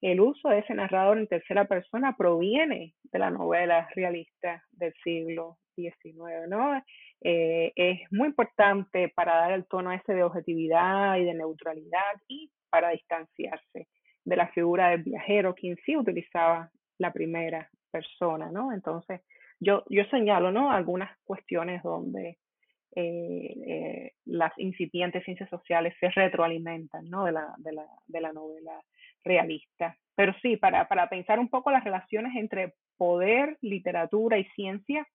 el 0.00 0.20
uso 0.20 0.48
de 0.48 0.60
ese 0.60 0.74
narrador 0.74 1.18
en 1.18 1.26
tercera 1.26 1.64
persona 1.64 2.16
proviene 2.16 2.94
de 3.04 3.18
la 3.18 3.30
novela 3.30 3.88
realista 3.94 4.62
del 4.72 4.92
siglo 5.02 5.58
XIX, 5.74 6.48
¿no? 6.48 6.82
Eh, 7.22 7.72
es 7.74 8.00
muy 8.12 8.28
importante 8.28 9.08
para 9.14 9.36
dar 9.36 9.52
el 9.52 9.66
tono 9.66 9.92
ese 9.92 10.14
de 10.14 10.22
objetividad 10.22 11.16
y 11.16 11.24
de 11.24 11.34
neutralidad 11.34 12.20
y 12.28 12.50
para 12.70 12.90
distanciarse 12.90 13.88
de 14.24 14.36
la 14.36 14.48
figura 14.48 14.90
del 14.90 15.04
viajero, 15.04 15.54
quien 15.54 15.76
sí 15.84 15.96
utilizaba 15.96 16.70
la 16.98 17.12
primera 17.12 17.70
persona, 17.90 18.50
¿no? 18.50 18.72
Entonces, 18.72 19.22
yo, 19.60 19.84
yo 19.88 20.04
señalo, 20.10 20.52
¿no? 20.52 20.70
Algunas 20.70 21.16
cuestiones 21.24 21.82
donde 21.82 22.38
eh, 22.94 23.54
eh, 23.66 24.12
las 24.24 24.52
incipientes 24.58 25.24
ciencias 25.24 25.48
sociales 25.48 25.94
se 26.00 26.10
retroalimentan, 26.10 27.08
¿no? 27.08 27.24
De 27.24 27.32
la, 27.32 27.54
de 27.58 27.72
la, 27.72 27.86
de 28.06 28.20
la 28.20 28.32
novela 28.32 28.82
realista. 29.26 29.96
Pero 30.14 30.32
sí, 30.40 30.56
para, 30.56 30.88
para 30.88 31.08
pensar 31.08 31.38
un 31.38 31.48
poco 31.48 31.70
las 31.70 31.84
relaciones 31.84 32.34
entre 32.36 32.74
poder, 32.96 33.58
literatura 33.60 34.38
y 34.38 34.44
ciencia, 34.50 35.06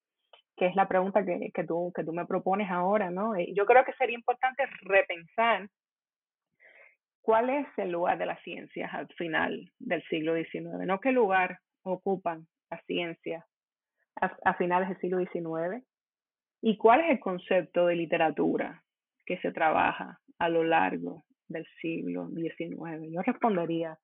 que 0.55 0.67
es 0.67 0.75
la 0.75 0.87
pregunta 0.87 1.25
que, 1.25 1.51
que, 1.53 1.63
tú, 1.63 1.91
que 1.95 2.03
tú 2.03 2.13
me 2.13 2.27
propones 2.27 2.69
ahora, 2.69 3.09
¿no? 3.09 3.35
Eh, 3.35 3.51
yo 3.55 3.65
creo 3.65 3.83
que 3.83 3.93
sería 3.93 4.15
importante 4.15 4.63
repensar 4.81 5.67
cuál 7.21 7.49
es 7.49 7.67
el 7.77 7.91
lugar 7.91 8.17
de 8.17 8.25
las 8.25 8.41
ciencias 8.43 8.93
al 8.93 9.07
final 9.17 9.71
del 9.79 10.03
siglo 10.03 10.35
XIX, 10.35 10.85
no 10.85 10.99
qué 10.99 11.11
lugar 11.11 11.59
ocupan 11.83 12.47
las 12.69 12.83
ciencias 12.85 13.43
a, 14.15 14.53
finales 14.55 14.89
del 14.89 14.99
siglo 14.99 15.19
XIX 15.19 15.83
y 16.61 16.77
cuál 16.77 17.01
es 17.01 17.11
el 17.11 17.19
concepto 17.19 17.87
de 17.87 17.95
literatura 17.95 18.83
que 19.25 19.37
se 19.39 19.51
trabaja 19.51 20.19
a 20.39 20.49
lo 20.49 20.63
largo 20.63 21.23
del 21.51 21.65
siglo 21.81 22.27
XIX. 22.29 23.11
Yo 23.11 23.21
respondería 23.21 23.97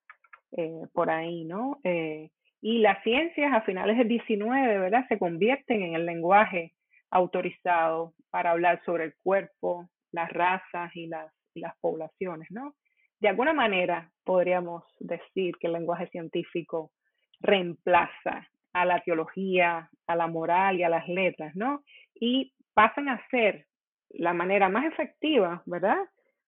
eh, 0.52 0.82
por 0.94 1.10
ahí, 1.10 1.44
¿no? 1.46 1.80
Eh, 1.84 2.30
y 2.62 2.80
las 2.80 3.04
ciencias 3.04 3.54
a 3.54 3.62
finales 3.62 3.98
del 3.98 4.08
XIX, 4.08 4.50
¿verdad? 4.80 5.06
Se 5.10 5.20
convierten 5.20 5.82
en 5.84 5.96
el 5.96 6.06
lenguaje 6.06 6.74
autorizado 7.12 8.14
para 8.30 8.52
hablar 8.52 8.82
sobre 8.86 9.06
el 9.06 9.14
cuerpo, 9.24 9.90
las 10.12 10.30
razas 10.32 10.96
y 10.96 11.08
las, 11.08 11.32
y 11.54 11.62
las 11.62 11.78
poblaciones, 11.80 12.50
¿no? 12.52 12.76
De 13.20 13.30
alguna 13.30 13.54
manera 13.54 14.12
podríamos 14.24 14.84
decir 15.00 15.56
que 15.60 15.68
el 15.68 15.74
lenguaje 15.74 16.08
científico 16.08 16.92
reemplaza 17.40 18.48
a 18.74 18.86
la 18.86 19.00
teología, 19.02 19.90
a 20.06 20.16
la 20.16 20.28
moral 20.28 20.80
y 20.80 20.84
a 20.84 20.90
las 20.90 21.08
letras, 21.08 21.56
¿no? 21.56 21.84
Y 22.14 22.54
pasan 22.74 23.10
a 23.10 23.26
ser 23.30 23.66
la 24.10 24.34
manera 24.34 24.70
más 24.70 24.86
efectiva, 24.86 25.64
¿verdad? 25.66 25.98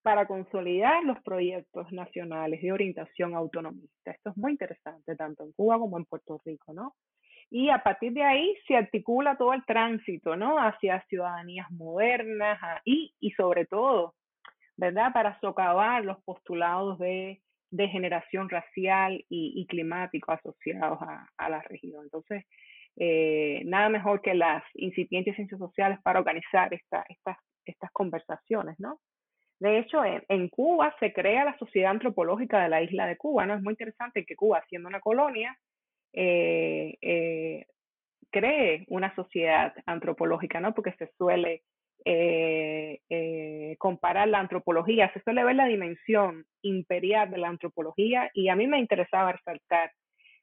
Para 0.09 0.25
consolidar 0.25 1.03
los 1.03 1.21
proyectos 1.21 1.91
nacionales 1.91 2.59
de 2.63 2.71
orientación 2.71 3.35
autonomista. 3.35 4.09
Esto 4.09 4.31
es 4.31 4.37
muy 4.37 4.53
interesante, 4.53 5.15
tanto 5.15 5.43
en 5.43 5.51
Cuba 5.51 5.77
como 5.77 5.99
en 5.99 6.05
Puerto 6.05 6.41
Rico, 6.43 6.73
¿no? 6.73 6.95
Y 7.51 7.69
a 7.69 7.83
partir 7.83 8.13
de 8.13 8.23
ahí 8.23 8.55
se 8.67 8.75
articula 8.75 9.37
todo 9.37 9.53
el 9.53 9.63
tránsito, 9.65 10.35
¿no? 10.35 10.57
Hacia 10.57 11.05
ciudadanías 11.09 11.69
modernas 11.69 12.59
y, 12.85 13.13
y 13.19 13.29
sobre 13.33 13.67
todo, 13.67 14.15
¿verdad? 14.77 15.13
Para 15.13 15.39
socavar 15.41 16.03
los 16.03 16.19
postulados 16.23 16.97
de, 16.97 17.39
de 17.69 17.87
generación 17.89 18.49
racial 18.49 19.23
y, 19.29 19.53
y 19.61 19.67
climático 19.67 20.31
asociados 20.31 20.99
a, 21.03 21.27
a, 21.37 21.49
la 21.51 21.61
región. 21.61 22.03
Entonces, 22.05 22.45
eh, 22.95 23.61
nada 23.65 23.89
mejor 23.89 24.23
que 24.23 24.33
las 24.33 24.63
incipientes 24.73 25.35
ciencias 25.35 25.59
sociales 25.59 25.99
para 26.01 26.17
organizar 26.17 26.73
esta, 26.73 27.05
estas, 27.09 27.37
estas 27.63 27.91
conversaciones, 27.91 28.79
¿no? 28.79 28.99
De 29.59 29.77
hecho, 29.77 30.01
en, 30.05 30.47
Cuba 30.47 30.95
se 30.99 31.11
crea 31.11 31.43
la 31.43 31.57
Sociedad 31.57 31.91
Antropológica 31.91 32.63
de 32.63 32.69
la 32.69 32.81
isla 32.81 33.05
de 33.05 33.17
Cuba, 33.17 33.45
¿no? 33.45 33.55
Es 33.55 33.61
muy 33.61 33.73
interesante 33.73 34.25
que 34.25 34.37
Cuba, 34.37 34.63
siendo 34.69 34.87
una 34.87 35.01
colonia, 35.01 35.57
eh, 36.13 36.97
eh, 37.01 37.65
cree 38.31 38.85
una 38.87 39.13
sociedad 39.15 39.73
antropológica, 39.85 40.61
¿no? 40.61 40.73
Porque 40.73 40.93
se 40.93 41.11
suele 41.17 41.63
eh, 42.05 43.75
comparar 43.79 44.29
la 44.29 44.39
antropología, 44.39 45.11
se 45.11 45.21
suele 45.23 45.43
ver 45.43 45.57
la 45.57 45.65
dimensión 45.65 46.45
imperial 46.61 47.29
de 47.29 47.39
la 47.39 47.49
antropología 47.49 48.31
y 48.33 48.47
a 48.47 48.55
mí 48.55 48.65
me 48.65 48.79
interesaba 48.79 49.33
resaltar 49.33 49.91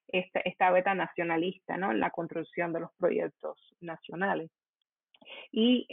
esta, 0.09 0.41
esta 0.41 0.71
beta 0.71 0.95
nacionalista, 0.95 1.79
¿no? 1.79 1.91
En 1.91 2.01
la 2.01 2.11
construcción 2.11 2.75
de 2.75 2.81
los 2.81 2.91
proyectos 2.99 3.75
nacionales. 3.81 4.51
Y 5.51 5.89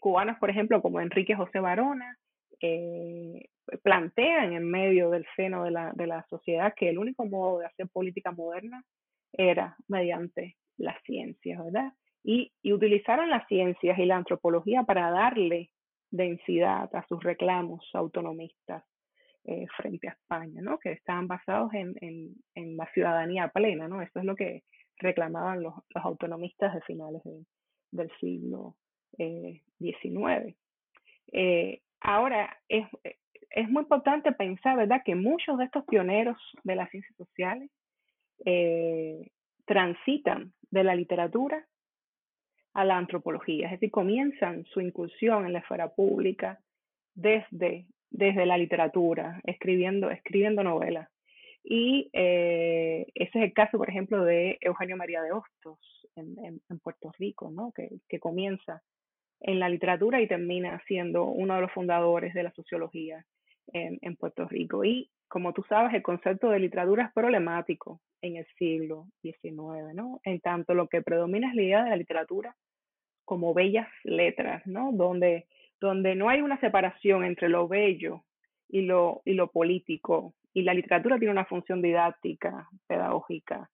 cubanos, 0.00 0.38
por 0.38 0.48
ejemplo, 0.48 0.80
como 0.80 1.00
Enrique 1.00 1.34
José 1.34 1.58
Barona, 1.58 2.16
eh, 2.60 3.48
plantean 3.82 4.52
en 4.52 4.68
medio 4.68 5.10
del 5.10 5.26
seno 5.36 5.64
de 5.64 5.70
la, 5.70 5.92
de 5.94 6.06
la 6.06 6.26
sociedad 6.28 6.74
que 6.74 6.88
el 6.88 6.98
único 6.98 7.24
modo 7.26 7.60
de 7.60 7.66
hacer 7.66 7.88
política 7.88 8.32
moderna 8.32 8.84
era 9.32 9.76
mediante 9.88 10.56
las 10.76 10.96
ciencias, 11.04 11.62
¿verdad? 11.64 11.92
Y, 12.24 12.52
y 12.62 12.72
utilizaron 12.72 13.30
las 13.30 13.46
ciencias 13.48 13.98
y 13.98 14.04
la 14.04 14.16
antropología 14.16 14.84
para 14.84 15.10
darle 15.10 15.70
densidad 16.10 16.94
a 16.94 17.06
sus 17.06 17.22
reclamos 17.22 17.88
autonomistas 17.92 18.84
eh, 19.44 19.66
frente 19.76 20.08
a 20.08 20.12
España, 20.12 20.60
¿no? 20.62 20.78
Que 20.78 20.92
estaban 20.92 21.26
basados 21.26 21.72
en, 21.74 21.94
en, 22.00 22.34
en, 22.54 22.76
la 22.76 22.90
ciudadanía 22.92 23.48
plena, 23.48 23.88
¿no? 23.88 24.02
Eso 24.02 24.18
es 24.18 24.24
lo 24.24 24.34
que 24.36 24.62
reclamaban 24.96 25.62
los, 25.62 25.74
los 25.90 26.04
autonomistas 26.04 26.74
de 26.74 26.80
finales 26.82 27.22
de, 27.24 27.44
del 27.90 28.10
siglo 28.20 28.76
XIX. 29.16 30.56
Eh, 31.32 31.80
Ahora, 32.00 32.56
es, 32.68 32.86
es 33.50 33.68
muy 33.68 33.82
importante 33.82 34.32
pensar, 34.32 34.76
¿verdad?, 34.76 35.02
que 35.04 35.14
muchos 35.14 35.58
de 35.58 35.64
estos 35.64 35.84
pioneros 35.84 36.38
de 36.64 36.76
las 36.76 36.90
ciencias 36.90 37.16
sociales 37.16 37.70
eh, 38.44 39.30
transitan 39.64 40.52
de 40.70 40.84
la 40.84 40.94
literatura 40.94 41.66
a 42.74 42.84
la 42.84 42.96
antropología, 42.96 43.66
es 43.66 43.72
decir, 43.72 43.90
comienzan 43.90 44.64
su 44.66 44.80
incursión 44.80 45.46
en 45.46 45.52
la 45.52 45.58
esfera 45.60 45.88
pública 45.88 46.60
desde, 47.14 47.86
desde 48.10 48.46
la 48.46 48.56
literatura, 48.56 49.40
escribiendo, 49.44 50.10
escribiendo 50.10 50.62
novelas. 50.62 51.08
Y 51.64 52.08
eh, 52.12 53.06
ese 53.14 53.38
es 53.38 53.44
el 53.44 53.52
caso, 53.52 53.78
por 53.78 53.90
ejemplo, 53.90 54.24
de 54.24 54.58
Eugenio 54.60 54.96
María 54.96 55.22
de 55.22 55.32
Hostos 55.32 55.78
en, 56.14 56.38
en, 56.44 56.60
en 56.70 56.78
Puerto 56.78 57.10
Rico, 57.18 57.50
¿no? 57.50 57.72
que, 57.72 57.88
que 58.08 58.20
comienza 58.20 58.82
en 59.40 59.60
la 59.60 59.68
literatura 59.68 60.20
y 60.20 60.26
termina 60.26 60.82
siendo 60.86 61.24
uno 61.24 61.54
de 61.54 61.60
los 61.62 61.72
fundadores 61.72 62.34
de 62.34 62.42
la 62.42 62.52
sociología. 62.52 63.24
en, 63.72 63.98
en 64.02 64.16
Puerto 64.16 64.46
Rico. 64.46 64.84
Y 64.84 65.10
como 65.28 65.52
tú 65.52 65.62
sabes, 65.68 65.94
el 65.94 66.02
concepto 66.02 66.50
de 66.50 66.58
literatura 66.58 67.04
es 67.04 67.12
problemático 67.12 68.00
en 68.22 68.36
el 68.36 68.46
siglo 68.58 69.06
XIX, 69.22 69.94
¿no? 69.94 70.20
En 70.24 70.40
tanto 70.40 70.74
lo 70.74 70.88
que 70.88 71.02
predomina 71.02 71.48
es 71.48 71.54
la 71.54 71.62
idea 71.62 71.84
de 71.84 71.90
la 71.90 71.96
literatura 71.96 72.56
como 73.24 73.52
bellas 73.54 73.88
letras, 74.04 74.66
¿no? 74.66 74.90
Donde, 74.92 75.46
donde 75.80 76.14
no 76.14 76.28
hay 76.28 76.40
una 76.40 76.58
separación 76.60 77.24
entre 77.24 77.48
lo 77.48 77.68
bello 77.68 78.24
y 78.68 78.82
lo, 78.82 79.22
y 79.24 79.34
lo 79.34 79.50
político. 79.50 80.34
Y 80.54 80.62
la 80.62 80.74
literatura 80.74 81.18
tiene 81.18 81.32
una 81.32 81.44
función 81.44 81.82
didáctica, 81.82 82.68
pedagógica. 82.86 83.70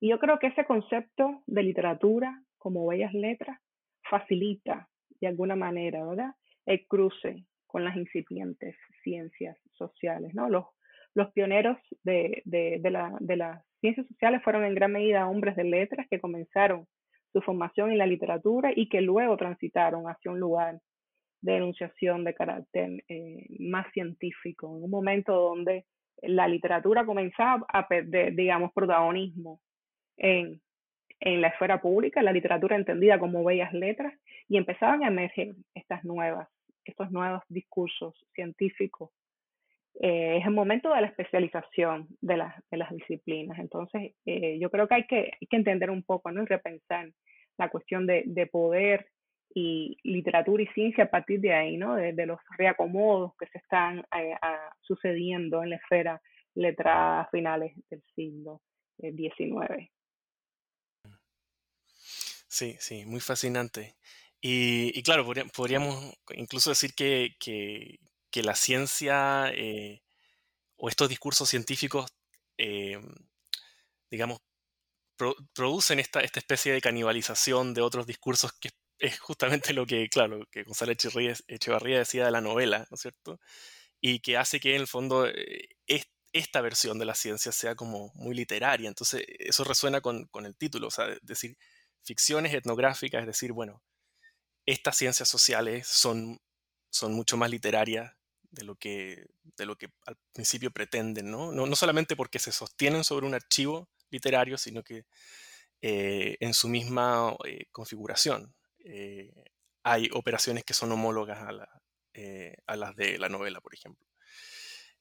Y 0.00 0.08
yo 0.10 0.18
creo 0.18 0.38
que 0.38 0.46
ese 0.46 0.64
concepto 0.64 1.42
de 1.46 1.62
literatura 1.64 2.42
como 2.58 2.86
bellas 2.86 3.12
letras 3.12 3.60
facilita 4.18 4.88
de 5.20 5.26
alguna 5.26 5.56
manera, 5.56 6.04
¿verdad? 6.04 6.34
El 6.66 6.86
cruce 6.86 7.44
con 7.66 7.84
las 7.84 7.96
incipientes 7.96 8.76
ciencias 9.02 9.56
sociales, 9.72 10.32
¿no? 10.34 10.48
Los, 10.48 10.66
los 11.14 11.32
pioneros 11.32 11.76
de, 12.04 12.42
de, 12.44 12.78
de, 12.80 12.90
la, 12.90 13.16
de 13.18 13.36
las 13.36 13.64
ciencias 13.80 14.06
sociales 14.06 14.40
fueron 14.44 14.64
en 14.64 14.74
gran 14.74 14.92
medida 14.92 15.28
hombres 15.28 15.56
de 15.56 15.64
letras 15.64 16.06
que 16.08 16.20
comenzaron 16.20 16.86
su 17.32 17.40
formación 17.42 17.90
en 17.90 17.98
la 17.98 18.06
literatura 18.06 18.70
y 18.74 18.88
que 18.88 19.00
luego 19.00 19.36
transitaron 19.36 20.04
hacia 20.06 20.30
un 20.30 20.38
lugar 20.38 20.78
de 21.40 21.56
enunciación 21.56 22.22
de 22.22 22.34
carácter 22.34 23.04
eh, 23.08 23.46
más 23.58 23.86
científico, 23.92 24.76
en 24.76 24.84
un 24.84 24.90
momento 24.90 25.32
donde 25.34 25.84
la 26.22 26.46
literatura 26.46 27.04
comenzaba 27.04 27.66
a 27.68 27.88
perder, 27.88 28.34
digamos, 28.34 28.72
protagonismo 28.72 29.60
en, 30.16 30.60
en 31.24 31.40
la 31.40 31.48
esfera 31.48 31.80
pública, 31.80 32.22
la 32.22 32.32
literatura 32.32 32.76
entendida 32.76 33.18
como 33.18 33.42
bellas 33.42 33.72
letras, 33.72 34.12
y 34.46 34.58
empezaban 34.58 35.02
a 35.02 35.08
emerger 35.08 35.54
estas 35.74 36.04
nuevas, 36.04 36.48
estos 36.84 37.10
nuevos 37.10 37.42
discursos 37.48 38.14
científicos. 38.34 39.10
Eh, 40.00 40.38
es 40.38 40.46
el 40.46 40.52
momento 40.52 40.92
de 40.92 41.00
la 41.00 41.06
especialización 41.06 42.08
de, 42.20 42.36
las 42.36 42.90
disciplinas. 42.90 43.58
Entonces, 43.58 44.12
eh, 44.26 44.58
yo 44.60 44.70
creo 44.70 44.86
que 44.86 44.94
hay, 44.96 45.06
que 45.06 45.30
hay 45.40 45.46
que 45.48 45.56
entender 45.56 45.90
un 45.90 46.02
poco 46.02 46.30
¿no? 46.30 46.42
y 46.42 46.46
repensar 46.46 47.10
la 47.56 47.70
cuestión 47.70 48.06
de, 48.06 48.24
de 48.26 48.46
poder 48.46 49.06
y 49.54 49.96
literatura 50.02 50.62
y 50.62 50.66
ciencia 50.68 51.04
a 51.04 51.10
partir 51.10 51.40
de 51.40 51.54
ahí, 51.54 51.76
¿no? 51.76 51.94
De, 51.94 52.26
los 52.26 52.40
reacomodos 52.58 53.36
que 53.38 53.46
se 53.46 53.58
están 53.58 54.00
eh, 54.18 54.34
sucediendo 54.80 55.62
en 55.62 55.70
la 55.70 55.76
esfera 55.76 56.20
letrada 56.54 57.28
finales 57.30 57.72
del 57.88 58.02
siglo 58.14 58.60
XIX. 58.98 59.88
Eh, 62.62 62.76
sí, 62.76 62.76
sí, 62.80 63.04
muy 63.06 63.20
fascinante. 63.20 63.96
Y, 64.40 65.02
claro, 65.02 65.26
podríamos 65.54 66.14
incluso 66.34 66.70
decir 66.70 66.94
que, 66.94 67.36
que, 67.40 68.42
la 68.42 68.54
ciencia 68.54 69.50
eh, 69.54 70.02
o 70.76 70.88
estos 70.88 71.08
discursos 71.08 71.48
científicos, 71.48 72.06
digamos, 74.10 74.40
producen 75.54 76.00
esta, 76.00 76.20
esta 76.20 76.40
especie 76.40 76.72
de 76.72 76.80
canibalización 76.80 77.74
de 77.74 77.82
otros 77.82 78.06
discursos 78.06 78.52
que 78.52 78.70
es 78.98 79.18
justamente 79.20 79.72
lo 79.72 79.86
que, 79.86 80.08
claro, 80.08 80.46
que 80.50 80.64
Gonzalo 80.64 80.92
Echevarría 80.92 81.98
decía 81.98 82.26
de 82.26 82.30
la 82.30 82.40
novela, 82.40 82.86
¿no 82.90 82.94
es 82.96 83.00
cierto? 83.00 83.40
Y 84.00 84.20
que 84.20 84.36
hace 84.36 84.60
que 84.60 84.74
en 84.74 84.82
el 84.82 84.86
fondo 84.88 85.26
eh, 85.26 85.68
esta 86.32 86.60
versión 86.60 86.98
de 86.98 87.06
la 87.06 87.14
ciencia 87.14 87.52
sea 87.52 87.74
como 87.76 88.12
muy 88.14 88.34
literaria. 88.34 88.88
Entonces, 88.88 89.24
eso 89.38 89.64
resuena 89.64 90.00
con, 90.00 90.26
con 90.26 90.46
el 90.46 90.56
título, 90.56 90.88
o 90.88 90.90
sea, 90.90 91.06
decir, 91.22 91.56
ficciones 92.04 92.54
etnográficas, 92.54 93.22
es 93.22 93.26
decir, 93.26 93.52
bueno, 93.52 93.82
estas 94.66 94.96
ciencias 94.96 95.28
sociales 95.28 95.86
son, 95.86 96.40
son 96.90 97.12
mucho 97.12 97.36
más 97.36 97.50
literarias 97.50 98.14
de 98.50 98.64
lo, 98.64 98.76
que, 98.76 99.26
de 99.56 99.66
lo 99.66 99.76
que 99.76 99.88
al 100.06 100.16
principio 100.32 100.70
pretenden, 100.70 101.30
¿no? 101.30 101.52
¿no? 101.52 101.66
No 101.66 101.76
solamente 101.76 102.16
porque 102.16 102.38
se 102.38 102.52
sostienen 102.52 103.04
sobre 103.04 103.26
un 103.26 103.34
archivo 103.34 103.88
literario, 104.10 104.56
sino 104.56 104.82
que 104.82 105.04
eh, 105.82 106.38
en 106.40 106.54
su 106.54 106.68
misma 106.68 107.36
eh, 107.44 107.66
configuración. 107.70 108.54
Eh, 108.84 109.30
hay 109.82 110.08
operaciones 110.14 110.64
que 110.64 110.72
son 110.72 110.90
homólogas 110.92 111.38
a, 111.38 111.50
a, 112.66 112.76
las 112.76 112.96
de 112.96 113.18
la 113.18 113.28
novela, 113.28 113.60
por 113.60 113.74
ejemplo. 113.74 114.06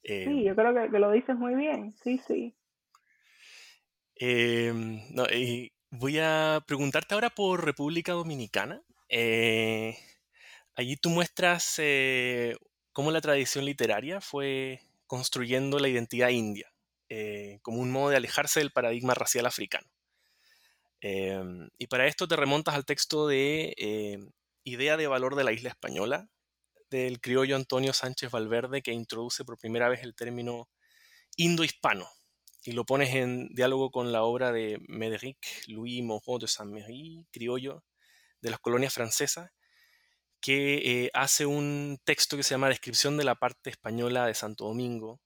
sí, 0.04 0.12
em, 0.12 0.44
yo 0.44 0.54
creo 0.56 0.92
que, 0.92 1.00
lo 1.00 1.12
dices 1.12 1.38
muy 1.38 1.56
bien, 1.56 1.96
sí, 2.04 2.20
sí. 2.28 2.54
Em, 4.16 5.00
voy 5.94 6.18
a 6.18 6.64
preguntarte 6.66 7.14
ahora 7.14 7.30
por 7.30 7.64
República 7.64 8.14
Dominicana. 8.14 8.82
Eh, 9.10 9.96
allí 10.76 10.98
tú 10.98 11.10
muestras 11.12 11.80
cómo 12.94 13.12
la 13.12 13.22
tradición 13.22 13.66
literaria 13.66 14.20
fue 14.20 14.82
construyendo 15.06 15.78
la 15.78 15.88
identidad 15.88 16.30
india, 16.30 16.74
como 17.62 17.80
un 17.80 17.92
modo 17.92 18.10
de 18.10 18.18
alejarse 18.18 18.60
del 18.60 18.72
paradigma 18.72 19.14
racial 19.14 19.46
africano. 19.46 19.88
Em, 21.00 21.70
y 21.78 21.88
para 21.88 22.08
esto 22.08 22.28
te 22.28 22.36
remontas 22.36 22.74
al 22.76 22.86
texto 22.86 23.28
de 23.28 24.32
Idea 24.64 24.98
de 24.98 25.08
Valor 25.08 25.36
de 25.36 25.44
la 25.44 25.52
Isla 25.52 25.70
Española, 25.70 26.28
del 26.90 27.22
criollo 27.22 27.56
Antonio 27.56 27.94
Sánchez 27.94 28.32
Valverde, 28.32 28.82
que 28.82 28.94
introduce 28.94 29.46
por 29.46 29.60
primera 29.60 29.90
vez 29.90 30.02
el 30.02 30.16
término 30.16 30.70
indo-hispano 31.36 32.08
y 32.66 32.72
lo 32.72 32.86
pones 32.86 33.14
en 33.14 33.50
diálogo 33.50 33.92
con 33.92 34.12
la 34.12 34.24
obra 34.24 34.52
de 34.52 34.80
Médéric 34.88 35.38
Louis 35.68 36.02
Monroe 36.02 36.40
de 36.40 36.48
Saint-Méry, 36.48 37.28
criollo 37.32 37.84
de 38.42 38.50
las 38.50 38.60
colonias 38.60 38.94
francesas, 38.94 39.52
que 40.40 41.06
eh, 41.06 41.12
hace 41.14 41.46
un 41.46 42.00
texto 42.04 42.38
que 42.38 42.44
se 42.44 42.52
llama 42.52 42.70
Descripción 42.70 43.18
de 43.18 43.24
la 43.24 43.36
parte 43.36 43.70
española 43.70 44.28
de 44.28 44.34
Santo 44.34 44.66
Domingo, 44.66 45.22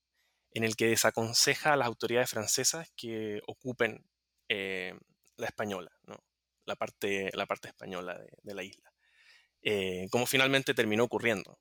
en 0.51 0.63
el 0.63 0.75
que 0.75 0.87
desaconseja 0.87 1.73
a 1.73 1.75
las 1.75 1.87
autoridades 1.87 2.29
francesas 2.29 2.91
que 2.95 3.41
ocupen 3.47 4.05
eh, 4.49 4.93
la 5.37 5.47
española, 5.47 5.91
¿no? 6.05 6.23
la, 6.65 6.75
parte, 6.75 7.29
la 7.33 7.45
parte 7.45 7.67
española 7.67 8.19
de, 8.43 8.53
la 8.53 8.63
isla. 8.63 8.91
Eh, 9.61 10.07
como 10.09 10.25
finalmente 10.25 10.73
terminó 10.73 11.03
ocurriendo. 11.03 11.59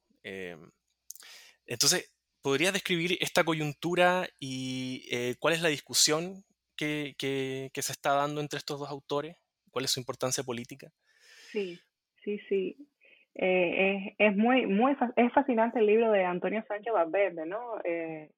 Entonces, 1.66 2.10
¿podrías 2.46 2.72
describir 2.72 3.18
esta 3.20 3.42
coyuntura 3.42 4.28
y 4.38 5.08
eh, 5.10 5.34
cuál 5.40 5.54
es 5.54 5.62
la 5.62 5.68
discusión 5.68 6.44
que, 6.76 7.14
se 7.18 7.92
está 7.92 8.12
dando 8.12 8.40
entre 8.40 8.58
estos 8.58 8.78
dos 8.78 8.88
autores? 8.88 9.36
¿Cuál 9.72 9.86
es 9.86 9.90
su 9.90 9.98
importancia 9.98 10.44
política? 10.44 10.92
Sí, 11.50 11.76
sí, 12.22 12.38
sí. 12.48 12.76
es, 13.34 14.14
es, 14.18 14.36
muy, 14.36 14.66
muy 14.66 14.96
es 15.16 15.32
fascinante 15.32 15.80
el 15.80 15.86
libro 15.86 16.12
de 16.12 16.24
Antonio 16.24 16.64
Sánchez 16.68 16.92
Valverde, 16.92 17.46
¿no? 17.46 17.60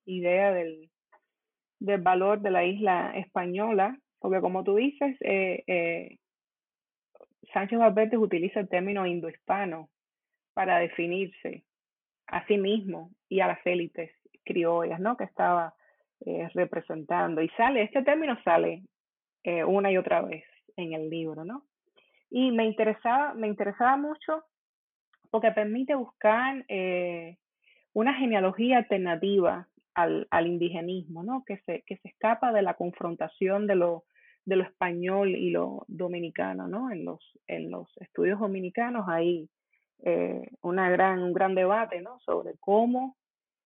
idea 0.06 0.52
del, 0.52 0.88
del 1.78 2.00
valor 2.00 2.40
de 2.40 2.50
la 2.50 2.64
isla 2.64 3.12
española 3.14 3.98
porque 4.18 4.40
como 4.40 4.64
tú 4.64 4.76
dices, 4.76 5.16
eh, 5.20 5.62
eh, 5.66 6.18
Sánchez 7.52 7.78
Valverde 7.78 8.16
utiliza 8.16 8.60
el 8.60 8.68
término 8.68 9.06
indohispano 9.06 9.88
para 10.54 10.78
definirse 10.78 11.64
a 12.28 12.46
sí 12.46 12.58
mismo 12.58 13.10
y 13.28 13.40
a 13.40 13.46
las 13.48 13.64
élites 13.66 14.10
criollas, 14.44 15.00
¿no? 15.00 15.16
Que 15.16 15.24
estaba 15.24 15.74
eh, 16.24 16.48
representando. 16.54 17.42
Y 17.42 17.48
sale, 17.50 17.82
este 17.82 18.02
término 18.02 18.40
sale 18.42 18.82
eh, 19.44 19.64
una 19.64 19.90
y 19.90 19.96
otra 19.96 20.22
vez 20.22 20.44
en 20.76 20.92
el 20.92 21.10
libro, 21.10 21.44
¿no? 21.44 21.64
Y 22.30 22.50
me 22.50 22.66
interesaba, 22.66 23.34
me 23.34 23.48
interesaba 23.48 23.96
mucho 23.96 24.44
porque 25.30 25.50
permite 25.50 25.94
buscar 25.94 26.64
una 27.92 28.14
genealogía 28.14 28.78
alternativa 28.78 29.68
al, 29.98 30.28
al 30.30 30.46
indigenismo, 30.46 31.22
¿no? 31.22 31.44
Que 31.44 31.58
se, 31.66 31.82
que 31.82 31.96
se 31.96 32.08
escapa 32.08 32.52
de 32.52 32.62
la 32.62 32.74
confrontación 32.74 33.66
de 33.66 33.74
lo, 33.74 34.04
de 34.44 34.56
lo 34.56 34.64
español 34.64 35.30
y 35.34 35.50
lo 35.50 35.84
dominicano, 35.88 36.68
¿no? 36.68 36.90
En 36.90 37.04
los, 37.04 37.20
en 37.48 37.70
los 37.70 37.88
estudios 37.98 38.38
dominicanos 38.38 39.06
hay 39.08 39.48
eh, 40.04 40.48
una 40.62 40.90
gran, 40.90 41.22
un 41.22 41.32
gran 41.32 41.54
debate, 41.54 42.00
¿no? 42.00 42.18
Sobre 42.20 42.54
cómo 42.60 43.16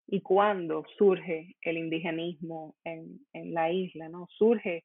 y 0.07 0.21
cuándo 0.21 0.85
surge 0.99 1.57
el 1.63 1.79
indigenismo 1.79 2.75
en, 2.85 3.21
en 3.33 3.55
la 3.55 3.71
isla, 3.71 4.09
¿no? 4.09 4.27
Surge 4.31 4.85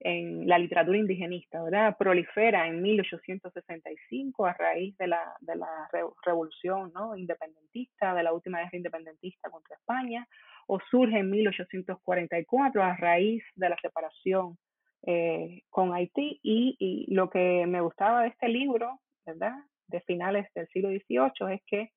en 0.00 0.46
la 0.46 0.58
literatura 0.58 0.98
indigenista, 0.98 1.62
¿verdad? 1.62 1.96
Prolifera 1.96 2.66
en 2.68 2.82
1865 2.82 4.46
a 4.46 4.52
raíz 4.52 4.96
de 4.98 5.06
la, 5.06 5.34
de 5.40 5.56
la 5.56 5.88
revolución 6.24 6.92
¿no? 6.94 7.16
independentista, 7.16 8.14
de 8.14 8.22
la 8.22 8.32
última 8.32 8.58
guerra 8.58 8.76
independentista 8.76 9.50
contra 9.50 9.76
España, 9.76 10.28
o 10.66 10.78
surge 10.90 11.18
en 11.18 11.30
1844 11.30 12.82
a 12.82 12.96
raíz 12.96 13.42
de 13.54 13.68
la 13.68 13.76
separación 13.80 14.58
eh, 15.06 15.62
con 15.70 15.94
Haití 15.94 16.40
y, 16.42 16.76
y, 16.78 17.14
lo 17.14 17.28
que 17.28 17.66
me 17.66 17.80
gustaba 17.80 18.22
de 18.22 18.28
este 18.28 18.48
libro, 18.48 19.00
¿verdad? 19.26 19.54
De 19.94 20.00
finales 20.00 20.48
del 20.56 20.66
siglo 20.70 20.88
XVIII 20.88 21.54
es 21.54 21.62
que 21.68 21.90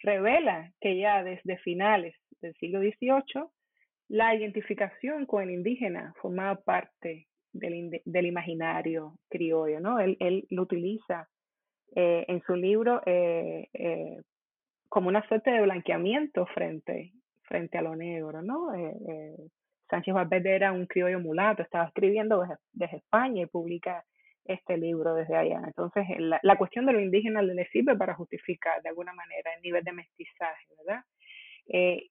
revela 0.00 0.72
que 0.80 0.98
ya 0.98 1.22
desde 1.22 1.56
finales 1.58 2.16
del 2.40 2.52
siglo 2.54 2.80
XVIII 2.80 3.44
la 4.08 4.34
identificación 4.34 5.24
con 5.24 5.44
el 5.44 5.52
indígena 5.52 6.12
formaba 6.20 6.60
parte 6.60 7.28
del, 7.52 8.02
del 8.04 8.26
imaginario 8.26 9.14
criollo, 9.30 9.78
¿no? 9.78 10.00
Él, 10.00 10.16
él 10.18 10.46
lo 10.50 10.62
utiliza 10.62 11.28
eh, 11.94 12.24
en 12.26 12.42
su 12.42 12.56
libro 12.56 13.02
eh, 13.06 13.68
como 14.88 15.08
una 15.08 15.26
suerte 15.28 15.52
de 15.52 15.62
blanqueamiento 15.62 16.46
frente, 16.46 17.12
frente 17.42 17.78
a 17.78 17.82
lo 17.82 17.94
negro, 17.94 18.42
¿no? 18.42 18.74
Eh, 18.74 18.96
eh, 19.08 19.36
Sánchez 19.88 20.12
Valverde 20.12 20.56
era 20.56 20.72
un 20.72 20.86
criollo 20.86 21.20
mulato, 21.20 21.62
estaba 21.62 21.86
escribiendo 21.86 22.40
desde, 22.40 22.56
desde, 22.72 22.96
España 22.96 23.42
y 23.42 23.46
publica 23.46 24.04
este 24.44 24.76
libro 24.76 25.14
desde 25.14 25.36
allá. 25.36 25.62
Entonces, 25.64 26.04
la, 26.18 26.38
la, 26.42 26.56
cuestión 26.56 26.86
de 26.86 26.92
lo 26.92 27.00
indígena 27.00 27.42
le 27.42 27.66
sirve 27.68 27.96
para 27.96 28.14
justificar 28.14 28.82
de 28.82 28.90
alguna 28.90 29.12
manera 29.12 29.54
el 29.54 29.62
nivel 29.62 29.84
de 29.84 29.92
mestizaje, 29.92 30.66
¿verdad? 30.78 31.04
Eh, 31.66 32.08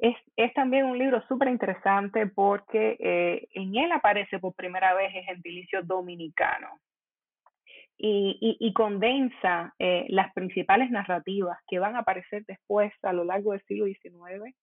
es, 0.00 0.16
es, 0.36 0.52
también 0.54 0.86
un 0.86 0.98
libro 0.98 1.22
súper 1.26 1.48
interesante 1.48 2.26
porque 2.26 2.96
eh, 2.98 3.48
en 3.54 3.76
él 3.76 3.92
aparece 3.92 4.38
por 4.38 4.54
primera 4.54 4.94
vez 4.94 5.14
el 5.14 5.24
gentilicio 5.24 5.82
dominicano 5.82 6.80
y, 7.98 8.58
y, 8.60 8.72
condensa 8.74 9.74
eh, 9.78 10.04
las 10.10 10.30
principales 10.34 10.90
narrativas 10.90 11.56
que 11.66 11.78
van 11.78 11.96
a 11.96 12.00
aparecer 12.00 12.44
después 12.46 12.92
a 13.02 13.14
lo 13.14 13.24
largo 13.24 13.52
del 13.52 13.62
siglo 13.62 13.86
XIX 13.86 14.54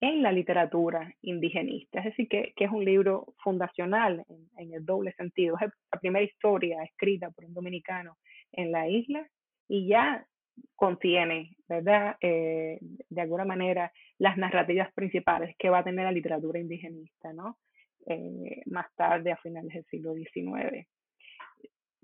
en 0.00 0.22
la 0.22 0.32
literatura 0.32 1.14
indigenista. 1.22 1.98
Es 1.98 2.06
decir, 2.06 2.28
que, 2.28 2.52
que 2.56 2.64
es 2.64 2.70
un 2.70 2.84
libro 2.84 3.34
fundacional 3.42 4.24
en, 4.56 4.72
el 4.72 4.84
doble 4.84 5.12
sentido. 5.12 5.56
Es 5.56 5.70
la 5.92 6.00
primera 6.00 6.24
historia 6.24 6.82
escrita 6.82 7.30
por 7.30 7.44
un 7.44 7.54
dominicano 7.54 8.16
en 8.52 8.72
la 8.72 8.88
isla 8.88 9.28
y 9.68 9.86
ya 9.86 10.26
contiene, 10.74 11.56
¿verdad? 11.68 12.16
Eh, 12.20 12.78
de 12.80 13.20
alguna 13.20 13.44
manera, 13.44 13.92
las 14.18 14.36
narrativas 14.36 14.92
principales 14.92 15.54
que 15.58 15.70
va 15.70 15.78
a 15.78 15.84
tener 15.84 16.04
la 16.04 16.10
literatura 16.12 16.58
indigenista, 16.58 17.32
¿no? 17.32 17.58
Eh, 18.06 18.62
más 18.66 18.86
tarde, 18.96 19.30
a 19.32 19.36
finales 19.36 19.74
del 19.74 19.84
siglo 19.86 20.14
XIX. 20.14 20.86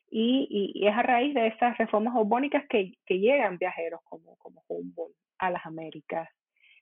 Y, 0.08 0.72
y, 0.74 0.86
es 0.86 0.94
a 0.94 1.02
raíz 1.02 1.34
de 1.34 1.48
esas 1.48 1.76
reformas 1.76 2.14
borbónicas 2.14 2.64
que, 2.68 2.92
que 3.04 3.18
llegan 3.18 3.58
viajeros 3.58 4.00
como, 4.04 4.36
como 4.36 4.62
Humboldt 4.68 5.16
a 5.38 5.50
las 5.50 5.66
Américas 5.66 6.28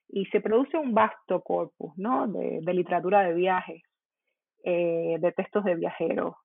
y 0.07 0.25
se 0.27 0.41
produce 0.41 0.77
un 0.77 0.93
vasto 0.93 1.41
corpus, 1.41 1.97
¿no? 1.97 2.27
De, 2.27 2.61
literatura 2.73 3.23
de 3.23 3.33
viajes, 3.33 3.81
eh, 4.63 5.17
de 5.19 5.31
textos 5.31 5.63
de 5.63 5.75
viajeros. 5.75 6.35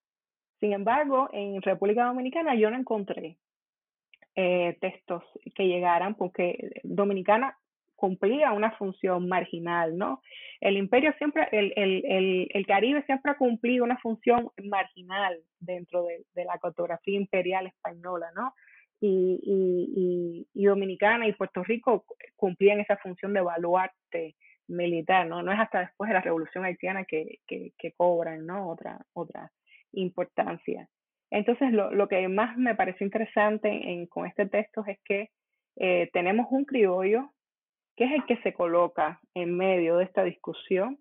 Sin 0.60 0.72
embargo, 0.72 1.28
en 1.32 1.60
República 1.62 2.04
Dominicana 2.04 2.54
yo 2.54 2.70
no 2.70 2.76
encontré 2.76 3.38
eh, 4.34 4.76
textos 4.80 5.22
que 5.54 5.66
llegaran, 5.66 6.14
porque 6.14 6.70
Dominicana 6.82 7.56
cumplía 7.96 8.52
una 8.52 8.72
función 8.72 9.28
marginal, 9.28 9.96
¿no? 9.96 10.22
El 10.60 10.78
imperio 10.78 11.12
siempre, 11.18 11.48
el, 11.52 11.72
el, 11.76 12.02
el, 12.06 12.48
el 12.52 12.66
Caribe 12.66 13.02
siempre 13.04 13.32
ha 13.32 13.36
cumplido 13.36 13.84
una 13.84 13.98
función 13.98 14.50
marginal 14.64 15.38
dentro 15.58 16.04
de, 16.04 16.24
de 16.34 16.44
la 16.44 16.58
cartografía 16.58 17.16
imperial 17.16 17.66
española, 17.66 18.30
¿no? 18.34 18.54
Y, 19.00 19.40
y, 19.42 20.46
y, 20.54 20.62
y, 20.62 20.64
Dominicana 20.66 21.26
y 21.26 21.32
Puerto 21.32 21.64
Rico 21.64 22.04
cumplían 22.36 22.80
esa 22.80 22.98
función 22.98 23.32
de 23.32 23.40
baluarte 23.40 24.36
militar, 24.68 25.26
¿no? 25.26 25.42
No 25.42 25.52
es 25.52 25.58
hasta 25.58 25.80
después 25.80 26.08
de 26.08 26.14
la 26.14 26.20
Revolución 26.20 26.64
Haitiana 26.64 27.04
que, 27.04 27.38
que, 27.46 27.72
que 27.78 27.92
cobran, 27.92 28.44
¿no? 28.44 28.68
Otra, 28.68 29.00
otra 29.14 29.50
importancia. 29.92 30.88
Entonces, 31.30 31.72
lo, 31.72 31.92
lo 31.92 32.08
que 32.08 32.28
más 32.28 32.56
me 32.56 32.74
pareció 32.74 33.06
interesante 33.06 33.68
en, 33.68 34.06
con 34.06 34.26
este 34.26 34.46
texto 34.46 34.84
es 34.86 34.98
que 35.04 35.30
eh, 35.76 36.10
tenemos 36.12 36.46
un 36.50 36.64
criollo 36.64 37.32
que 37.96 38.04
es 38.04 38.12
el 38.12 38.24
que 38.26 38.36
se 38.42 38.52
coloca 38.52 39.20
en 39.34 39.56
medio 39.56 39.96
de 39.96 40.04
esta 40.04 40.24
discusión 40.24 40.98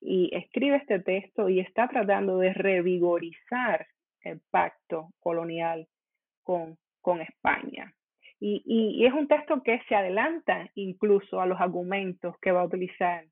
y 0.00 0.30
escribe 0.34 0.76
este 0.76 0.98
texto 1.00 1.48
y 1.48 1.60
está 1.60 1.88
tratando 1.88 2.38
de 2.38 2.52
revigorizar 2.52 3.86
el 4.20 4.40
pacto 4.50 5.10
colonial 5.20 5.88
con, 6.42 6.76
con 7.02 7.20
España. 7.20 7.92
Y, 8.40 8.62
y, 8.64 9.02
y, 9.02 9.06
es 9.06 9.12
un 9.12 9.28
texto 9.28 9.62
que 9.62 9.80
se 9.88 9.94
adelanta 9.94 10.68
incluso 10.74 11.40
a 11.40 11.46
los 11.46 11.60
argumentos 11.60 12.34
que 12.40 12.50
va 12.50 12.62
a 12.62 12.64
utilizar 12.64 13.24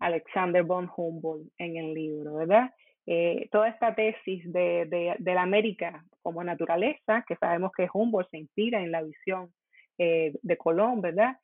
Alexander 0.00 0.64
von 0.64 0.90
Humboldt 0.96 1.52
en 1.58 1.76
el 1.76 1.94
libro, 1.94 2.34
¿verdad? 2.34 2.72
Eh, 3.06 3.48
toda 3.52 3.68
esta 3.68 3.94
tesis 3.94 4.42
de, 4.52 5.16
la 5.20 5.42
América 5.42 6.04
como 6.22 6.42
naturaleza, 6.42 7.24
que 7.26 7.36
sabemos 7.36 7.70
que 7.76 7.88
Humboldt 7.92 8.30
se 8.30 8.38
inspira 8.38 8.80
en 8.80 8.90
la 8.90 9.02
visión 9.02 9.52
eh, 9.98 10.32
de 10.42 10.56
Colón, 10.56 11.00
¿verdad? 11.00 11.36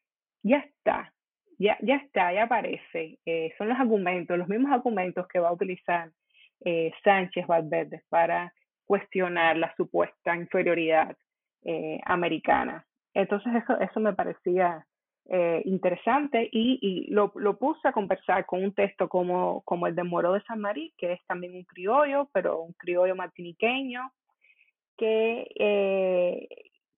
Ya 0.42 0.58
está, 0.58 1.12
ya, 1.58 1.76
ya 1.82 1.96
está, 1.96 2.32
ya 2.32 2.44
aparece. 2.44 3.18
Eh, 3.26 3.52
son 3.58 3.68
los 3.68 3.78
argumentos, 3.78 4.38
los 4.38 4.48
mismos 4.48 4.72
argumentos 4.72 5.26
que 5.28 5.40
va 5.40 5.48
a 5.48 5.52
utilizar 5.52 6.10
eh, 6.64 6.92
Sánchez 7.04 7.46
Valverde 7.46 8.02
para 8.08 8.52
cuestionar 8.84 9.56
la 9.56 9.74
supuesta 9.76 10.34
inferioridad 10.34 11.16
eh, 11.64 12.00
americana. 12.04 12.84
Entonces 13.14 13.52
eso, 13.54 13.78
eso 13.80 14.00
me 14.00 14.12
parecía 14.12 14.86
eh, 15.30 15.60
interesante 15.66 16.48
y, 16.50 16.78
y 16.80 17.10
lo, 17.10 17.32
lo, 17.34 17.58
puse 17.58 17.86
a 17.86 17.92
conversar 17.92 18.46
con 18.46 18.64
un 18.64 18.72
texto 18.72 19.08
como, 19.08 19.60
como 19.62 19.86
el 19.86 19.94
de 19.94 20.04
Moro 20.04 20.32
de 20.32 20.42
San 20.42 20.60
Marí, 20.60 20.94
que 20.96 21.12
es 21.12 21.20
también 21.26 21.54
un 21.54 21.64
criollo, 21.64 22.30
pero 22.32 22.62
un 22.62 22.72
criollo 22.72 23.14
martiniqueño, 23.14 24.10
que, 24.96 25.46
eh, 25.58 26.48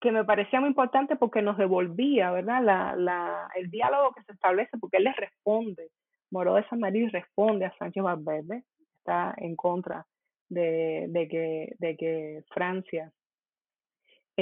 que 0.01 0.13
me 0.13 0.25
parecía 0.25 0.61
muy 0.61 0.69
importante 0.69 1.17
porque 1.17 1.43
nos 1.43 1.59
devolvía, 1.59 2.31
¿verdad? 2.31 2.63
La, 2.63 2.95
la, 2.97 3.49
el 3.57 3.71
diálogo 3.71 4.13
que 4.13 4.23
se 4.23 4.33
establece, 4.33 4.79
porque 4.79 4.99
él 4.99 5.05
le 5.05 5.13
responde, 5.13 5.91
Moro 6.31 6.55
de 6.55 6.69
San 6.69 6.79
Marí 6.79 7.09
responde 7.09 7.67
a 7.67 7.77
Sánchez 7.79 8.03
Valverde, 8.03 8.63
está 8.99 9.35
en 9.39 9.57
contra 9.57 10.07
de, 10.49 11.07
de, 11.09 11.29
que, 11.29 11.75
de 11.79 11.97
que 11.97 12.43
Francia 12.55 13.11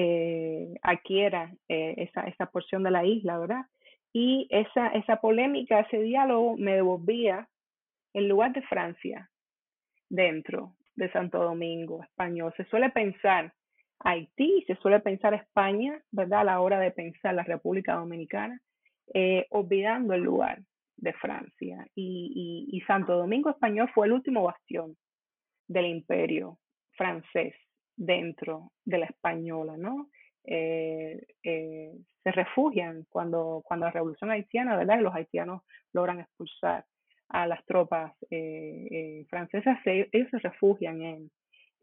eh, 0.00 0.78
adquiera 0.82 1.52
eh, 1.68 1.94
esa, 1.96 2.22
esa 2.28 2.46
porción 2.46 2.84
de 2.84 2.92
la 2.92 3.04
isla, 3.04 3.36
¿verdad? 3.36 3.66
Y 4.12 4.46
esa, 4.50 4.88
esa 4.88 5.16
polémica, 5.16 5.80
ese 5.80 5.98
diálogo 5.98 6.56
me 6.56 6.74
devolvía 6.74 7.48
en 8.14 8.28
lugar 8.28 8.52
de 8.52 8.62
Francia 8.62 9.28
dentro 10.08 10.76
de 10.94 11.10
Santo 11.10 11.42
Domingo 11.42 12.04
español. 12.04 12.54
Se 12.56 12.64
suele 12.66 12.90
pensar 12.90 13.52
Haití, 13.98 14.62
se 14.68 14.76
suele 14.76 15.00
pensar 15.00 15.34
España, 15.34 16.00
¿verdad? 16.12 16.42
A 16.42 16.44
la 16.44 16.60
hora 16.60 16.78
de 16.78 16.92
pensar 16.92 17.34
la 17.34 17.42
República 17.42 17.94
Dominicana, 17.94 18.60
eh, 19.12 19.46
olvidando 19.50 20.14
el 20.14 20.20
lugar 20.20 20.60
de 20.96 21.12
Francia. 21.14 21.84
Y 21.96 22.80
Santo 22.86 23.16
Domingo 23.16 23.50
español 23.50 23.90
fue 23.92 24.06
el 24.06 24.12
último 24.12 24.44
bastión 24.44 24.96
del 25.66 25.86
imperio 25.86 26.58
francés 26.92 27.54
dentro 27.98 28.72
de 28.84 28.98
la 28.98 29.06
española, 29.06 29.76
¿no? 29.76 30.08
Eh, 30.44 31.20
eh, 31.42 31.92
se 32.22 32.32
refugian 32.32 33.04
cuando, 33.10 33.62
cuando 33.64 33.86
la 33.86 33.92
revolución 33.92 34.30
haitiana, 34.30 34.76
¿verdad? 34.76 35.00
Los 35.00 35.14
haitianos 35.14 35.62
logran 35.92 36.20
expulsar 36.20 36.86
a 37.28 37.46
las 37.46 37.62
tropas 37.66 38.14
eh, 38.30 38.88
eh 38.90 39.26
francesas, 39.28 39.78
ellos 39.84 40.28
se 40.30 40.38
refugian 40.38 41.02
en, 41.02 41.30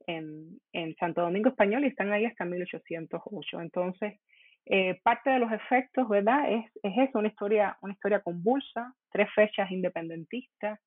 en, 0.08 0.96
Santo 0.96 1.22
Domingo 1.22 1.50
Español 1.50 1.84
y 1.84 1.88
están 1.88 2.12
ahí 2.12 2.26
hasta 2.26 2.46
1808. 2.46 3.62
Entonces, 3.62 4.20
eh, 4.66 5.00
parte 5.04 5.30
de 5.30 5.40
los 5.40 5.52
efectos, 5.52 6.08
¿verdad? 6.10 6.52
Es, 6.52 6.66
es 6.82 7.10
eso, 7.10 7.20
una 7.20 7.28
historia, 7.28 7.78
una 7.82 7.94
historia 7.94 8.22
convulsa, 8.22 8.94
tres 9.12 9.30
fechas 9.36 9.70
independentistas 9.70 10.80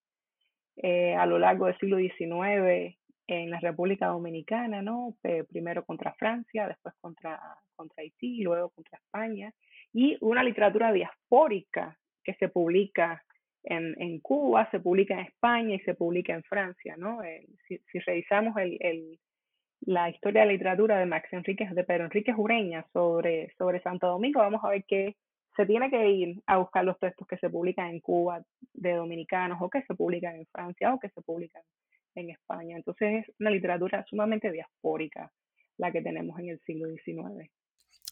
eh, 0.76 1.14
a 1.14 1.26
lo 1.26 1.38
largo 1.38 1.66
del 1.66 1.78
siglo 1.78 1.98
XIX 1.98 2.96
en 3.28 3.50
la 3.50 3.60
República 3.60 4.06
Dominicana, 4.06 4.80
¿no? 4.80 5.14
primero 5.50 5.84
contra 5.84 6.14
Francia, 6.14 6.66
después 6.66 6.94
contra, 7.00 7.38
contra 7.76 8.02
Haití, 8.02 8.42
luego 8.42 8.70
contra 8.70 8.98
España, 8.98 9.52
y 9.92 10.16
una 10.22 10.42
literatura 10.42 10.92
diaspórica 10.92 11.96
que 12.24 12.34
se 12.34 12.48
publica 12.48 13.22
en, 13.64 13.94
en 14.00 14.20
Cuba, 14.20 14.68
se 14.70 14.80
publica 14.80 15.14
en 15.14 15.26
España 15.26 15.74
y 15.74 15.80
se 15.80 15.94
publica 15.94 16.32
en 16.32 16.42
Francia, 16.42 16.96
¿no? 16.96 17.20
Si, 17.66 17.98
revisamos 18.00 18.56
el, 18.56 18.78
el, 18.80 19.18
la 19.82 20.08
historia 20.08 20.40
de 20.40 20.46
la 20.46 20.52
literatura 20.52 20.98
de 20.98 21.06
Max 21.06 21.30
Enríquez, 21.32 21.74
de 21.74 21.84
Pedro 21.84 22.04
Enrique 22.04 22.32
Ureña 22.34 22.86
sobre, 22.94 23.52
sobre 23.58 23.82
Santo 23.82 24.06
Domingo, 24.06 24.40
vamos 24.40 24.64
a 24.64 24.70
ver 24.70 24.84
que 24.84 25.16
se 25.54 25.66
tiene 25.66 25.90
que 25.90 26.08
ir 26.08 26.40
a 26.46 26.56
buscar 26.56 26.84
los 26.84 26.98
textos 26.98 27.26
que 27.26 27.36
se 27.36 27.50
publican 27.50 27.90
en 27.90 28.00
Cuba 28.00 28.42
de 28.72 28.94
dominicanos 28.94 29.58
o 29.60 29.68
que 29.68 29.82
se 29.82 29.94
publican 29.94 30.36
en 30.36 30.46
Francia 30.46 30.94
o 30.94 30.98
que 30.98 31.10
se 31.10 31.20
publican 31.20 31.62
en 32.20 32.30
España. 32.30 32.76
Entonces 32.76 33.26
es 33.26 33.34
una 33.38 33.50
literatura 33.50 34.04
sumamente 34.08 34.50
diaspórica 34.50 35.32
la 35.76 35.92
que 35.92 36.02
tenemos 36.02 36.38
en 36.40 36.50
el 36.50 36.60
siglo 36.66 36.88
XIX. 36.88 37.50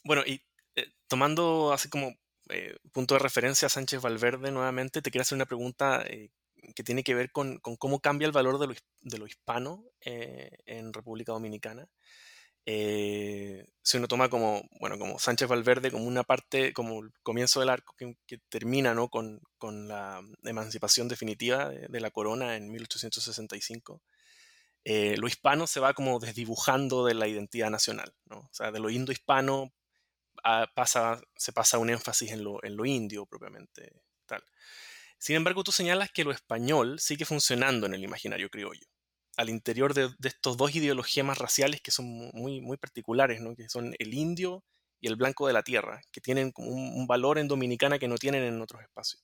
Bueno, 0.05 0.23
y 0.25 0.41
eh, 0.77 0.87
tomando 1.09 1.73
así 1.73 1.89
como 1.89 2.15
eh, 2.49 2.77
punto 2.93 3.15
de 3.15 3.21
referencia 3.21 3.67
a 3.67 3.71
Sánchez 3.71 4.01
Valverde 4.01 4.53
nuevamente, 4.53 5.03
te 5.03 5.11
quiero 5.11 5.23
hacer 5.23 5.37
una 5.37 5.47
pregunta 5.47 6.05
eh, 6.07 6.31
que 6.75 6.85
tiene 6.85 7.03
que 7.03 7.15
ver 7.15 7.33
con, 7.33 7.59
cómo 7.59 8.01
cambia 8.01 8.27
el 8.27 8.33
valor 8.33 8.59
de 8.59 8.69
lo, 8.69 8.75
de 9.03 9.19
lo 9.19 9.27
hispano 9.27 9.85
en 10.01 10.93
República 10.93 11.33
Dominicana. 11.33 11.89
Si 12.67 13.97
uno 13.97 14.09
toma 14.09 14.29
como, 14.29 14.69
bueno, 14.81 14.99
como 14.99 15.19
Sánchez 15.21 15.49
Valverde 15.49 15.93
como 15.93 16.05
una 16.05 16.25
parte, 16.25 16.73
como 16.73 17.01
el 17.01 17.13
comienzo 17.23 17.61
del 17.61 17.69
arco 17.69 17.95
que, 17.97 18.39
termina 18.49 18.93
¿no? 18.93 19.09
con, 19.09 19.41
con, 19.59 19.87
la 19.87 20.21
emancipación 20.43 21.07
definitiva 21.07 21.71
de, 21.71 22.01
la 22.01 22.11
corona 22.11 22.57
en 22.57 22.71
1865 22.73 24.03
eh, 24.85 25.17
lo 25.19 25.27
hispano 25.27 25.67
se 25.67 25.81
va 25.81 25.95
como 25.95 26.19
desdibujando 26.21 27.05
de 27.05 27.15
la 27.15 27.27
identidad 27.27 27.71
nacional, 27.71 28.15
¿no? 28.27 28.39
O 28.39 28.51
sea, 28.53 28.71
de 28.71 28.79
lo 28.79 28.89
indo-hispano 28.89 29.73
pasa, 30.75 31.21
se 31.35 31.53
pasa 31.53 31.79
un 31.79 31.91
énfasis 31.91 32.31
en 32.31 32.45
lo, 32.45 32.63
en 32.63 32.77
lo 32.77 32.85
indio 32.85 33.27
propiamente 33.27 33.93
tal. 34.27 34.45
Sin 35.19 35.37
embargo, 35.37 35.65
tú 35.65 35.73
señalas 35.73 36.11
que 36.13 36.25
lo 36.25 36.31
español 36.31 37.01
sigue 37.01 37.25
funcionando 37.25 37.87
en 37.87 37.95
el 37.95 38.05
imaginario 38.05 38.51
criollo, 38.51 38.87
al 39.37 39.51
interior 39.51 39.95
de, 39.95 40.09
estos 40.25 40.57
dos 40.57 40.75
ideologías 40.75 41.39
raciales 41.39 41.81
que 41.81 41.91
son 41.91 42.07
muy, 42.33 42.61
muy 42.61 42.77
particulares, 42.77 43.41
¿no? 43.41 43.55
que 43.55 43.69
son 43.69 43.95
el 43.99 44.15
indio 44.15 44.65
y 45.01 45.09
el 45.09 45.17
blanco 45.17 45.47
de 45.47 45.53
la 45.53 45.63
tierra, 45.63 46.01
que 46.11 46.21
tienen 46.21 46.53
un, 46.57 46.93
un 46.95 47.07
valor 47.07 47.39
en 47.39 47.49
Dominicana 47.49 47.99
que 47.99 48.09
no 48.09 48.17
tienen 48.17 48.43
en 48.43 48.61
otros 48.61 48.83
espacios. 48.83 49.23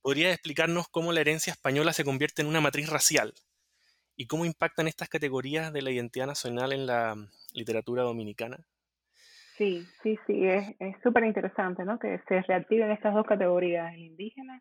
¿Podrías 0.00 0.32
explicarnos 0.32 0.88
cómo 0.88 1.12
la 1.12 1.20
herencia 1.20 1.52
española 1.52 1.92
se 1.92 2.04
convierte 2.04 2.42
en 2.42 2.48
una 2.48 2.60
matriz 2.60 2.88
racial 2.88 3.34
¿Y 4.20 4.26
cómo 4.26 4.44
impactan 4.44 4.88
estas 4.88 5.08
categorías 5.08 5.72
de 5.72 5.80
la 5.80 5.92
identidad 5.92 6.26
nacional 6.26 6.72
en 6.72 6.86
la 6.86 7.14
mm, 7.14 7.28
literatura 7.54 8.02
dominicana? 8.02 8.58
Sí, 9.56 9.86
sí, 10.02 10.18
sí, 10.26 10.44
es 10.44 10.96
súper 11.04 11.24
interesante, 11.24 11.84
¿no? 11.84 12.00
Que 12.00 12.20
se 12.28 12.42
reactiven 12.42 12.90
estas 12.90 13.14
dos 13.14 13.24
categorías, 13.24 13.94
el 13.94 14.00
indígena 14.00 14.60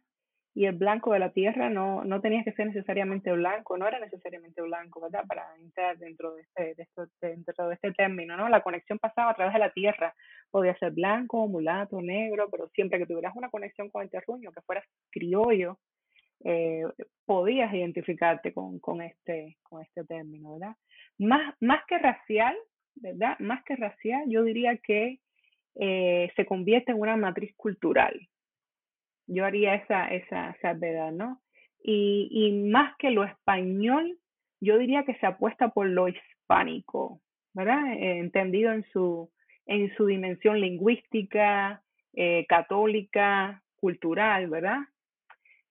y 0.58 0.66
el 0.66 0.76
blanco 0.76 1.14
de 1.14 1.20
la 1.20 1.30
tierra. 1.30 1.70
No, 1.70 2.04
no 2.04 2.20
tenías 2.20 2.44
que 2.44 2.52
ser 2.54 2.66
necesariamente 2.66 3.32
blanco, 3.32 3.78
no 3.78 3.88
era 3.88 4.00
necesariamente 4.00 4.60
blanco, 4.64 5.02
¿verdad? 5.02 5.24
Para 5.28 5.46
entrar 5.62 6.00
dentro 6.00 6.34
de 6.34 6.42
este, 6.42 6.74
de 6.74 6.82
esto, 6.82 7.06
dentro 7.22 7.68
de 7.68 7.76
este 7.76 7.92
término, 7.92 8.36
¿no? 8.36 8.50
La 8.50 8.64
conexión 8.64 8.98
pasaba 8.98 9.30
a 9.30 9.36
través 9.36 9.54
de 9.54 9.60
la 9.60 9.72
tierra. 9.72 10.16
Podía 10.50 10.76
ser 10.80 10.94
blanco, 10.94 11.48
mulato, 11.48 12.02
negro, 12.02 12.50
pero 12.50 12.70
siempre 12.70 12.98
que 12.98 13.06
tuvieras 13.06 13.36
una 13.36 13.52
conexión 13.52 13.92
con 13.92 14.02
el 14.02 14.10
terruño, 14.10 14.52
que 14.52 14.62
fueras 14.62 14.84
criollo, 15.12 15.78
eh, 16.44 16.86
podías 17.28 17.72
identificarte 17.72 18.52
con, 18.52 18.80
con, 18.80 19.04
este, 19.04 19.58
con 19.62 19.84
este 19.84 20.06
término, 20.06 20.54
¿verdad? 20.54 20.76
Más, 21.20 21.54
más 21.60 21.86
que 21.88 22.00
racial, 22.00 22.58
¿verdad? 22.96 23.38
Más 23.38 23.64
que 23.64 23.76
racial, 23.76 24.24
yo 24.28 24.42
diría 24.42 24.76
que 24.78 25.20
eh, 25.80 26.32
se 26.36 26.46
convierte 26.48 26.94
en 26.94 27.00
una 27.00 27.16
matriz 27.16 27.54
cultural. 27.56 28.20
Yo 29.28 29.46
haría 29.46 29.76
esa, 29.76 30.08
esa 30.08 30.56
salvedad, 30.62 31.12
¿no? 31.12 31.42
Y, 31.84 32.30
y 32.32 32.70
más 32.70 32.96
que 32.98 33.12
lo 33.12 33.24
español, 33.24 34.18
yo 34.60 34.78
diría 34.78 35.04
que 35.04 35.16
se 35.16 35.26
apuesta 35.26 35.70
por 35.70 35.88
lo 35.88 36.08
hispánico, 36.08 37.22
¿verdad? 37.54 37.94
Eh, 37.94 38.20
entendido 38.20 38.72
en 38.72 38.84
su, 38.92 39.30
en 39.66 39.94
su 39.96 40.06
dimensión 40.06 40.60
lingüística, 40.60 41.84
católica, 42.48 43.62
cultural, 43.76 44.50
¿verdad? 44.50 44.80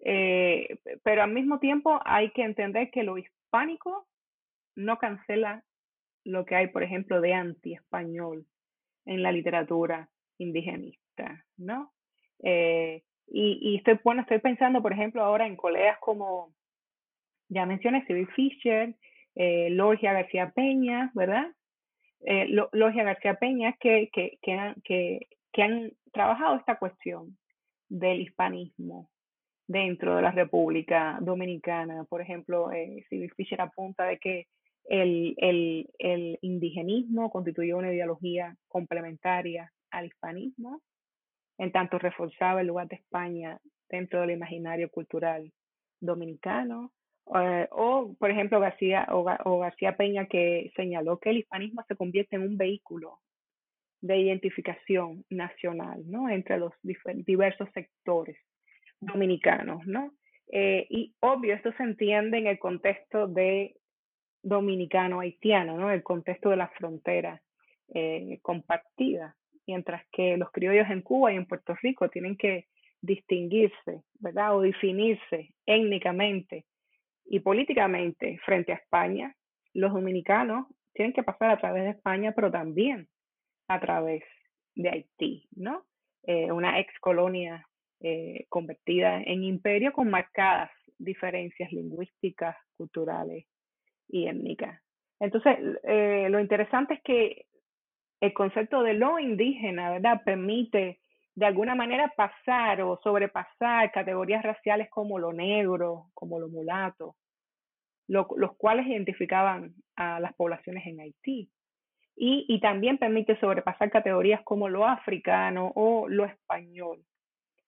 Eh, 0.00 0.78
pero 1.02 1.22
al 1.22 1.32
mismo 1.32 1.58
tiempo 1.58 2.00
hay 2.04 2.30
que 2.30 2.42
entender 2.42 2.90
que 2.90 3.02
lo 3.02 3.18
hispánico 3.18 4.06
no 4.74 4.98
cancela 4.98 5.64
lo 6.24 6.44
que 6.44 6.56
hay, 6.56 6.68
por 6.68 6.82
ejemplo, 6.82 7.20
de 7.20 7.34
anti-español 7.34 8.46
en 9.04 9.22
la 9.22 9.32
literatura 9.32 10.08
indigenista, 10.38 11.44
¿no? 11.56 11.92
Eh, 12.42 13.02
y, 13.26 13.58
y, 13.60 13.76
estoy, 13.76 13.98
bueno, 14.04 14.22
estoy 14.22 14.38
pensando, 14.38 14.82
por 14.82 14.92
ejemplo, 14.92 15.22
ahora 15.22 15.46
en 15.46 15.56
colegas 15.56 15.98
como, 16.00 16.52
ya 17.48 17.66
mencioné, 17.66 18.04
Civil 18.06 18.28
Fisher, 18.28 18.94
eh, 19.34 19.70
Logia 19.70 20.12
García 20.12 20.50
Peña, 20.50 21.10
¿verdad? 21.14 21.46
Eh, 22.24 22.48
Logia 22.72 23.04
García 23.04 23.34
Peña, 23.34 23.74
que, 23.78 24.08
que, 24.12 24.38
que, 24.40 24.52
han, 24.52 24.74
que, 24.82 25.28
que 25.52 25.62
han 25.62 25.92
trabajado 26.12 26.56
esta 26.56 26.78
cuestión 26.78 27.36
del 27.88 28.20
hispanismo, 28.20 29.10
dentro 29.66 30.16
de 30.16 30.22
la 30.22 30.30
República 30.30 31.18
Dominicana. 31.20 32.04
Por 32.04 32.20
ejemplo, 32.20 32.72
eh, 32.72 33.04
Fisher 33.36 33.60
apunta 33.60 34.04
de 34.04 34.18
que 34.18 34.46
el, 34.88 35.34
el, 35.38 35.90
el 35.98 36.38
indigenismo 36.42 37.30
constituyó 37.30 37.76
una 37.78 37.92
ideología 37.92 38.56
complementaria 38.68 39.72
al 39.90 40.06
hispanismo, 40.06 40.80
en 41.58 41.72
tanto 41.72 41.98
reforzaba 41.98 42.60
el 42.60 42.66
lugar 42.66 42.88
de 42.88 42.96
España 42.96 43.58
dentro 43.88 44.20
del 44.20 44.32
imaginario 44.32 44.90
cultural 44.90 45.52
dominicano. 46.00 46.92
Eh, 47.34 47.68
o, 47.70 48.14
por 48.18 48.30
ejemplo, 48.30 48.60
García, 48.60 49.06
o, 49.10 49.58
García 49.58 49.96
Peña 49.96 50.26
que 50.26 50.72
señaló 50.76 51.18
que 51.18 51.30
el 51.30 51.38
hispanismo 51.38 51.84
se 51.88 51.96
convierte 51.96 52.36
en 52.36 52.42
un 52.42 52.56
vehículo 52.56 53.18
de 54.00 54.18
identificación 54.18 55.24
nacional 55.30 56.02
¿no? 56.06 56.28
entre 56.28 56.58
los 56.58 56.72
diversos 56.82 57.68
sectores 57.72 58.36
dominicanos, 59.00 59.86
¿no? 59.86 60.12
Eh, 60.48 60.86
y 60.90 61.14
obvio, 61.20 61.54
esto 61.54 61.72
se 61.72 61.82
entiende 61.82 62.38
en 62.38 62.46
el 62.46 62.58
contexto 62.58 63.26
de 63.26 63.76
dominicano-haitiano, 64.42 65.76
¿no? 65.76 65.90
El 65.90 66.02
contexto 66.02 66.50
de 66.50 66.56
la 66.56 66.68
frontera 66.68 67.42
eh, 67.94 68.38
compartida, 68.42 69.36
mientras 69.66 70.02
que 70.12 70.36
los 70.36 70.50
criollos 70.50 70.88
en 70.90 71.02
Cuba 71.02 71.32
y 71.32 71.36
en 71.36 71.46
Puerto 71.46 71.74
Rico 71.82 72.08
tienen 72.08 72.36
que 72.36 72.66
distinguirse, 73.00 74.02
¿verdad? 74.20 74.56
O 74.56 74.60
definirse 74.60 75.54
étnicamente 75.66 76.64
y 77.24 77.40
políticamente 77.40 78.38
frente 78.44 78.72
a 78.72 78.76
España, 78.76 79.34
los 79.74 79.92
dominicanos 79.92 80.66
tienen 80.94 81.12
que 81.12 81.22
pasar 81.22 81.50
a 81.50 81.58
través 81.58 81.84
de 81.84 81.90
España, 81.90 82.32
pero 82.32 82.50
también 82.50 83.08
a 83.68 83.80
través 83.80 84.22
de 84.74 84.88
Haití, 84.88 85.48
¿no? 85.54 85.84
Eh, 86.22 86.50
una 86.50 86.80
ex 86.80 86.92
colonia 87.00 87.66
eh, 88.00 88.46
convertida 88.48 89.22
en 89.22 89.44
imperio 89.44 89.92
con 89.92 90.10
marcadas 90.10 90.70
diferencias 90.98 91.70
lingüísticas, 91.72 92.56
culturales 92.76 93.46
y 94.08 94.26
étnicas. 94.26 94.80
Entonces, 95.20 95.56
eh, 95.84 96.28
lo 96.30 96.40
interesante 96.40 96.94
es 96.94 97.02
que 97.02 97.46
el 98.20 98.32
concepto 98.32 98.82
de 98.82 98.94
lo 98.94 99.18
indígena, 99.18 99.90
¿verdad?, 99.90 100.22
permite 100.24 101.00
de 101.34 101.46
alguna 101.46 101.74
manera 101.74 102.12
pasar 102.16 102.80
o 102.80 102.98
sobrepasar 103.02 103.92
categorías 103.92 104.42
raciales 104.42 104.88
como 104.88 105.18
lo 105.18 105.32
negro, 105.32 106.06
como 106.14 106.40
lo 106.40 106.48
mulato, 106.48 107.16
los 108.08 108.56
cuales 108.56 108.86
identificaban 108.86 109.74
a 109.96 110.18
las 110.18 110.34
poblaciones 110.34 110.86
en 110.86 111.00
Haití. 111.00 111.50
Y 112.18 112.58
también 112.60 112.96
permite 112.96 113.38
sobrepasar 113.38 113.90
categorías 113.90 114.40
como 114.44 114.70
lo 114.70 114.86
africano 114.86 115.72
o 115.74 116.08
lo 116.08 116.24
español, 116.24 117.04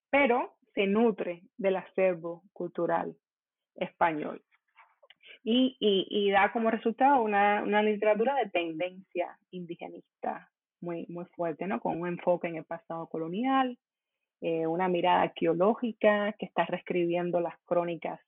pero 0.09 0.55
se 0.75 0.87
nutre 0.87 1.43
del 1.59 1.77
acervo 1.77 2.45
cultural 2.55 3.15
español. 3.75 4.41
Y, 5.45 5.77
y, 5.81 6.31
da 6.31 6.53
como 6.53 6.71
resultado 6.71 7.23
una, 7.23 7.63
una, 7.63 7.83
literatura 7.83 8.35
de 8.35 8.51
tendencia 8.51 9.39
indigenista 9.51 10.51
muy, 10.81 11.07
muy 11.09 11.25
fuerte, 11.37 11.67
¿no? 11.67 11.81
Con 11.81 12.01
un 12.01 12.09
enfoque 12.09 12.49
en 12.49 12.57
el 12.57 12.65
pasado 12.65 13.07
colonial, 13.07 13.79
eh, 14.41 14.67
una 14.67 14.89
mirada 14.89 15.23
arqueológica 15.23 16.35
que 16.39 16.47
está 16.47 16.67
reescribiendo 16.67 17.41
las 17.41 17.59
crónicas 17.65 18.21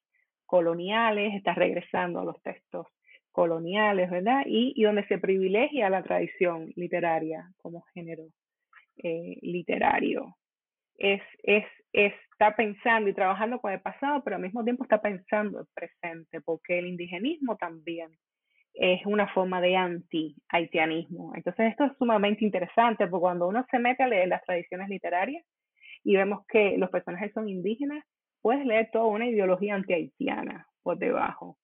coloniales, 0.47 1.35
está 1.35 1.53
regresando 1.53 2.21
a 2.21 2.25
los 2.25 2.41
textos 2.43 2.87
coloniales, 3.33 4.11
¿verdad? 4.11 4.43
Y, 4.47 4.73
y 4.75 4.85
donde 4.85 5.07
se 5.07 5.19
privilegia 5.19 5.91
la 5.91 6.03
tradición 6.03 6.73
literaria 6.77 7.53
como 7.59 7.83
género 7.93 8.25
eh, 9.03 9.39
literario 9.43 10.37
es, 11.01 11.23
es, 11.43 12.15
está 12.41 12.57
pensando 12.57 13.11
y 13.11 13.13
trabajando 13.13 13.61
con 13.61 13.71
el 13.71 13.83
pasado, 13.83 14.25
pero 14.25 14.37
al 14.37 14.43
mismo 14.43 14.65
tiempo 14.65 14.85
está 14.85 15.03
pensando 15.03 15.61
el 15.61 15.67
presente, 15.75 16.41
porque 16.41 16.79
el 16.79 16.87
indigenismo 16.87 17.59
también 17.59 18.09
es 18.73 19.05
una 19.05 19.29
forma 19.29 19.61
de 19.61 19.77
anti-haitianismo. 19.77 21.35
Entonces 21.35 21.71
esto 21.71 21.85
es 21.85 21.93
sumamente 21.99 22.43
interesante, 22.43 23.07
porque 23.07 23.21
cuando 23.21 23.47
uno 23.47 23.67
se 23.71 23.79
mete 23.79 24.05
a 24.05 24.09
leer 24.09 24.29
las 24.29 24.43
tradiciones 24.45 24.89
literarias 24.89 25.45
y 26.03 26.17
vemos 26.17 26.47
que 26.47 26.79
los 26.79 26.89
personajes 26.89 27.31
son 27.35 27.47
indígenas, 27.47 28.03
puedes 28.41 28.65
leer 28.65 28.89
toda 28.91 29.05
una 29.05 29.29
ideología 29.29 29.75
anti-haitiana 29.75 30.67
por 30.83 30.97
debajo 30.97 31.59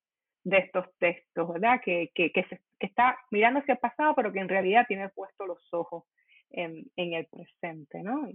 de 0.44 0.58
estos 0.58 0.84
textos, 0.98 1.54
¿verdad? 1.54 1.80
Que, 1.82 2.10
que, 2.14 2.30
que, 2.32 2.44
se, 2.44 2.60
que 2.78 2.88
está 2.88 3.16
mirando 3.30 3.60
hacia 3.60 3.74
el 3.74 3.80
pasado, 3.80 4.14
pero 4.14 4.30
que 4.30 4.40
en 4.40 4.48
realidad 4.50 4.84
tiene 4.86 5.08
puesto 5.08 5.46
los 5.46 5.72
ojos 5.72 6.04
en, 6.50 6.84
en 6.96 7.14
el 7.14 7.26
presente, 7.28 8.02
¿no? 8.02 8.28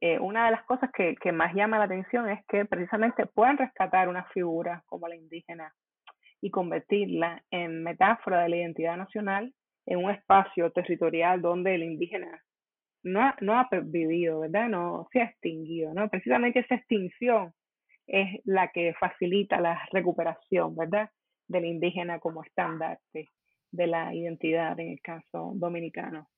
Eh, 0.00 0.18
una 0.18 0.46
de 0.46 0.50
las 0.52 0.64
cosas 0.64 0.90
que, 0.92 1.14
que, 1.16 1.32
más 1.32 1.54
llama 1.54 1.78
la 1.78 1.84
atención 1.84 2.28
es 2.28 2.44
que 2.46 2.64
precisamente 2.64 3.26
pueden 3.26 3.58
rescatar 3.58 4.08
una 4.08 4.24
figura 4.26 4.82
como 4.86 5.08
la 5.08 5.16
indígena 5.16 5.72
y 6.40 6.50
convertirla 6.50 7.42
en 7.50 7.82
metáfora 7.82 8.42
de 8.42 8.48
la 8.48 8.56
identidad 8.56 8.96
nacional 8.96 9.52
en 9.86 10.04
un 10.04 10.10
espacio 10.10 10.70
territorial 10.72 11.40
donde 11.40 11.74
el 11.74 11.84
indígena 11.84 12.42
no 13.02 13.22
ha, 13.22 13.36
no 13.40 13.58
ha 13.58 13.68
vivido, 13.82 14.40
¿verdad? 14.40 14.68
No 14.68 15.06
se 15.12 15.20
ha 15.20 15.24
extinguido, 15.24 15.94
¿no? 15.94 16.08
Precisamente 16.08 16.60
esa 16.60 16.74
extinción 16.74 17.52
es 18.06 18.40
la 18.44 18.68
que 18.68 18.94
facilita 18.94 19.60
la 19.60 19.86
recuperación, 19.92 20.74
¿verdad? 20.74 21.10
Del 21.46 21.66
indígena 21.66 22.18
como 22.18 22.42
estandarte 22.42 23.30
de 23.70 23.86
la 23.86 24.14
identidad 24.14 24.78
en 24.80 24.92
el 24.92 25.00
caso 25.00 25.52
dominicano. 25.54 26.28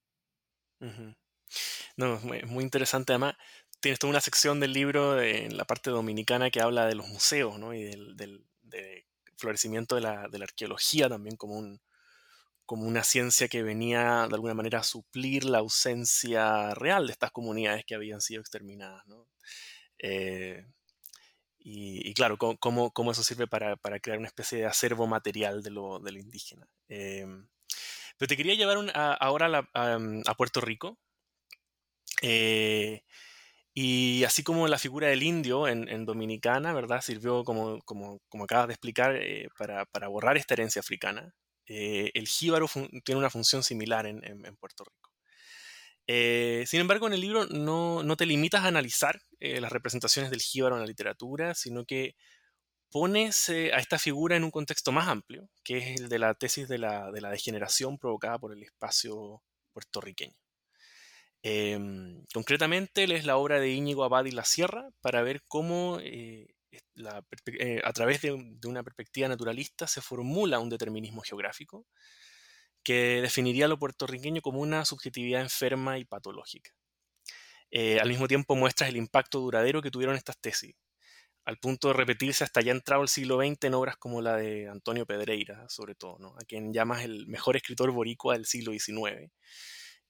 No, 1.97 2.15
es 2.15 2.47
muy, 2.47 2.63
interesante. 2.63 3.13
Además, 3.13 3.37
tienes 3.81 3.99
toda 3.99 4.11
una 4.11 4.21
sección 4.21 4.61
del 4.61 4.73
libro 4.73 5.21
en 5.21 5.57
la 5.57 5.65
parte 5.65 5.91
dominicana 5.91 6.51
que 6.51 6.61
habla 6.61 6.87
de 6.87 6.95
los 6.95 7.09
museos, 7.09 7.59
¿no? 7.59 7.75
Y 7.75 7.85
del, 7.85 8.45
florecimiento 9.39 9.95
de 9.97 10.01
la, 10.01 10.29
arqueología 10.43 11.09
también 11.11 11.37
como, 11.37 11.59
un, 11.59 11.81
como 12.65 12.87
una 12.87 13.05
ciencia 13.05 13.49
que 13.49 13.63
venía 13.63 14.27
de 14.29 14.35
alguna 14.35 14.55
manera 14.55 14.81
a 14.81 14.83
suplir 14.83 15.45
la 15.45 15.59
ausencia 15.59 16.75
real 16.75 17.07
de 17.07 17.13
estas 17.13 17.33
comunidades 17.33 17.85
que 17.85 17.95
habían 17.95 18.21
sido 18.21 18.41
exterminadas, 18.41 19.07
¿no? 19.07 19.29
Eh, 19.99 20.67
y, 21.69 22.15
claro, 22.15 22.39
cómo, 22.39 23.11
eso 23.11 23.25
sirve 23.25 23.49
para, 23.49 23.77
crear 24.01 24.19
una 24.19 24.29
especie 24.29 24.59
de 24.59 24.67
acervo 24.67 25.09
material 25.09 25.65
de 25.65 25.71
lo, 25.71 26.01
indígena. 26.09 26.69
Eh, 26.89 27.27
pero 28.17 28.29
te 28.29 28.37
quería 28.37 28.55
llevar 28.55 28.93
ahora 28.95 29.69
a, 29.75 30.35
Puerto 30.37 30.61
Rico. 30.61 30.99
Eh, 32.23 33.03
y 33.75 34.25
así 34.25 34.43
como 34.43 34.69
la 34.69 34.79
figura 34.79 35.09
del 35.09 35.23
indio 35.23 35.69
en, 35.69 36.07
Dominicana, 36.07 36.73
¿verdad? 36.73 37.03
Sirvió, 37.03 37.45
como, 37.45 37.81
como, 37.83 38.21
acabas 38.45 38.69
de 38.69 38.75
explicar, 38.75 39.17
eh, 39.17 39.49
para, 39.59 40.09
borrar 40.09 40.37
esta 40.37 40.55
herencia 40.55 40.81
africana. 40.81 41.35
el 41.67 42.29
jíbaro 42.29 42.69
tiene 43.05 43.19
una 43.19 43.31
función 43.31 43.63
similar 43.63 44.07
en, 44.07 44.21
Puerto 44.57 44.85
Rico. 44.85 45.11
Eh, 46.09 46.65
sin 46.67 46.81
embargo, 46.81 47.07
en 47.07 47.15
el 47.15 47.21
libro 47.21 47.47
no, 47.47 48.17
te 48.17 48.27
limitas 48.27 48.65
a 48.65 48.69
analizar 48.69 49.21
eh, 49.41 49.61
las 49.61 49.73
representaciones 49.73 50.31
del 50.31 50.41
jíbaro 50.41 50.77
en 50.77 50.83
la 50.83 50.87
literatura, 50.87 51.55
sino 51.55 51.85
que 51.85 52.15
pones 52.91 53.49
eh, 53.49 53.73
a 53.75 53.79
esta 53.79 53.99
figura 53.99 54.37
en 54.37 54.45
un 54.45 54.51
contexto 54.51 54.93
más 54.93 55.09
amplio, 55.09 55.51
que 55.65 55.79
es 55.79 56.01
el 56.01 56.09
de 56.09 56.19
la 56.19 56.35
tesis 56.35 56.69
de 56.69 56.79
la 56.79 57.11
degeneración 57.31 57.99
provocada 57.99 58.39
por 58.39 58.53
el 58.53 58.63
espacio 58.63 59.43
puertorriqueño. 59.73 60.46
Em, 61.43 62.25
concretamente, 62.33 63.07
lees 63.07 63.25
la 63.25 63.37
obra 63.37 63.61
de 63.61 63.71
Íñigo 63.71 64.05
Abad 64.05 64.25
y 64.25 64.33
la 64.33 64.45
Sierra 64.45 64.89
para 65.01 65.23
ver 65.23 65.43
cómo 65.49 65.99
a 67.85 67.93
través 67.93 68.23
de, 68.23 68.33
una 68.67 68.83
perspectiva 68.83 69.29
naturalista 69.29 69.87
se 69.87 70.01
formula 70.01 70.59
un 70.59 70.71
determinismo 70.71 71.23
geográfico 71.23 71.87
que 72.87 73.21
definiría 73.21 73.67
lo 73.67 73.81
puertorriqueño 73.81 74.41
como 74.43 74.61
una 74.61 74.85
subjetividad 74.85 75.43
enferma 75.43 75.99
y 75.99 76.05
patológica. 76.05 76.71
Eh, 77.73 77.99
al 77.99 78.09
mismo 78.09 78.29
tiempo 78.29 78.55
muestras 78.55 78.91
el 78.91 78.97
impacto 78.97 79.41
duradero 79.41 79.83
que 79.83 79.91
tuvieron 79.91 80.15
estas 80.15 80.39
tesis, 80.39 80.77
al 81.45 81.59
punto 81.59 81.89
de 81.89 81.95
repetirse 81.95 82.45
hasta 82.45 82.61
ya 82.61 82.71
entrado 82.71 83.03
el 83.03 83.09
siglo 83.09 83.39
XX 83.39 83.65
en 83.65 83.75
obras 83.75 83.97
como 83.97 84.23
la 84.23 84.37
de 84.37 84.69
Antonio 84.69 85.05
Pedreira, 85.05 85.69
sobre 85.69 85.97
todo, 85.97 86.37
a 86.41 86.45
quien 86.45 86.73
llamas 86.73 87.05
el 87.05 87.27
mejor 87.27 87.57
escritor 87.57 87.91
boricua 87.91 88.35
del 88.35 88.47
siglo 88.47 88.73
XIX. 88.73 89.33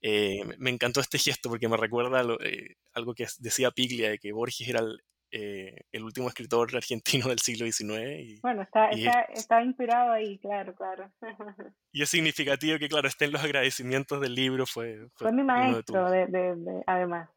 Eh, 0.01 0.43
me 0.57 0.69
encantó 0.69 0.99
este 0.99 1.17
gesto 1.17 1.49
porque 1.49 1.67
me 1.67 1.77
recuerda 1.77 2.23
eh, 2.41 2.75
algo 2.93 3.13
que 3.13 3.27
decía 3.39 3.71
Piglia, 3.71 4.11
de 4.11 4.19
que 4.19 4.31
Borges 4.31 4.67
era 4.67 4.79
el, 4.79 5.01
eh, 5.29 5.81
el 5.91 6.03
último 6.03 6.29
escritor 6.29 6.73
argentino 6.73 7.27
del 7.27 7.39
siglo 7.39 7.65
XIX. 7.69 8.39
bueno, 8.41 8.61
está, 8.61 8.89
está, 8.89 9.61
inspirado 9.61 10.13
ahí, 10.13 10.37
claro, 10.39 10.73
claro. 10.73 11.11
y 11.91 12.01
es 12.01 12.09
significativo 12.09 12.79
que, 12.79 12.87
claro, 12.87 13.09
estén 13.09 13.33
los 13.33 13.43
agradecimientos 13.43 14.21
del 14.21 14.35
libro. 14.35 14.65
Fue, 14.65 15.07
fue, 15.15 15.33
mi 15.33 15.43
maestro, 15.43 16.09
de, 16.09 16.27
de, 16.27 16.83
además. 16.85 17.29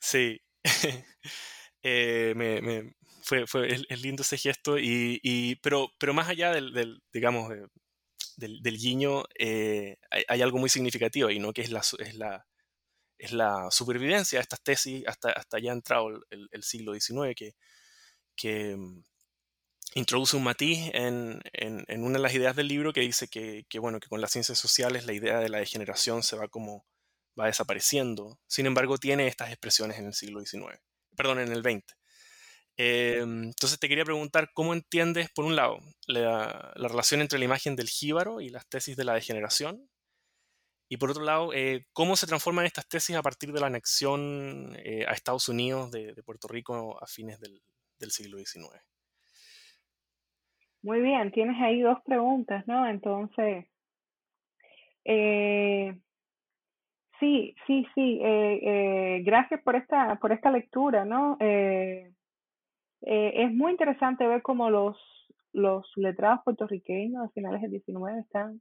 Sí. 0.00 0.40
Eh, 1.82 2.34
me, 2.36 2.60
me, 2.60 2.92
fue, 3.22 3.46
fue 3.46 3.72
es, 3.72 4.02
lindo 4.02 4.20
ese 4.20 4.36
gesto, 4.36 4.78
y, 4.78 5.18
y, 5.22 5.54
pero, 5.62 5.88
pero 5.98 6.12
más 6.12 6.28
allá 6.28 6.52
del, 6.52 6.74
del 6.74 7.00
digamos, 7.10 7.50
del, 8.40 8.62
del, 8.62 8.78
guiño, 8.78 9.24
eh, 9.38 9.96
hay, 10.10 10.42
algo 10.42 10.58
muy 10.58 10.68
significativo 10.68 11.28
ahí, 11.28 11.38
¿no? 11.38 11.52
Que 11.52 11.62
es 11.62 11.70
la, 11.70 11.82
es 11.98 12.14
la, 12.16 12.46
es 13.18 13.32
la 13.32 13.70
supervivencia 13.70 14.38
de 14.38 14.42
estas 14.42 14.62
tesis 14.62 15.06
hasta, 15.06 15.30
hasta 15.30 15.58
ya 15.60 15.72
entrado 15.72 16.08
el, 16.30 16.62
siglo 16.62 16.94
XIX, 16.94 17.34
que, 17.36 17.54
que, 18.36 18.76
mm, 18.76 19.04
introduce 19.94 20.36
un 20.36 20.44
matiz 20.44 20.90
en, 20.94 21.40
en, 21.52 22.04
una 22.04 22.18
de 22.18 22.22
las 22.22 22.34
ideas 22.34 22.56
del 22.56 22.68
libro 22.68 22.92
que 22.92 23.00
dice 23.00 23.28
que, 23.28 23.64
que, 23.68 23.78
bueno, 23.78 24.00
que 24.00 24.08
con 24.08 24.20
las 24.20 24.32
ciencias 24.32 24.58
sociales 24.58 25.06
la 25.06 25.12
idea 25.12 25.38
de 25.38 25.48
la 25.48 25.58
degeneración 25.58 26.22
se 26.22 26.36
va 26.36 26.48
como 26.48 26.86
va 27.38 27.46
desapareciendo. 27.46 28.38
Sin 28.46 28.66
embargo, 28.66 28.98
tiene 28.98 29.26
estas 29.26 29.50
expresiones 29.50 29.98
en 29.98 30.06
el 30.06 30.14
siglo 30.14 30.40
XIX, 30.40 30.80
perdón, 31.16 31.40
en 31.40 31.52
el 31.52 31.62
XX. 31.62 31.99
Em, 32.82 33.44
entonces 33.44 33.78
te 33.78 33.90
quería 33.90 34.06
preguntar 34.06 34.52
cómo 34.54 34.72
entiendes, 34.72 35.28
por 35.34 35.44
un 35.44 35.54
lado, 35.54 35.80
la, 36.06 36.72
la, 36.76 36.88
relación 36.88 37.20
entre 37.20 37.38
la 37.38 37.44
imagen 37.44 37.76
del 37.76 37.90
jíbaro 37.90 38.40
y 38.40 38.48
las 38.48 38.66
tesis 38.70 38.96
de 38.96 39.04
la 39.04 39.12
degeneración, 39.12 39.86
y 40.88 40.96
por 40.96 41.10
otro 41.10 41.22
lado, 41.22 41.52
eh, 41.52 41.84
¿cómo 41.92 42.16
se 42.16 42.26
transforman 42.26 42.64
estas 42.64 42.88
tesis 42.88 43.14
a 43.16 43.22
partir 43.22 43.52
de 43.52 43.60
la 43.60 43.66
anexión 43.66 44.74
eh, 44.82 45.04
a 45.06 45.12
Estados 45.12 45.50
Unidos 45.50 45.90
de, 45.90 46.14
Puerto 46.24 46.48
Rico 46.48 46.96
a 47.02 47.06
fines 47.06 47.38
del, 47.38 47.60
siglo 48.10 48.38
XIX? 48.38 48.82
Muy 50.80 51.02
bien, 51.02 51.30
tienes 51.32 51.60
ahí 51.60 51.82
dos 51.82 51.98
preguntas, 52.06 52.66
¿no? 52.66 52.88
Entonces, 52.88 53.66
eh, 55.04 55.98
sí, 57.20 57.54
sí, 57.66 57.86
sí, 57.94 58.20
gracias 59.22 59.60
por 59.62 59.76
esta, 59.76 60.18
por 60.18 60.32
esta 60.32 60.50
lectura, 60.50 61.04
¿no? 61.04 61.36
Es 63.02 63.52
muy 63.52 63.72
interesante 63.72 64.26
ver 64.26 64.42
cómo 64.42 64.70
los, 64.70 64.96
los 65.52 65.90
letrados 65.96 66.40
puertorriqueños 66.44 67.24
a 67.24 67.30
finales 67.30 67.62
del 67.62 67.70
XIX 67.70 68.18
están 68.20 68.60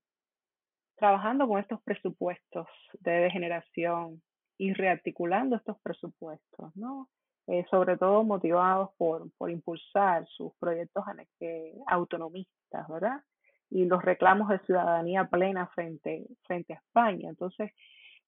trabajando 0.98 1.48
con 1.48 1.60
estos 1.60 1.82
presupuestos 1.82 2.68
de 3.00 3.12
degeneración 3.12 4.22
y 4.58 4.74
rearticulando 4.74 5.56
estos 5.56 5.80
presupuestos, 5.82 6.76
¿no? 6.76 7.10
Eh, 7.48 7.66
sobre 7.72 7.98
todo 7.98 8.24
motivados 8.24 8.92
por, 8.98 9.32
por 9.38 9.50
impulsar 9.50 10.28
sus 10.28 10.54
proyectos 10.60 11.04
eh, 11.40 11.74
autonomistas, 11.88 12.88
¿verdad? 12.88 13.24
Y 13.72 13.86
los 13.86 14.04
reclamos 14.04 14.50
de 14.50 14.60
ciudadanía 14.60 15.26
plena 15.26 15.66
frente, 15.68 16.28
frente 16.44 16.74
a 16.74 16.78
España. 16.78 17.30
Entonces, 17.30 17.72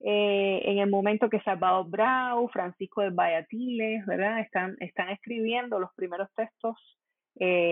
eh, 0.04 0.62
en 0.66 0.80
el 0.80 0.89
momento 0.89 1.30
que 1.30 1.41
Salvador 1.41 1.89
Brau, 1.89 2.47
Francisco 2.49 3.02
de 3.02 3.10
Vallatiles, 3.10 4.06
¿verdad? 4.06 4.39
Están, 4.39 4.78
escribiendo 5.10 5.80
los 5.80 5.93
primeros 5.95 6.30
textos 6.36 6.78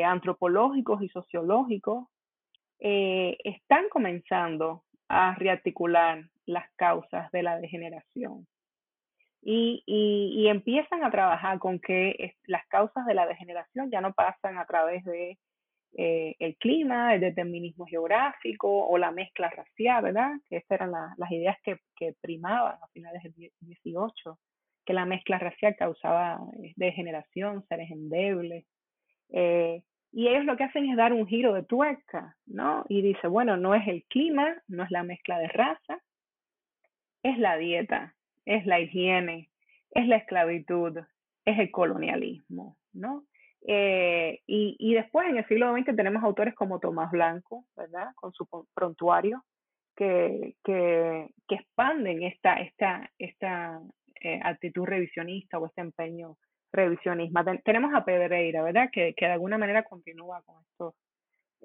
antropológicos 0.06 1.04
y 1.04 1.10
sociológicos, 1.10 2.08
están 2.80 3.90
comenzando 3.90 4.84
a 5.10 5.36
rearticular 5.36 6.24
las 6.46 6.70
causas 6.76 7.32
de 7.32 7.44
la 7.44 7.60
degeneración. 7.60 8.48
Y, 9.42 9.84
y, 9.86 10.48
empiezan 10.48 11.04
a 11.04 11.12
trabajar 11.12 11.60
con 11.60 11.80
que 11.80 12.36
las 12.46 12.66
causas 12.68 13.06
de 13.06 13.14
la 13.14 13.26
degeneración 13.26 13.90
ya 13.90 14.02
no 14.02 14.14
pasan 14.14 14.58
a 14.58 14.66
través 14.66 15.04
de 15.06 15.38
eh, 15.94 16.36
el 16.40 16.56
clima, 16.58 17.16
el 17.16 17.22
determinismo 17.22 17.86
geográfico 17.86 18.88
o 18.88 18.98
la 18.98 19.12
mezcla 19.12 19.50
racial, 19.50 20.04
¿verdad? 20.04 20.32
Que 20.48 20.58
esas 20.58 20.72
eran 20.72 20.92
las 20.92 21.32
ideas 21.32 21.58
que, 21.64 21.80
primaban 22.22 22.78
a 22.82 22.88
finales 22.94 23.22
del 23.24 23.52
18, 23.60 24.40
que 24.86 24.94
la 24.94 25.06
mezcla 25.06 25.38
racial 25.38 25.76
causaba 25.76 26.40
eh, 26.64 26.74
degeneración, 26.76 27.66
seres 27.68 27.92
endebles. 27.92 28.66
Eh, 29.30 29.84
y 30.12 30.28
ellos 30.28 30.46
lo 30.46 30.58
que 30.58 30.64
hacen 30.64 30.90
es 30.90 30.96
dar 30.96 31.14
un 31.14 31.28
giro 31.28 31.54
de 31.54 31.64
tuerca, 31.64 32.36
¿no? 32.46 32.86
Y 32.88 33.02
dice, 33.02 33.28
bueno, 33.28 33.58
no 33.58 33.76
es 33.76 33.88
el 33.88 34.04
clima, 34.06 34.56
no 34.68 34.84
es 34.84 34.92
la 34.92 35.04
mezcla 35.04 35.38
de 35.38 35.48
raza, 35.48 36.02
es 37.24 37.38
la 37.38 37.58
dieta, 37.58 38.16
es 38.46 38.66
la 38.66 38.80
higiene, 38.80 39.50
es 39.92 40.08
la 40.08 40.18
esclavitud, 40.18 40.98
es 41.46 41.60
el 41.60 41.72
colonialismo, 41.72 42.78
¿no? 42.94 43.26
Eh, 43.62 44.40
y, 44.48 44.94
después 44.94 45.28
en 45.28 45.38
el 45.38 45.48
siglo 45.48 45.74
XX 45.74 45.96
tenemos 45.96 46.24
autores 46.24 46.56
como 46.56 46.80
Tomás 46.80 47.12
Blanco, 47.12 47.66
¿verdad? 47.76 48.12
Con 48.16 48.32
su 48.34 48.48
prontuario, 48.74 49.44
que, 49.96 50.56
que, 50.64 51.30
que 51.48 51.56
expanden 51.56 52.24
esta, 52.24 52.56
esta, 52.56 53.10
esta 53.18 53.82
eh, 54.22 54.40
actitud 54.44 54.86
revisionista 54.86 55.60
o 55.60 55.66
este 55.66 55.82
empeño 55.82 56.38
revisionismo. 56.72 57.44
tenemos 57.64 57.94
a 57.94 58.06
Pedreira, 58.06 58.62
¿verdad? 58.64 58.90
Que, 58.92 59.14
que, 59.14 59.26
de 59.26 59.32
alguna 59.34 59.58
manera 59.58 59.84
continúa 59.84 60.42
con 60.44 60.62
estos 60.64 60.94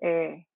eh, 0.01 0.47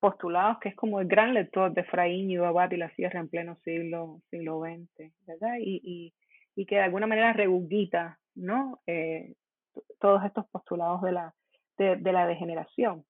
postulados, 0.00 0.58
que 0.58 0.70
es 0.70 0.74
como 0.74 1.00
el 1.00 1.06
gran 1.06 1.34
lector 1.34 1.72
de 1.72 1.84
Fraín 1.84 2.30
y 2.30 2.36
Abad 2.36 2.70
y 2.72 2.78
la 2.78 2.90
Sierra 2.94 3.20
en 3.20 3.28
pleno 3.28 3.56
siglo, 3.64 4.20
siglo 4.30 4.60
XX, 4.62 5.12
¿verdad? 5.26 5.56
Y, 5.60 5.80
y, 5.84 6.14
y 6.56 6.66
que 6.66 6.76
de 6.76 6.82
alguna 6.82 7.06
manera 7.06 7.32
rebugita, 7.32 8.18
¿no? 8.34 8.80
Todos 9.98 10.24
estos 10.24 10.46
postulados 10.50 11.02
de 11.02 11.12
la, 11.12 11.34
de, 11.78 11.96
de 11.96 12.12
la 12.12 12.26
degeneración. 12.26 13.04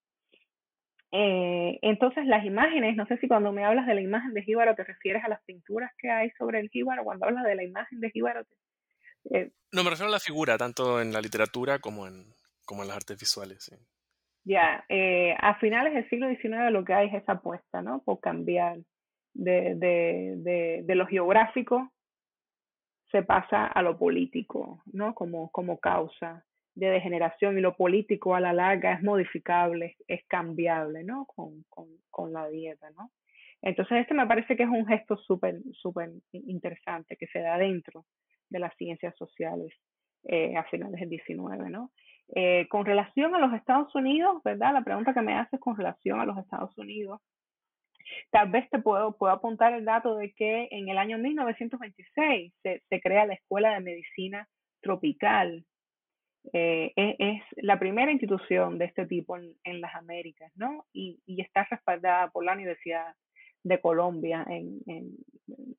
Eh, 1.13 1.79
entonces 1.83 2.25
las 2.27 2.45
imágenes, 2.45 2.95
no 2.97 3.05
sé 3.07 3.19
si 3.19 3.27
cuando 3.27 3.51
me 3.51 3.65
hablas 3.65 3.87
de 3.87 3.95
la 3.95 4.01
imagen 4.01 4.33
de 4.33 4.43
Jíbaro 4.43 4.77
te 4.77 4.85
refieres 4.85 5.25
a 5.25 5.29
las 5.29 5.43
pinturas 5.43 5.91
que 5.99 6.09
hay 6.09 6.31
sobre 6.39 6.61
el 6.61 6.71
Jíbaro, 6.71 7.03
cuando 7.03 7.27
hablas 7.27 7.45
de 7.45 7.57
la 7.57 7.65
imagen 7.65 8.01
de 8.01 8.11
Jíbaro. 8.11 8.43
Eh, 9.31 9.51
no, 9.73 9.83
me 9.83 9.91
refiero 9.91 10.09
a 10.09 10.13
la 10.13 10.21
figura, 10.21 10.57
tanto 10.57 11.01
en 11.01 11.13
la 11.13 11.21
literatura 11.21 11.79
como 11.81 12.07
en, 12.07 12.33
como 12.65 12.83
en 12.83 12.89
las 12.89 12.99
artes 12.99 13.19
visuales. 13.19 13.71
Ya, 14.45 14.85
eh, 14.89 15.35
a 15.39 15.57
finales 15.57 15.95
del 15.95 16.09
siglo 16.09 16.29
XIX 16.29 16.71
lo 16.71 16.85
que 16.85 16.95
hay 16.95 17.09
es 17.09 17.15
esa 17.15 17.33
apuesta, 17.33 17.83
¿no? 17.83 18.03
Por 18.03 18.21
cambiar 18.21 18.79
de, 19.35 19.75
de, 19.75 20.35
de, 20.37 20.83
de 20.85 20.95
lo 20.95 21.07
geográfico 21.07 21.93
se 23.11 23.23
pasa 23.25 23.67
a 23.67 23.83
lo 23.83 23.99
político, 23.99 24.81
¿no? 24.93 25.15
Como, 25.15 25.51
como 25.51 25.79
causa 25.79 26.45
de 26.75 26.89
degeneración 26.89 27.59
y 27.59 27.61
lo 27.61 27.77
político 27.77 28.35
a 28.35 28.41
la 28.41 28.53
larga 28.53 28.95
es 28.95 29.03
modificable, 29.03 29.97
es 30.07 30.25
cambiable, 30.27 31.05
¿no? 31.05 31.27
Con, 31.27 31.65
con, 31.69 31.89
con 32.11 32.33
la 32.33 32.49
dieta, 32.49 32.91
¿no? 32.91 33.11
Entonces, 33.63 33.99
este 33.99 34.15
me 34.15 34.27
parece 34.27 34.57
que 34.57 34.63
es 34.63 34.69
un 34.69 34.87
gesto 34.87 35.17
súper, 35.17 35.61
súper 35.73 36.11
interesante 36.33 37.17
que 37.17 37.27
se 37.27 37.41
da 37.41 37.59
dentro 37.59 38.07
de 38.49 38.59
las 38.59 38.75
ciencias 38.77 39.15
sociales 39.17 39.73
eh, 40.25 40.57
a 40.57 40.65
finales 40.65 41.01
del 41.01 41.11
19, 41.11 41.69
¿no? 41.71 41.91
Eh, 42.35 42.69
con 42.69 42.87
relación 42.87 43.35
a 43.35 43.39
los 43.39 43.53
Estados 43.53 43.95
Unidos, 43.95 44.43
¿verdad? 44.45 44.73
La 44.73 44.85
pregunta 44.85 45.13
que 45.13 45.21
me 45.21 45.35
haces 45.35 45.59
con 45.61 45.77
relación 45.77 46.21
a 46.21 46.25
los 46.25 46.39
Estados 46.39 46.77
Unidos, 46.79 47.21
tal 48.31 48.51
vez 48.51 48.69
te 48.71 48.79
puedo, 48.79 49.17
puedo 49.17 49.33
apuntar 49.33 49.75
el 49.75 49.85
dato 49.85 50.15
de 50.15 50.33
que 50.33 50.69
en 50.71 50.89
el 50.89 50.99
año 50.99 51.19
1926 51.19 52.53
se, 52.63 52.83
se 52.89 53.01
crea 53.01 53.27
la 53.27 53.35
Escuela 53.35 53.75
de 53.75 53.81
Medicina 53.81 54.49
Tropical 54.81 55.65
eh, 56.53 56.93
e, 56.97 57.17
es, 57.19 57.43
la 57.57 57.79
primera 57.79 58.11
institución 58.11 58.79
de 58.79 58.87
este 58.87 59.07
tipo 59.07 59.37
en, 59.37 59.55
en 59.65 59.81
las 59.81 59.95
Américas, 59.95 60.51
¿no? 60.57 60.87
Y, 60.93 61.21
está 61.27 61.67
respaldada 61.71 62.31
por 62.31 62.45
la 62.45 62.55
Universidad 62.55 63.15
de 63.63 63.81
Colombia, 63.81 64.47
en, 64.49 64.81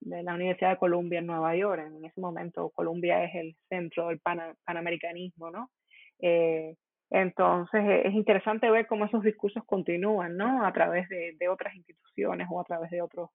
la 0.01 0.35
Universidad 0.35 0.71
de 0.71 0.77
Columbia 0.77 1.19
en 1.19 1.25
Nueva 1.27 1.55
York. 1.55 1.83
En 1.85 2.05
ese 2.05 2.21
momento 2.21 2.69
Colombia 2.75 3.23
es 3.23 3.35
el 3.35 3.55
centro 3.69 4.09
del 4.09 4.19
panamericanismo, 4.19 5.49
¿no? 5.49 5.71
Eh, 6.19 6.75
entonces 7.09 8.05
es 8.05 8.13
interesante 8.13 8.69
ver 8.69 8.87
cómo 8.87 9.05
esos 9.05 9.23
discursos 9.23 9.63
continúan, 9.65 10.37
¿no? 10.37 10.65
A 10.65 10.71
través 10.71 11.09
de, 11.09 11.35
de 11.37 11.49
otras 11.49 11.75
instituciones 11.75 12.47
o 12.49 12.61
a 12.61 12.63
través 12.63 12.91
de 12.91 13.01
otros 13.01 13.31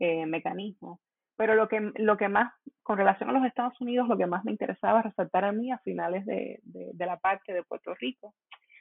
eh, 0.00 0.26
mecanismos. 0.26 0.98
Pero 1.36 1.54
lo 1.54 1.68
que, 1.68 1.92
lo 1.96 2.16
que 2.16 2.28
más, 2.28 2.52
con 2.82 2.98
relación 2.98 3.30
a 3.30 3.32
los 3.32 3.44
Estados 3.44 3.80
Unidos, 3.80 4.08
lo 4.08 4.16
que 4.16 4.26
más 4.26 4.44
me 4.44 4.52
interesaba 4.52 5.02
resaltar 5.02 5.44
a 5.44 5.52
mí 5.52 5.72
a 5.72 5.78
finales 5.78 6.24
de, 6.26 6.60
de, 6.62 6.90
de 6.92 7.06
la 7.06 7.18
parte 7.18 7.52
de 7.52 7.64
Puerto 7.64 7.94
Rico 7.94 8.34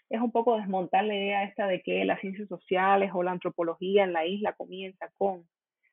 es 0.09 0.21
un 0.21 0.31
poco 0.31 0.57
desmontar 0.57 1.05
la 1.05 1.15
idea 1.15 1.43
esta 1.43 1.65
de 1.65 1.81
que 1.81 2.05
las 2.05 2.19
ciencias 2.21 2.47
sociales 2.47 3.11
o 3.13 3.23
la 3.23 3.31
antropología 3.31 4.03
en 4.03 4.13
la 4.13 4.25
isla 4.25 4.53
comienza 4.53 5.09
con 5.17 5.47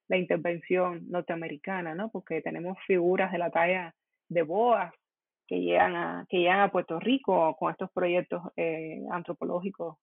la 0.09 0.17
intervención 0.17 1.09
norteamericana, 1.09 1.95
¿no? 1.95 2.11
Porque 2.11 2.43
tenemos 2.43 2.77
figuras 2.87 3.33
de 3.33 3.39
la 3.39 3.51
talla 3.51 3.95
de 4.29 4.43
Boas 4.43 4.93
que 5.47 5.61
llegan 5.61 5.97
a, 5.97 6.27
que 6.29 6.39
llegan 6.39 6.61
a 6.61 6.71
Puerto 6.71 7.01
Rico 7.01 7.57
con 7.57 7.71
estos 7.71 7.91
proyectos 7.93 8.43
eh, 8.57 9.03
antropológicos 9.11 9.97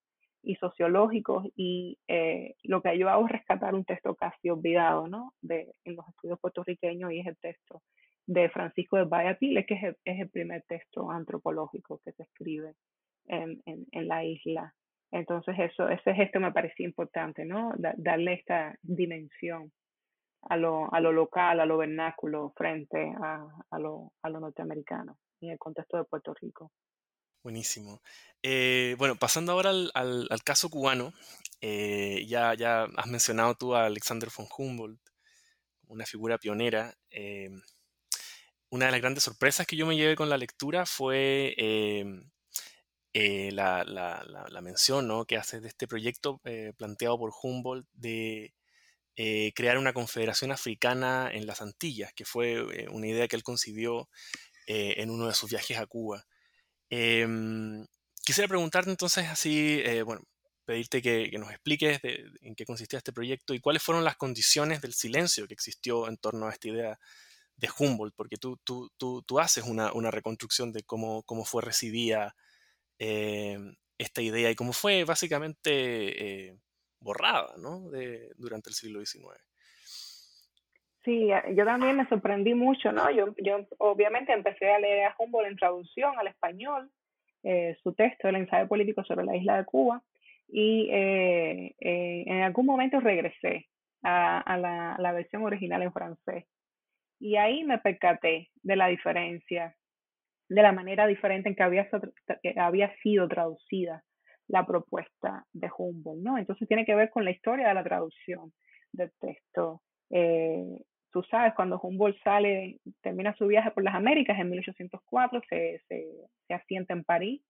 y 0.43 0.55
sociológicos 0.55 1.45
y 1.55 1.97
eh, 2.07 2.55
lo 2.63 2.81
que 2.81 2.97
yo 2.97 3.09
hago 3.09 3.25
es 3.25 3.31
rescatar 3.31 3.75
un 3.75 3.85
texto 3.85 4.15
casi 4.15 4.49
olvidado 4.49 5.07
¿no? 5.07 5.33
de, 5.41 5.73
en 5.83 5.95
los 5.95 6.07
estudios 6.09 6.39
puertorriqueños 6.39 7.11
y 7.11 7.19
es 7.19 7.27
el 7.27 7.37
texto 7.37 7.81
de 8.25 8.49
Francisco 8.49 8.97
de 8.97 9.05
Valladolid, 9.05 9.65
que 9.65 9.73
es 9.73 9.83
el, 9.83 9.97
es 10.05 10.19
el 10.19 10.29
primer 10.29 10.63
texto 10.63 11.09
antropológico 11.09 11.99
que 12.03 12.11
se 12.11 12.23
escribe 12.23 12.75
en, 13.25 13.61
en, 13.65 13.85
en, 13.91 14.07
la 14.07 14.23
isla. 14.23 14.73
Entonces 15.11 15.55
eso, 15.57 15.87
ese 15.89 16.13
gesto 16.13 16.39
me 16.39 16.51
parecía 16.51 16.85
importante, 16.85 17.45
¿no? 17.45 17.73
darle 17.77 18.33
esta 18.33 18.75
dimensión 18.81 19.71
a 20.43 20.57
lo, 20.57 20.93
a 20.93 20.99
lo 20.99 21.11
local, 21.11 21.59
a 21.59 21.65
lo 21.65 21.77
vernáculo 21.77 22.53
frente 22.55 23.13
a, 23.21 23.47
a, 23.71 23.79
lo, 23.79 24.11
a 24.21 24.29
lo 24.29 24.39
norteamericano 24.39 25.17
en 25.41 25.51
el 25.51 25.57
contexto 25.57 25.97
de 25.97 26.03
Puerto 26.03 26.33
Rico. 26.33 26.71
Buenísimo. 27.47 28.01
Eh, 28.43 28.95
bueno, 28.97 29.15
pasando 29.15 29.53
ahora 29.53 29.69
al, 29.69 29.89
al, 29.93 30.43
caso 30.43 30.69
cubano, 30.69 31.13
eh, 31.61 32.25
ya, 32.27 32.53
ya 32.55 32.89
has 32.97 33.07
mencionado 33.07 33.55
tú 33.55 33.73
a 33.73 33.85
Alexander 33.85 34.29
von 34.35 34.47
Humboldt, 34.57 34.99
una 35.85 36.05
figura 36.05 36.37
pionera. 36.37 36.93
Eh, 37.09 37.49
una 38.69 38.87
de 38.87 38.91
las 38.91 38.99
grandes 38.99 39.23
sorpresas 39.23 39.65
que 39.65 39.77
yo 39.77 39.85
me 39.85 39.95
llevé 39.95 40.17
con 40.17 40.27
la 40.27 40.37
lectura 40.37 40.85
fue 40.85 41.55
la, 43.13 44.59
mención 44.61 45.07
¿no? 45.07 45.23
que 45.23 45.37
hace 45.37 45.61
de 45.61 45.69
este 45.69 45.87
proyecto 45.87 46.41
planteado 46.75 47.17
por 47.17 47.31
Humboldt 47.41 47.87
de 47.93 48.53
crear 49.55 49.77
una 49.77 49.93
confederación 49.93 50.51
africana 50.51 51.29
en 51.31 51.47
las 51.47 51.61
Antillas, 51.61 52.11
que 52.11 52.25
fue 52.25 52.89
una 52.89 53.07
idea 53.07 53.29
que 53.29 53.37
él 53.37 53.43
concibió 53.43 54.09
en 54.65 55.09
uno 55.09 55.27
de 55.27 55.33
sus 55.33 55.49
viajes 55.49 55.77
a 55.77 55.85
Cuba. 55.85 56.25
Eh, 56.89 57.27
quisiera 58.23 58.47
preguntarte 58.47 58.89
entonces 58.89 59.27
así, 59.27 59.81
eh, 59.83 60.03
bueno, 60.03 60.21
pedirte 60.67 61.01
que, 61.01 61.31
nos 61.39 61.49
expliques 61.51 62.01
de, 62.01 62.25
en 62.41 62.53
qué 62.53 62.65
consistía 62.65 62.97
este 62.97 63.13
proyecto 63.13 63.53
y 63.53 63.61
cuáles 63.61 63.81
fueron 63.81 64.03
las 64.03 64.17
condiciones 64.17 64.81
del 64.81 64.93
silencio 64.93 65.47
que 65.47 65.53
existió 65.53 66.09
en 66.09 66.17
torno 66.17 66.47
a 66.47 66.51
esta 66.51 66.67
idea 66.67 66.99
de 67.55 67.69
Humboldt, 67.79 68.15
porque 68.15 68.37
tú, 68.37 68.57
tú, 68.65 68.91
tú, 68.97 69.23
tú 69.23 69.39
haces 69.39 69.63
una, 69.63 70.11
reconstrucción 70.11 70.73
de 70.73 70.83
cómo, 70.83 71.23
cómo 71.23 71.45
fue 71.45 71.61
recibida 71.61 72.35
eh, 72.99 73.57
esta 73.97 74.21
idea 74.21 74.51
y 74.51 74.55
cómo 74.55 74.73
fue 74.73 75.05
básicamente 75.05 76.49
eh, 76.49 76.59
borrada 76.99 77.55
¿no? 77.57 77.89
de, 77.89 78.31
durante 78.37 78.69
el 78.69 78.75
siglo 78.75 79.03
XIX. 79.03 79.46
Sí, 81.07 81.29
yo 81.55 81.63
también 81.63 81.95
me 81.95 82.05
sorprendí 82.09 82.53
mucho, 82.53 82.91
¿no? 82.91 83.09
Yo, 83.11 83.33
yo 83.37 83.65
obviamente 83.77 84.33
empecé 84.33 84.69
a 84.69 84.77
leer 84.77 85.05
a 85.05 85.15
Humboldt 85.17 85.47
en 85.47 85.55
traducción 85.55 86.19
al 86.19 86.27
español, 86.27 86.91
eh, 87.43 87.77
su 87.81 87.93
texto, 87.93 88.27
el 88.27 88.35
ensayo 88.35 88.67
político 88.67 89.05
sobre 89.05 89.23
la 89.23 89.37
isla 89.37 89.55
de 89.55 89.63
Cuba, 89.63 90.03
y 90.49 90.89
eh, 90.91 91.73
eh, 91.79 92.23
en 92.27 92.41
algún 92.41 92.65
momento 92.65 92.99
regresé 92.99 93.69
a, 94.03 94.57
la, 94.99 95.11
versión 95.13 95.45
original 95.45 95.81
en 95.81 95.93
francés. 95.93 96.43
Y 97.21 97.37
ahí 97.37 97.63
me 97.63 97.77
percaté 97.77 98.49
de 98.61 98.75
la 98.75 98.87
diferencia, 98.87 99.77
de 100.49 100.61
la 100.61 100.73
manera 100.73 101.07
diferente 101.07 101.47
en 101.47 101.55
que 101.55 101.63
había, 101.63 101.87
había 102.57 102.93
sido 102.97 103.29
traducida 103.29 104.03
la 104.49 104.65
propuesta 104.65 105.45
de 105.53 105.69
Humboldt, 105.77 106.21
¿no? 106.21 106.37
Entonces 106.37 106.67
tiene 106.67 106.85
que 106.85 106.95
ver 106.95 107.11
con 107.11 107.23
la 107.23 107.31
historia 107.31 107.69
de 107.69 107.75
la 107.75 107.83
traducción 107.85 108.51
del 108.91 109.13
texto. 109.21 109.81
Eh, 110.09 110.83
tú 111.11 111.23
sabes, 111.23 111.53
cuando 111.55 111.79
Humboldt 111.79 112.21
sale, 112.23 112.79
termina 113.01 113.35
su 113.35 113.47
viaje 113.47 113.71
por 113.71 113.83
las 113.83 113.95
Américas 113.95 114.39
en 114.39 114.49
1804, 114.49 115.41
se, 115.49 115.81
se, 115.87 116.07
se 116.47 116.53
asienta 116.53 116.93
en 116.93 117.03
París. 117.03 117.41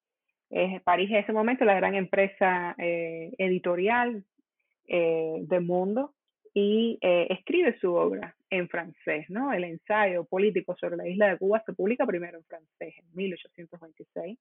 París 0.84 1.10
en 1.10 1.18
ese 1.18 1.34
momento 1.34 1.66
la 1.66 1.76
gran 1.76 1.96
empresa 1.96 2.74
eh, 2.78 3.34
editorial 3.38 4.24
eh, 4.88 5.40
del 5.42 5.62
mundo 5.62 6.14
y 6.54 6.98
eh, 7.02 7.28
escribe 7.30 7.78
su 7.80 7.94
obra 7.94 8.36
en 8.50 8.70
francés, 8.70 9.30
¿no? 9.30 9.52
El 9.52 9.66
ensayo 9.66 10.24
político 10.24 10.78
sobre 10.80 10.96
la 10.96 11.06
isla 11.08 11.30
de 11.30 11.38
Cuba 11.38 11.62
se 11.66 11.74
publica 11.74 12.06
primero 12.06 12.38
en 12.38 12.46
francés 12.46 12.96
en 12.98 13.06
1826 13.14 14.40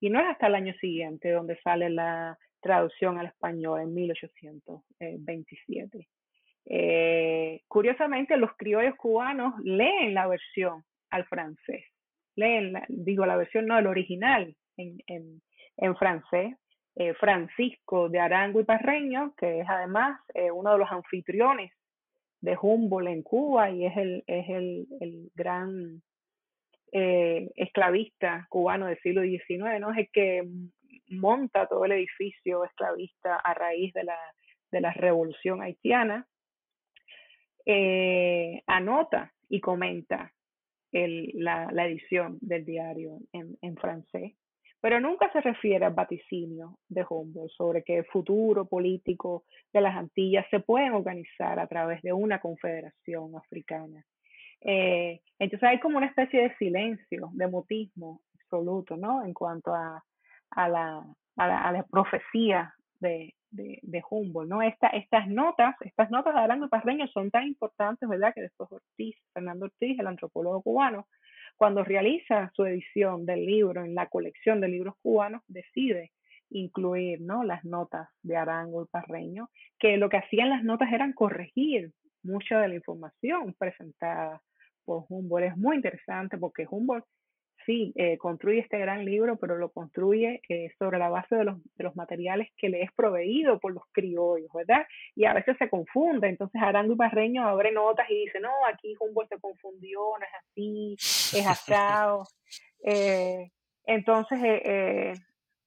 y 0.00 0.10
no 0.10 0.20
es 0.20 0.26
hasta 0.26 0.46
el 0.46 0.54
año 0.54 0.72
siguiente 0.80 1.32
donde 1.32 1.60
sale 1.60 1.90
la 1.90 2.38
traducción 2.60 3.18
al 3.18 3.26
español 3.26 3.80
en 3.80 3.92
1827. 3.92 6.06
Eh, 6.66 7.62
curiosamente, 7.68 8.36
los 8.36 8.50
criollos 8.56 8.96
cubanos 8.96 9.54
leen 9.62 10.14
la 10.14 10.26
versión 10.26 10.84
al 11.10 11.26
francés, 11.26 11.84
leen, 12.36 12.72
la, 12.72 12.84
digo, 12.88 13.26
la 13.26 13.36
versión 13.36 13.66
no, 13.66 13.78
el 13.78 13.86
original 13.86 14.56
en, 14.76 14.98
en, 15.06 15.42
en 15.76 15.96
francés. 15.96 16.56
Eh, 16.96 17.12
Francisco 17.14 18.08
de 18.08 18.20
Arango 18.20 18.60
y 18.60 18.64
Parreño, 18.64 19.34
que 19.36 19.60
es 19.60 19.66
además 19.68 20.20
eh, 20.32 20.52
uno 20.52 20.72
de 20.72 20.78
los 20.78 20.92
anfitriones 20.92 21.72
de 22.40 22.56
Humboldt 22.60 23.08
en 23.08 23.22
Cuba 23.22 23.68
y 23.70 23.84
es 23.84 23.96
el, 23.96 24.22
es 24.28 24.48
el, 24.48 24.86
el 25.00 25.30
gran 25.34 26.02
eh, 26.92 27.50
esclavista 27.56 28.46
cubano 28.48 28.86
del 28.86 29.00
siglo 29.00 29.22
XIX, 29.22 29.80
¿no? 29.80 29.90
Es 29.90 29.98
el 29.98 30.08
que 30.12 30.48
monta 31.08 31.66
todo 31.66 31.84
el 31.84 31.92
edificio 31.92 32.64
esclavista 32.64 33.36
a 33.36 33.54
raíz 33.54 33.92
de 33.92 34.04
la, 34.04 34.18
de 34.70 34.80
la 34.80 34.92
revolución 34.92 35.62
haitiana 35.62 36.28
eh, 37.66 38.62
anota 38.66 39.32
y 39.48 39.60
comenta 39.60 40.32
el, 40.92 41.32
la, 41.34 41.70
la, 41.72 41.86
edición 41.86 42.38
del 42.40 42.64
diario 42.64 43.18
en, 43.32 43.56
en, 43.62 43.76
francés, 43.76 44.32
pero 44.80 45.00
nunca 45.00 45.30
se 45.32 45.40
refiere 45.40 45.84
al 45.84 45.94
vaticinio 45.94 46.78
de 46.88 47.04
Humboldt 47.08 47.52
sobre 47.52 47.82
que 47.82 47.98
el 47.98 48.04
futuro 48.04 48.66
político 48.66 49.44
de 49.72 49.80
las 49.80 49.96
Antillas 49.96 50.46
se 50.50 50.60
pueden 50.60 50.92
organizar 50.92 51.58
a 51.58 51.66
través 51.66 52.02
de 52.02 52.12
una 52.12 52.40
confederación 52.40 53.34
africana. 53.36 54.04
Eh, 54.60 55.20
entonces 55.38 55.68
hay 55.68 55.80
como 55.80 55.98
una 55.98 56.06
especie 56.06 56.42
de 56.42 56.56
silencio, 56.56 57.30
de 57.32 57.46
mutismo 57.48 58.20
absoluto, 58.34 58.96
¿no? 58.96 59.24
En 59.24 59.34
cuanto 59.34 59.74
a, 59.74 60.02
la, 60.56 61.04
a 61.36 61.72
la 61.72 61.86
profecía 61.90 62.72
de, 63.00 63.34
de, 63.54 63.78
de 63.82 64.02
Humboldt, 64.08 64.50
¿no? 64.50 64.62
Esta, 64.62 64.88
estas 64.88 65.28
notas, 65.28 65.74
estas 65.80 66.10
notas 66.10 66.34
de 66.34 66.40
Arango 66.40 66.66
y 66.66 66.68
Parreño 66.68 67.06
son 67.08 67.30
tan 67.30 67.46
importantes, 67.46 68.08
¿verdad? 68.08 68.34
Que 68.34 68.42
después 68.42 68.70
Ortiz, 68.70 69.16
Fernando 69.32 69.66
Ortiz, 69.66 69.98
el 69.98 70.06
antropólogo 70.06 70.62
cubano, 70.62 71.06
cuando 71.56 71.84
realiza 71.84 72.50
su 72.54 72.64
edición 72.64 73.26
del 73.26 73.46
libro 73.46 73.84
en 73.84 73.94
la 73.94 74.08
colección 74.08 74.60
de 74.60 74.68
libros 74.68 74.94
cubanos, 75.00 75.42
decide 75.46 76.10
incluir 76.50 77.20
¿no? 77.20 77.44
las 77.44 77.64
notas 77.64 78.08
de 78.22 78.36
Arango 78.36 78.82
y 78.82 78.86
Parreño, 78.86 79.50
que 79.78 79.96
lo 79.96 80.08
que 80.08 80.18
hacían 80.18 80.50
las 80.50 80.64
notas 80.64 80.92
eran 80.92 81.12
corregir 81.12 81.92
mucha 82.22 82.60
de 82.60 82.68
la 82.68 82.74
información 82.74 83.54
presentada 83.58 84.42
por 84.84 85.04
Humboldt. 85.08 85.46
Es 85.46 85.56
muy 85.56 85.76
interesante 85.76 86.38
porque 86.38 86.66
Humboldt 86.68 87.06
sí, 87.66 87.92
eh, 87.96 88.18
construye 88.18 88.60
este 88.60 88.78
gran 88.78 89.04
libro, 89.04 89.36
pero 89.36 89.56
lo 89.56 89.70
construye 89.70 90.40
eh, 90.48 90.70
sobre 90.78 90.98
la 90.98 91.08
base 91.08 91.36
de 91.36 91.44
los, 91.44 91.96
materiales 91.96 92.48
que 92.56 92.68
le 92.68 92.82
es 92.82 92.92
proveído 92.92 93.58
por 93.60 93.72
los 93.72 93.84
criollos, 93.92 94.50
¿verdad? 94.52 94.86
Y 95.14 95.24
a 95.24 95.34
veces 95.34 95.56
se 95.58 95.68
confunde, 95.68 96.28
entonces 96.28 96.60
Arango 96.62 96.94
y 96.94 96.96
Barreño 96.96 97.46
abre 97.46 97.72
notas 97.72 98.08
y 98.10 98.24
dice, 98.24 98.40
no, 98.40 98.50
aquí 98.68 98.94
Humboldt 98.98 99.28
se 99.28 99.40
confundió, 99.40 100.00
no 100.18 100.24
es 100.24 100.34
así, 100.40 101.38
es 101.38 101.46
asado. 101.46 102.24
eh, 102.84 103.50
entonces, 103.86 104.38
eh, 104.42 105.12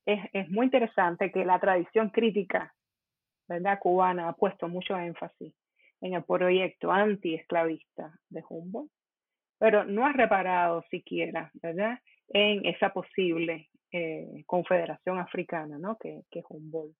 es, 0.04 0.20
es 0.32 0.48
muy 0.50 0.66
interesante 0.66 1.30
que 1.30 1.44
la 1.44 1.58
tradición 1.60 2.10
crítica, 2.10 2.74
¿verdad? 3.46 3.78
Cubana 3.78 4.28
ha 4.28 4.32
puesto 4.32 4.68
mucho 4.68 4.96
énfasis 4.98 5.54
en 6.00 6.14
el 6.14 6.24
proyecto 6.24 6.90
anti-esclavista 6.90 8.12
de 8.28 8.42
Humboldt 8.48 8.90
pero 9.58 9.84
no 9.84 10.06
ha 10.06 10.12
reparado 10.12 10.84
siquiera, 10.90 11.50
¿verdad?, 11.62 11.98
en 12.28 12.66
esa 12.66 12.92
posible 12.92 13.68
eh, 13.92 14.44
confederación 14.46 15.18
africana, 15.18 15.78
¿no?, 15.78 15.96
que, 15.96 16.22
que 16.30 16.42
Humboldt 16.48 16.94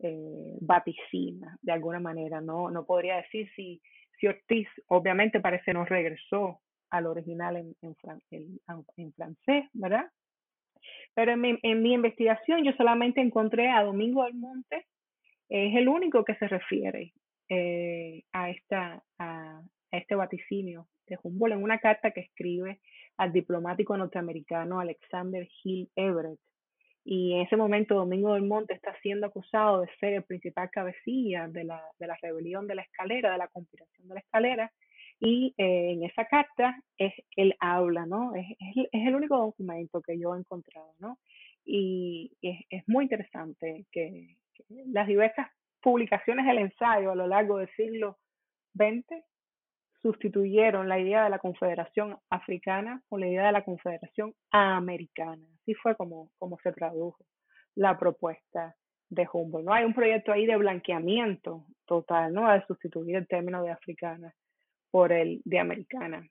eh, 0.00 0.58
vaticina 0.60 1.56
de 1.62 1.72
alguna 1.72 2.00
manera, 2.00 2.42
¿no? 2.42 2.70
No 2.70 2.84
podría 2.84 3.16
decir 3.16 3.50
si, 3.56 3.80
si 4.20 4.26
Ortiz, 4.26 4.68
obviamente 4.88 5.40
parece 5.40 5.72
no 5.72 5.86
regresó 5.86 6.60
al 6.90 7.06
original 7.06 7.56
en, 7.56 7.74
en, 7.80 9.12
francés, 9.14 9.64
¿verdad? 9.72 10.04
Pero 11.14 11.32
en 11.32 11.40
mi, 11.40 11.58
en 11.62 11.82
mi, 11.82 11.94
investigación 11.94 12.62
yo 12.62 12.72
solamente 12.72 13.22
encontré 13.22 13.70
a 13.70 13.82
Domingo 13.82 14.24
del 14.24 14.34
Monte, 14.34 14.86
es 15.48 15.74
el 15.74 15.88
único 15.88 16.24
que 16.24 16.34
se 16.34 16.46
refiere 16.46 17.14
eh, 17.48 18.22
a, 18.32 18.50
esta, 18.50 19.02
a 19.92 19.98
este 19.98 20.14
vaticinio 20.14 20.86
de 21.06 21.18
Humboldt 21.22 21.56
en 21.56 21.62
una 21.62 21.78
carta 21.78 22.10
que 22.10 22.20
escribe 22.20 22.80
al 23.16 23.32
diplomático 23.32 23.96
norteamericano 23.96 24.80
Alexander 24.80 25.48
Hill 25.62 25.88
Everett. 25.96 26.38
Y 27.04 27.34
en 27.34 27.42
ese 27.42 27.56
momento 27.56 27.94
Domingo 27.94 28.34
del 28.34 28.42
Monte 28.42 28.74
está 28.74 28.92
siendo 29.00 29.26
acusado 29.26 29.82
de 29.82 29.88
ser 30.00 30.14
el 30.14 30.24
principal 30.24 30.70
cabecilla 30.70 31.46
de 31.46 31.64
la, 31.64 31.80
de 31.98 32.06
la 32.08 32.18
rebelión 32.20 32.66
de 32.66 32.74
la 32.74 32.82
escalera, 32.82 33.30
de 33.30 33.38
la 33.38 33.48
conspiración 33.48 34.08
de 34.08 34.14
la 34.14 34.20
escalera. 34.20 34.72
Y 35.20 35.54
eh, 35.56 35.92
en 35.92 36.02
esa 36.02 36.26
carta 36.26 36.76
es, 36.98 37.14
él 37.36 37.54
habla, 37.60 38.06
¿no? 38.06 38.34
Es, 38.34 38.46
es, 38.58 38.88
es, 38.92 39.06
el 39.06 39.14
único 39.14 39.38
documento 39.38 40.02
que 40.02 40.18
yo 40.18 40.34
he 40.34 40.38
encontrado, 40.38 40.94
¿no? 40.98 41.18
Y 41.64 42.32
es, 42.42 42.58
es 42.70 42.88
muy 42.88 43.04
interesante 43.04 43.86
que, 43.92 44.36
que 44.54 44.64
las 44.88 45.06
diversas 45.06 45.48
publicaciones 45.80 46.44
del 46.44 46.58
ensayo 46.58 47.12
a 47.12 47.14
lo 47.14 47.28
largo 47.28 47.58
del 47.58 47.70
siglo 47.76 48.18
XX 48.74 49.22
sustituyeron 50.06 50.88
la 50.88 51.00
idea 51.00 51.24
de 51.24 51.30
la 51.30 51.40
Confederación 51.40 52.16
Africana 52.30 53.02
por 53.08 53.18
la 53.18 53.26
idea 53.26 53.46
de 53.46 53.52
la 53.52 53.64
Confederación 53.64 54.32
Americana. 54.52 55.44
Así 55.60 55.74
fue 55.74 55.96
como, 55.96 56.30
como 56.38 56.58
se 56.62 56.72
tradujo 56.72 57.24
la 57.74 57.98
propuesta 57.98 58.76
de 59.10 59.26
Humboldt. 59.30 59.66
¿no? 59.66 59.72
Hay 59.72 59.84
un 59.84 59.94
proyecto 59.94 60.30
ahí 60.30 60.46
de 60.46 60.56
blanqueamiento 60.56 61.66
total, 61.86 62.32
¿no? 62.32 62.52
De 62.52 62.64
sustituir 62.66 63.16
el 63.16 63.26
término 63.26 63.64
de 63.64 63.72
africana 63.72 64.32
por 64.92 65.10
el 65.10 65.42
de 65.44 65.58
americana. 65.58 66.24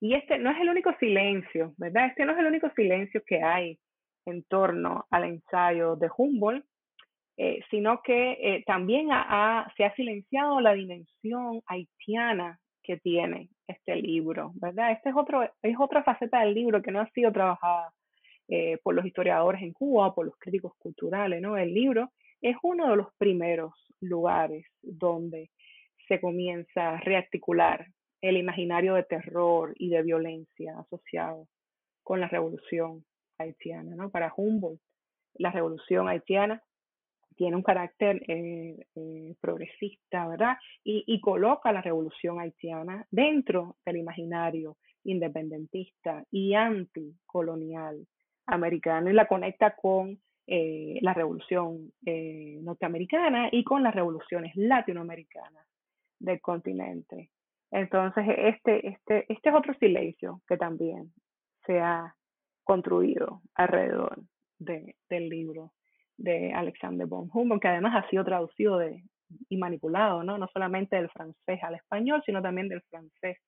Y 0.00 0.14
este 0.14 0.38
no 0.38 0.50
es 0.50 0.58
el 0.60 0.70
único 0.70 0.94
silencio, 0.98 1.74
¿verdad? 1.76 2.06
Este 2.06 2.24
no 2.24 2.32
es 2.32 2.38
el 2.38 2.46
único 2.46 2.70
silencio 2.70 3.22
que 3.26 3.42
hay 3.42 3.78
en 4.24 4.42
torno 4.44 5.04
al 5.10 5.24
ensayo 5.24 5.96
de 5.96 6.08
Humboldt, 6.16 6.64
eh, 7.36 7.60
sino 7.70 8.00
que 8.02 8.38
eh, 8.40 8.64
también 8.66 9.08
se 9.76 9.84
ha 9.84 9.94
silenciado 9.96 10.60
la 10.60 10.72
dimensión 10.72 11.60
haitiana 11.66 12.58
que 12.88 12.96
tiene 12.96 13.50
este 13.66 13.96
libro, 13.96 14.52
¿verdad? 14.54 14.92
Este 14.92 15.10
es, 15.10 15.14
es 15.62 15.76
otra 15.78 16.02
faceta 16.02 16.40
del 16.40 16.54
libro 16.54 16.80
que 16.80 16.90
no 16.90 17.00
ha 17.00 17.10
sido 17.10 17.30
trabajada 17.30 17.92
eh, 18.48 18.78
por 18.82 18.94
los 18.94 19.04
historiadores 19.04 19.60
en 19.60 19.74
Cuba, 19.74 20.14
por 20.14 20.24
los 20.24 20.34
críticos 20.38 20.72
culturales, 20.78 21.42
¿no? 21.42 21.58
El 21.58 21.74
libro 21.74 22.10
es 22.40 22.56
uno 22.62 22.88
de 22.88 22.96
los 22.96 23.08
primeros 23.18 23.74
lugares 24.00 24.64
donde 24.80 25.50
se 26.08 26.18
comienza 26.18 26.94
a 26.94 27.00
rearticular 27.00 27.88
el 28.22 28.38
imaginario 28.38 28.94
de 28.94 29.02
terror 29.02 29.74
y 29.76 29.90
de 29.90 30.02
violencia 30.02 30.78
asociado 30.78 31.46
con 32.02 32.22
la 32.22 32.28
revolución 32.28 33.04
haitiana, 33.38 33.96
¿no? 33.96 34.08
Para 34.08 34.32
Humboldt, 34.34 34.80
la 35.34 35.50
revolución 35.50 36.08
haitiana 36.08 36.62
tiene 37.38 37.54
un 37.54 37.62
carácter 37.62 38.20
eh, 38.26 38.84
eh, 38.96 39.36
progresista, 39.40 40.26
¿verdad? 40.26 40.58
Y, 40.82 41.20
coloca 41.20 41.72
la 41.72 41.80
revolución 41.80 42.40
haitiana 42.40 43.06
dentro 43.12 43.76
del 43.86 43.98
imaginario 43.98 44.76
independentista 45.04 46.24
y 46.32 46.54
anticolonial 46.54 48.04
americano 48.46 49.08
y 49.08 49.12
la 49.12 49.28
conecta 49.28 49.76
con 49.76 50.18
eh, 50.48 50.98
la 51.00 51.14
revolución 51.14 51.92
norteamericana 52.62 53.50
y 53.52 53.62
con 53.62 53.84
las 53.84 53.94
revoluciones 53.94 54.56
latinoamericanas 54.56 55.64
del 56.18 56.40
continente. 56.40 57.30
Entonces, 57.70 58.24
este, 58.36 58.88
este, 58.88 59.32
este 59.32 59.48
es 59.48 59.54
otro 59.54 59.74
silencio 59.74 60.40
que 60.48 60.56
también 60.56 61.12
se 61.66 61.78
ha 61.78 62.16
construido 62.64 63.42
alrededor 63.54 64.18
de, 64.58 64.96
del 65.08 65.28
libro 65.28 65.72
de 66.18 66.52
Alexander 66.52 67.06
von 67.06 67.30
Humboldt, 67.32 67.62
que 67.62 67.68
además 67.68 67.94
ha 67.96 68.08
sido 68.10 68.24
traducido 68.24 68.76
de, 68.78 69.02
y 69.48 69.56
manipulado, 69.56 70.22
¿no? 70.22 70.36
no 70.38 70.48
solamente 70.48 70.96
del 70.96 71.10
francés 71.10 71.62
al 71.62 71.76
español, 71.76 72.22
sino 72.26 72.42
también 72.42 72.68
del 72.68 72.82
francés 72.82 73.38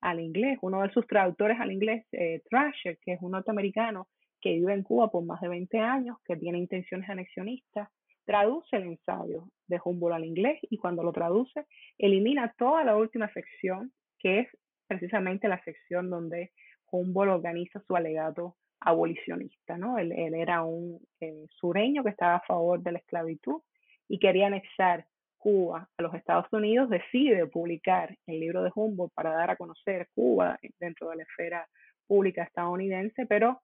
al 0.00 0.20
inglés. 0.20 0.58
Uno 0.62 0.82
de 0.82 0.90
sus 0.90 1.06
traductores 1.06 1.58
al 1.60 1.72
inglés, 1.72 2.06
eh, 2.12 2.42
Thrasher, 2.48 2.98
que 3.04 3.14
es 3.14 3.22
un 3.22 3.32
norteamericano 3.32 4.08
que 4.40 4.52
vive 4.52 4.72
en 4.72 4.82
Cuba 4.82 5.10
por 5.10 5.24
más 5.24 5.40
de 5.40 5.48
20 5.48 5.78
años, 5.80 6.18
que 6.24 6.36
tiene 6.36 6.58
intenciones 6.58 7.08
anexionistas, 7.08 7.88
traduce 8.24 8.76
el 8.76 8.84
ensayo 8.84 9.48
de 9.66 9.80
Humboldt 9.82 10.14
al 10.14 10.24
inglés 10.24 10.58
y 10.62 10.76
cuando 10.76 11.02
lo 11.02 11.12
traduce, 11.12 11.64
elimina 11.96 12.54
toda 12.58 12.84
la 12.84 12.96
última 12.96 13.32
sección, 13.32 13.92
que 14.18 14.40
es 14.40 14.48
precisamente 14.86 15.48
la 15.48 15.62
sección 15.64 16.10
donde 16.10 16.52
Humboldt 16.90 17.32
organiza 17.32 17.80
su 17.80 17.96
alegato 17.96 18.56
abolicionista, 18.80 19.76
¿no? 19.76 19.98
Él, 19.98 20.12
él 20.12 20.34
era 20.34 20.62
un 20.62 21.00
eh, 21.20 21.46
sureño 21.50 22.02
que 22.02 22.10
estaba 22.10 22.36
a 22.36 22.46
favor 22.46 22.82
de 22.82 22.92
la 22.92 22.98
esclavitud 22.98 23.60
y 24.08 24.18
quería 24.18 24.46
anexar 24.46 25.06
Cuba 25.36 25.88
a 25.96 26.02
los 26.02 26.14
Estados 26.14 26.46
Unidos, 26.52 26.90
decide 26.90 27.46
publicar 27.46 28.16
el 28.26 28.40
libro 28.40 28.62
de 28.62 28.72
Humboldt 28.74 29.14
para 29.14 29.30
dar 29.30 29.50
a 29.50 29.56
conocer 29.56 30.08
Cuba 30.14 30.58
dentro 30.80 31.10
de 31.10 31.16
la 31.16 31.22
esfera 31.22 31.68
pública 32.06 32.42
estadounidense, 32.42 33.26
pero 33.26 33.60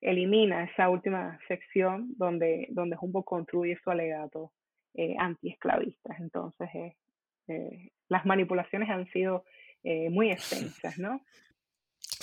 elimina 0.00 0.64
esa 0.64 0.88
última 0.88 1.38
sección 1.46 2.14
donde, 2.16 2.66
donde 2.70 2.96
Humboldt 3.00 3.26
construye 3.26 3.78
su 3.82 3.90
alegato 3.90 4.52
eh, 4.94 5.14
antiesclavista. 5.18 6.16
Entonces, 6.18 6.68
eh, 6.74 6.96
eh, 7.48 7.90
las 8.08 8.24
manipulaciones 8.26 8.88
han 8.90 9.06
sido 9.10 9.44
eh, 9.82 10.10
muy 10.10 10.30
extensas, 10.32 10.98
¿no? 10.98 11.20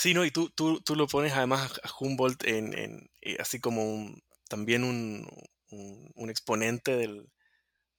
Sí, 0.01 0.15
no, 0.15 0.25
y 0.25 0.31
tú, 0.31 0.49
tú, 0.49 0.81
tú 0.81 0.95
lo 0.95 1.05
pones 1.05 1.31
además 1.33 1.79
a 1.83 1.89
Humboldt 1.99 2.43
en, 2.45 2.75
en 2.75 3.11
eh, 3.21 3.37
así 3.39 3.59
como 3.59 3.83
un, 3.83 4.23
también 4.49 4.83
un, 4.83 5.27
un, 5.69 6.11
un 6.15 6.29
exponente 6.31 6.97
del, 6.97 7.17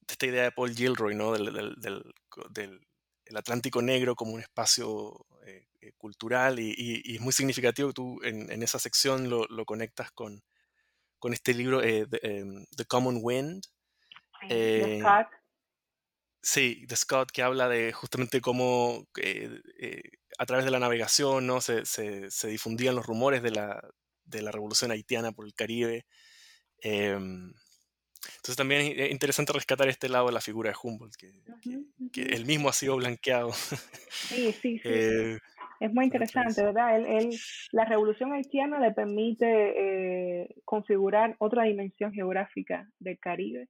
de 0.01 0.13
esta 0.13 0.27
idea 0.27 0.43
de 0.43 0.51
Paul 0.51 0.75
Gilroy, 0.75 1.15
¿no? 1.15 1.31
Del, 1.33 1.53
del, 1.53 1.77
del, 1.77 2.03
del 2.51 2.81
el 3.27 3.37
Atlántico 3.37 3.83
Negro 3.83 4.17
como 4.17 4.33
un 4.33 4.41
espacio 4.41 5.27
eh, 5.47 5.69
eh, 5.81 5.93
cultural 5.97 6.59
y, 6.59 6.71
y, 6.77 7.03
y, 7.05 7.15
es 7.15 7.21
muy 7.21 7.33
significativo 7.33 7.91
que 7.91 7.95
tú 7.95 8.19
en, 8.25 8.51
en 8.51 8.65
esa 8.65 8.81
sección 8.81 9.31
lo, 9.31 9.45
lo, 9.45 9.65
conectas 9.65 10.11
con, 10.11 10.43
con 11.21 11.33
este 11.33 11.55
libro 11.55 11.85
eh, 11.85 12.09
the, 12.11 12.67
the, 12.77 12.85
Common 12.85 13.21
Wind. 13.23 13.63
Eh, 14.49 14.99
Scott. 15.01 15.29
Sí, 16.43 16.85
de 16.85 16.97
Scott, 16.97 17.31
que 17.31 17.45
habla 17.45 17.69
de 17.69 17.93
justamente 17.93 18.41
cómo 18.41 19.07
a 20.43 20.47
través 20.47 20.64
de 20.64 20.72
la 20.72 20.80
navegación 20.80 21.47
¿no? 21.47 21.61
se, 21.61 21.86
se, 21.86 22.28
se, 22.28 22.49
difundían 22.49 22.97
los 22.97 23.07
rumores 23.07 23.45
de 23.45 23.53
la, 23.53 23.80
de 24.24 24.43
la 24.43 24.51
revolución 24.51 24.90
haitiana 24.90 25.30
por 25.30 25.47
el 25.47 25.55
Caribe. 25.55 26.05
Eh, 26.82 27.12
entonces 27.12 28.57
también 28.57 28.99
es 28.99 29.12
interesante 29.12 29.53
rescatar 29.53 29.88
este 29.88 30.09
lado 30.09 30.26
de 30.26 30.32
la 30.32 30.40
figura 30.40 30.70
de 30.70 30.76
Humboldt, 30.82 31.14
que, 31.14 31.30
que, 31.62 31.78
que 32.12 32.22
él 32.34 32.45
mismo 32.45 32.68
ha 32.68 32.72
sido 32.72 32.97
blanqueado. 32.97 33.53
Sí, 33.53 34.51
sí, 34.51 34.78
sí. 34.82 34.88
eh, 34.88 35.38
es 35.78 35.93
muy 35.93 36.07
interesante, 36.07 36.64
¿verdad? 36.64 36.97
Él, 36.97 37.07
él, 37.07 37.30
la 37.70 37.84
revolución 37.84 38.32
haitiana 38.32 38.80
le 38.80 38.90
permite 38.90 39.45
eh, 39.47 40.57
configurar 40.64 41.36
otra 41.38 41.64
dimensión 41.64 42.12
geográfica 42.12 42.88
del 42.99 43.20
Caribe 43.20 43.68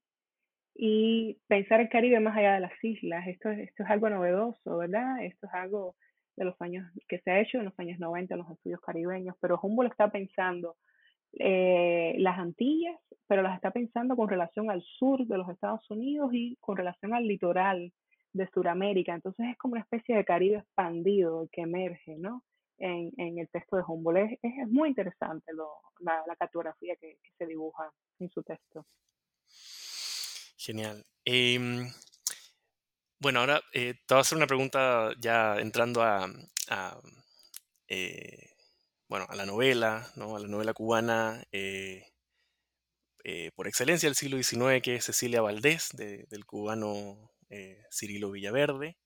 y 0.75 1.39
pensar 1.49 1.83
el 1.83 1.91
Caribe 1.91 2.19
más 2.21 2.35
allá 2.35 2.55
de 2.55 2.61
las 2.61 2.83
islas. 2.83 3.27
Esto, 3.27 3.51
esto 3.51 3.83
es 3.83 3.91
algo 3.91 4.09
novedoso, 4.09 4.79
¿verdad? 4.79 5.23
Esto 5.23 5.49
es 5.49 5.53
algo 5.53 5.97
de 6.37 6.45
los 6.45 6.61
años 6.61 6.91
que 7.09 7.19
se 7.21 7.31
ha 7.31 7.41
hecho 7.41 7.59
en 7.59 7.67
los 7.67 7.79
años 7.79 7.99
90 7.99 8.35
en 8.35 8.41
los 8.41 8.51
estudios 8.51 8.81
caribeños, 8.81 9.37
pero 9.41 9.59
Humboldt 9.61 9.93
está 9.93 10.11
pensando 10.11 10.77
eh, 11.39 12.15
las 12.19 12.39
Antillas, 12.39 12.99
pero 13.27 13.43
las 13.43 13.55
está 13.55 13.71
pensando 13.71 14.17
con 14.17 14.29
relación 14.29 14.71
al 14.71 14.83
sur 14.83 15.27
de 15.27 15.39
los 15.39 15.49
Estados 15.49 15.89
Unidos 15.91 16.31
y 16.33 16.57
con 16.61 16.77
relación 16.77 17.15
al 17.15 17.27
litoral 17.27 17.93
de 18.33 18.49
Sudamérica. 18.53 19.15
Entonces 19.15 19.47
es 19.51 19.59
como 19.59 19.73
una 19.73 19.83
especie 19.83 20.17
de 20.17 20.25
Caribe 20.25 20.59
expandido 20.59 21.49
que 21.53 21.63
emerge, 21.63 22.17
¿no? 22.19 22.43
En, 22.79 23.13
en 23.17 23.39
el 23.39 23.49
texto 23.49 23.77
de 23.77 23.85
Humboldt. 23.87 24.33
Es, 24.33 24.39
es 24.43 24.69
muy 24.69 24.89
interesante 24.89 25.53
lo, 25.55 25.69
la, 26.01 26.37
cartografía 26.37 26.97
que, 26.97 27.19
se 27.39 27.47
dibuja 27.47 27.91
en 28.19 28.31
su 28.31 28.43
texto. 28.43 28.87
Genial. 30.57 31.05
Eh, 31.25 31.59
bueno, 33.23 33.39
ahora 33.39 33.63
eh, 33.73 33.95
te 34.05 34.15
voy 34.15 34.19
a 34.19 34.23
hacer 34.23 34.37
una 34.37 34.49
pregunta 34.49 35.13
ya 35.21 35.61
entrando 35.61 36.03
a, 36.03 36.29
eh, 37.87 38.51
bueno, 39.09 39.27
a 39.29 39.37
la 39.37 39.47
novela, 39.47 40.11
¿no? 40.17 40.35
a 40.35 40.41
la 40.41 40.49
novela 40.49 40.75
cubana 40.75 41.45
eh, 41.53 42.05
por 43.55 43.69
excelencia 43.69 44.09
del 44.09 44.17
siglo 44.17 44.43
XIX, 44.43 44.83
que 44.83 44.97
es 44.97 45.05
Cecilia 45.05 45.41
Valdés, 45.41 45.91
de, 45.93 46.27
del 46.31 46.45
cubano 46.45 47.31
Cirilo 47.93 48.33
Villaverde, 48.33 48.97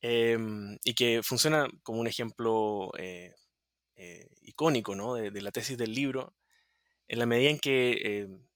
em, 0.00 0.78
y 0.82 0.94
que 0.94 1.22
funciona 1.22 1.68
como 1.82 2.00
un 2.00 2.06
ejemplo 2.06 2.90
icónico 4.40 4.94
¿no? 4.94 5.14
de, 5.14 5.30
de, 5.30 5.42
la 5.42 5.52
tesis 5.52 5.76
del 5.76 5.92
libro, 5.92 6.34
en 7.06 7.18
la 7.18 7.26
medida 7.26 7.50
en 7.50 7.58
que 7.58 8.20
em, 8.20 8.46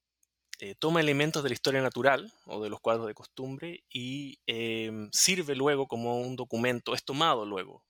eh, 0.61 0.74
toma 0.78 1.00
elementos 1.00 1.42
de 1.42 1.48
la 1.48 1.54
historia 1.54 1.80
natural 1.80 2.32
o 2.44 2.62
de 2.62 2.68
los 2.68 2.80
cuadros 2.80 3.06
de 3.06 3.14
costumbre 3.14 3.82
y 3.88 4.38
eh, 4.46 5.08
sirve 5.11 5.54
luego 5.54 5.88
como 5.88 6.20
un 6.20 6.36
documento, 6.36 6.94
es 6.94 7.02
tomado 7.02 7.46
luego, 7.46 7.84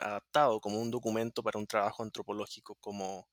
adaptado 0.00 0.60
como 0.60 0.80
un 0.80 0.90
documento 0.90 1.42
para 1.42 1.58
un 1.58 1.66
trabajo 1.66 2.02
antropológico 2.02 2.76
como, 2.76 3.28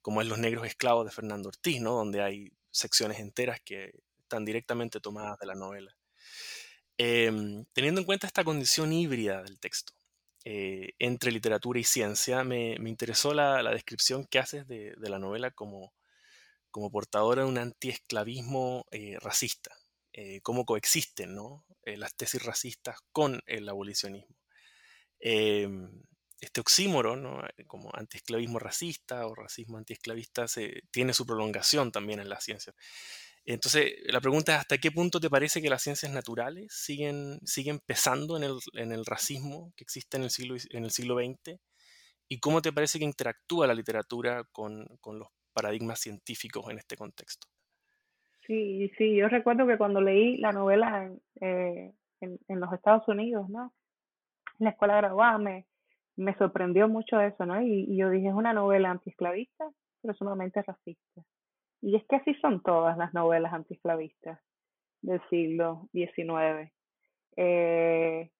como 0.00 0.22
es 0.22 0.28
Los 0.28 0.38
Negros 0.38 0.66
Esclavos 0.66 1.04
de 1.04 1.12
Fernando 1.12 1.48
Ortiz, 1.48 1.80
¿no? 1.82 1.92
donde 1.92 2.22
hay 2.22 2.50
secciones 2.70 3.20
enteras 3.20 3.60
que 3.62 3.92
están 4.18 4.44
directamente 4.44 5.00
tomadas 5.00 5.38
de 5.38 5.46
la 5.46 5.54
novela. 5.54 5.94
Eh, 6.96 7.30
teniendo 7.72 8.00
en 8.00 8.06
cuenta 8.06 8.26
esta 8.26 8.44
condición 8.44 8.92
híbrida 8.92 9.42
del 9.42 9.60
texto, 9.60 9.92
eh, 10.46 10.92
entre 10.98 11.32
literatura 11.32 11.78
y 11.78 11.84
ciencia, 11.84 12.44
me, 12.44 12.76
me 12.78 12.90
interesó 12.90 13.34
la, 13.34 13.62
la, 13.62 13.70
descripción 13.70 14.26
que 14.26 14.38
haces 14.38 14.66
de, 14.66 14.94
de 14.96 15.08
la 15.08 15.18
novela 15.18 15.50
como 15.50 15.94
como 16.74 16.90
portadora 16.90 17.42
de 17.42 17.48
un 17.48 17.56
antiesclavismo 17.56 18.84
eh, 18.90 19.16
racista, 19.20 19.70
eh, 20.12 20.40
cómo 20.42 20.64
coexisten 20.64 21.36
eh, 21.84 21.96
las 21.96 22.16
tesis 22.16 22.42
racistas 22.42 22.98
con 23.12 23.40
el 23.46 23.68
abolicionismo. 23.68 24.34
Em, 25.20 26.02
este 26.40 26.60
oxímoro, 26.60 27.14
¿no? 27.14 27.44
como 27.68 27.92
antiesclavismo 27.94 28.58
racista 28.58 29.24
o 29.28 29.36
racismo 29.36 29.78
antiesclavista, 29.78 30.48
se, 30.48 30.82
tiene 30.90 31.14
su 31.14 31.24
prolongación 31.24 31.92
también 31.92 32.18
en 32.18 32.28
la 32.28 32.40
ciencia. 32.40 32.74
Entonces, 33.44 33.92
la 34.06 34.20
pregunta 34.20 34.54
es, 34.54 34.58
¿hasta 34.58 34.78
qué 34.78 34.90
punto 34.90 35.20
te 35.20 35.30
parece 35.30 35.62
que 35.62 35.70
las 35.70 35.82
ciencias 35.82 36.10
naturales 36.10 36.74
siguen, 36.74 37.38
siguen 37.44 37.78
pesando 37.86 38.36
en 38.36 38.42
el, 38.42 38.58
en 38.72 38.90
el 38.90 39.06
racismo 39.06 39.72
que 39.76 39.84
existe 39.84 40.16
en 40.16 40.24
el, 40.24 40.30
siglo, 40.30 40.56
en 40.70 40.84
el 40.84 40.90
siglo 40.90 41.18
XX? 41.18 41.56
¿Y 42.28 42.40
cómo 42.40 42.62
te 42.62 42.72
parece 42.72 42.98
que 42.98 43.04
interactúa 43.04 43.68
la 43.68 43.74
literatura 43.74 44.42
con, 44.50 44.86
con 45.00 45.20
los 45.20 45.28
paradigmas 45.54 46.00
científicos 46.00 46.68
en 46.70 46.78
este 46.78 46.96
contexto. 46.96 47.46
Sí, 48.46 48.90
sí, 48.98 49.16
yo 49.16 49.28
recuerdo 49.28 49.66
que 49.66 49.78
cuando 49.78 50.00
leí 50.00 50.36
la 50.36 50.52
novela 50.52 51.04
en, 51.04 51.20
eh, 51.40 51.92
en, 52.20 52.60
los 52.60 52.72
Estados 52.72 53.08
Unidos, 53.08 53.48
¿no? 53.48 53.72
En 54.58 54.64
la 54.64 54.70
escuela 54.70 54.96
graduada 54.96 55.38
me, 55.38 55.66
me 56.16 56.36
sorprendió 56.36 56.88
mucho 56.88 57.20
eso, 57.20 57.46
¿no? 57.46 57.62
Y, 57.62 57.86
y 57.88 57.96
yo 57.96 58.10
dije, 58.10 58.28
es 58.28 58.34
una 58.34 58.52
novela 58.52 58.90
antiesclavista, 58.90 59.64
pero 60.02 60.14
sumamente 60.14 60.62
racista. 60.62 61.22
Y 61.80 61.96
es 61.96 62.04
que 62.06 62.16
así 62.16 62.34
son 62.34 62.62
todas 62.62 62.96
las 62.98 63.14
novelas 63.14 63.52
antiesclavistas 63.52 64.38
del 65.02 65.20
siglo 65.28 65.88
XIX. 65.92 66.72
Eh, 67.36 68.30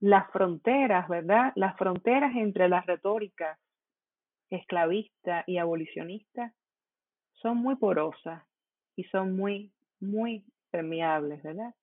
las 0.00 0.30
fronteras, 0.30 1.08
¿verdad? 1.08 1.52
Las 1.56 1.76
fronteras 1.76 2.34
entre 2.36 2.68
las 2.68 2.86
retóricas 2.86 3.58
esclavista 4.50 5.44
y 5.46 5.58
abolicionista 5.58 6.52
son 7.34 7.58
muy 7.58 7.76
porosas 7.76 8.42
y 8.96 9.04
son 9.04 9.36
muy, 9.36 9.72
muy 10.00 10.44
permeables, 10.70 11.42
¿verdad? 11.42 11.74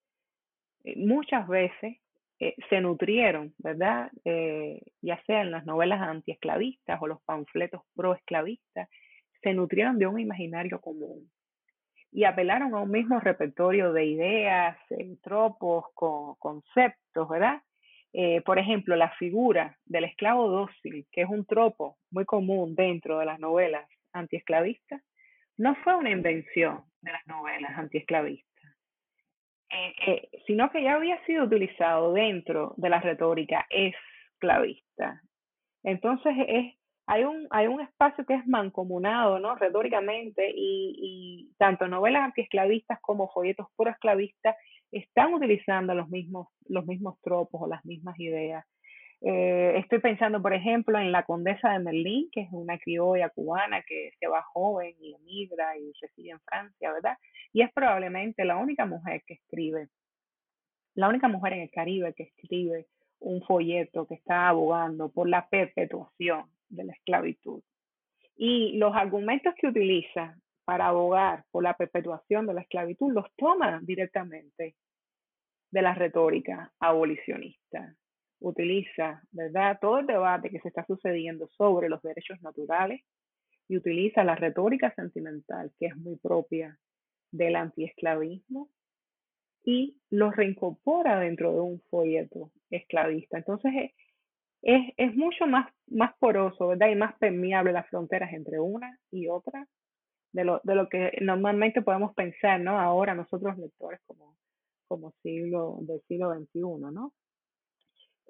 Eh, 0.83 0.95
muchas 0.97 1.47
veces 1.47 1.97
eh, 2.39 2.55
se 2.69 2.81
nutrieron, 2.81 3.53
¿verdad? 3.59 4.11
Eh, 4.25 4.81
ya 5.01 5.21
sea 5.25 5.41
en 5.41 5.51
las 5.51 5.65
novelas 5.65 6.01
antiesclavistas 6.01 7.01
o 7.01 7.07
los 7.07 7.21
panfletos 7.23 7.81
proesclavistas, 7.95 8.89
se 9.41 9.53
nutrieron 9.53 9.99
de 9.99 10.07
un 10.07 10.19
imaginario 10.19 10.79
común 10.81 11.29
y 12.11 12.25
apelaron 12.25 12.73
a 12.75 12.81
un 12.81 12.91
mismo 12.91 13.19
repertorio 13.19 13.91
de 13.91 14.05
ideas, 14.05 14.77
tropos, 15.21 15.85
con, 15.95 16.35
conceptos, 16.35 17.27
¿verdad? 17.27 17.61
Eh, 18.13 18.41
por 18.41 18.59
ejemplo, 18.59 18.95
la 18.95 19.09
figura 19.15 19.75
del 19.85 20.03
esclavo 20.03 20.47
dócil, 20.47 21.07
que 21.11 21.21
es 21.21 21.29
un 21.29 21.45
tropo 21.45 21.97
muy 22.11 22.25
común 22.25 22.75
dentro 22.75 23.17
de 23.17 23.25
las 23.25 23.39
novelas 23.39 23.89
antiesclavistas, 24.11 25.01
no 25.57 25.75
fue 25.83 25.95
una 25.95 26.11
invención 26.11 26.83
de 27.01 27.11
las 27.11 27.25
novelas 27.25 27.77
antiesclavistas, 27.77 28.71
eh, 29.71 29.93
eh, 30.07 30.29
sino 30.45 30.69
que 30.71 30.83
ya 30.83 30.93
había 30.93 31.23
sido 31.25 31.45
utilizado 31.45 32.13
dentro 32.13 32.75
de 32.77 32.89
la 32.89 32.99
retórica 32.99 33.65
esclavista. 33.69 35.21
Entonces, 35.83 36.33
es, 36.47 36.75
hay, 37.07 37.23
un, 37.23 37.47
hay 37.49 37.67
un 37.67 37.81
espacio 37.81 38.25
que 38.25 38.35
es 38.35 38.47
mancomunado 38.47 39.39
¿no? 39.39 39.55
retóricamente 39.55 40.51
y, 40.55 41.51
tanto 41.57 41.87
novelas 41.87 42.23
antiesclavistas 42.23 42.99
como 43.01 43.29
folletos 43.31 43.67
pro-esclavistas 43.75 44.55
están 44.93 45.33
utilizando 45.33 45.93
los 45.93 46.09
mismos, 46.09 46.47
los 46.67 46.85
mismos 46.85 47.19
tropos 47.21 47.61
o 47.61 47.67
las 47.67 47.83
mismas 47.85 48.19
ideas. 48.19 48.65
Eh, 49.21 49.77
estoy 49.77 49.99
pensando, 49.99 50.41
por 50.41 50.53
ejemplo, 50.53 50.99
en 50.99 51.11
la 51.11 51.23
condesa 51.23 51.71
de 51.71 51.79
Merlín, 51.79 52.29
que 52.31 52.41
es 52.41 52.49
una 52.51 52.77
criolla 52.77 53.29
cubana 53.29 53.81
que 53.81 54.11
se 54.19 54.27
va 54.27 54.43
joven 54.53 54.93
y 54.99 55.15
emigra 55.15 55.77
y 55.77 55.93
reside 56.01 56.31
en 56.31 56.41
Francia, 56.41 56.91
¿verdad? 56.91 57.17
Y 57.53 57.61
es 57.61 57.71
probablemente 57.73 58.43
la 58.43 58.57
única 58.57 58.85
mujer 58.85 59.23
que 59.25 59.35
escribe, 59.35 59.87
la 60.95 61.07
única 61.07 61.29
mujer 61.29 61.53
en 61.53 61.61
el 61.61 61.71
Caribe 61.71 62.13
que 62.13 62.23
escribe 62.23 62.87
un 63.19 63.41
folleto 63.43 64.05
que 64.05 64.15
está 64.15 64.49
abogando 64.49 65.09
por 65.09 65.29
la 65.29 65.47
perpetuación 65.47 66.45
de 66.67 66.83
la 66.83 66.93
esclavitud. 66.93 67.61
Y 68.35 68.77
los 68.77 68.93
argumentos 68.93 69.53
que 69.55 69.67
utiliza 69.67 70.35
para 70.65 70.87
abogar 70.87 71.45
por 71.51 71.63
la 71.63 71.75
perpetuación 71.75 72.45
de 72.45 72.53
la 72.53 72.61
esclavitud 72.61 73.13
los 73.13 73.25
toma 73.35 73.79
directamente 73.83 74.75
de 75.73 75.81
la 75.81 75.95
retórica 75.95 76.71
abolicionista. 76.79 77.95
Utiliza, 78.39 79.23
¿verdad?, 79.31 79.79
todo 79.81 79.99
el 79.99 80.05
debate 80.05 80.51
que 80.51 80.59
se 80.59 80.67
está 80.67 80.85
sucediendo 80.85 81.47
sobre 81.47 81.89
los 81.89 81.99
derechos 82.03 82.39
naturales 82.43 83.01
y 83.67 83.77
utiliza 83.77 84.23
la 84.23 84.35
retórica 84.35 84.93
sentimental, 84.93 85.71
que 85.79 85.87
es 85.87 85.97
muy 85.97 86.17
propia 86.17 86.77
del 87.31 87.55
antiesclavismo, 87.55 88.69
y 89.65 89.97
lo 90.11 90.29
reincorpora 90.29 91.19
dentro 91.19 91.53
de 91.53 91.61
un 91.61 91.81
folleto 91.89 92.51
esclavista. 92.69 93.39
Entonces 93.39 93.71
es, 93.75 93.91
es, 94.61 94.93
es 94.97 95.15
mucho 95.15 95.47
más, 95.47 95.73
más 95.87 96.13
poroso, 96.19 96.67
¿verdad? 96.67 96.89
Y 96.89 96.95
más 96.95 97.17
permeable 97.17 97.71
las 97.71 97.89
fronteras 97.89 98.31
entre 98.33 98.59
una 98.59 98.99
y 99.09 99.27
otra 99.27 99.67
de 100.33 100.43
lo, 100.43 100.61
de 100.63 100.75
lo 100.75 100.87
que 100.87 101.17
normalmente 101.21 101.81
podemos 101.81 102.13
pensar, 102.13 102.59
¿no? 102.59 102.79
Ahora 102.79 103.15
nosotros 103.15 103.57
lectores 103.57 104.01
como 104.05 104.35
como 104.87 105.11
siglo 105.23 105.77
del 105.81 106.01
siglo 106.07 106.33
XXI, 106.33 106.59
¿no? 106.91 107.13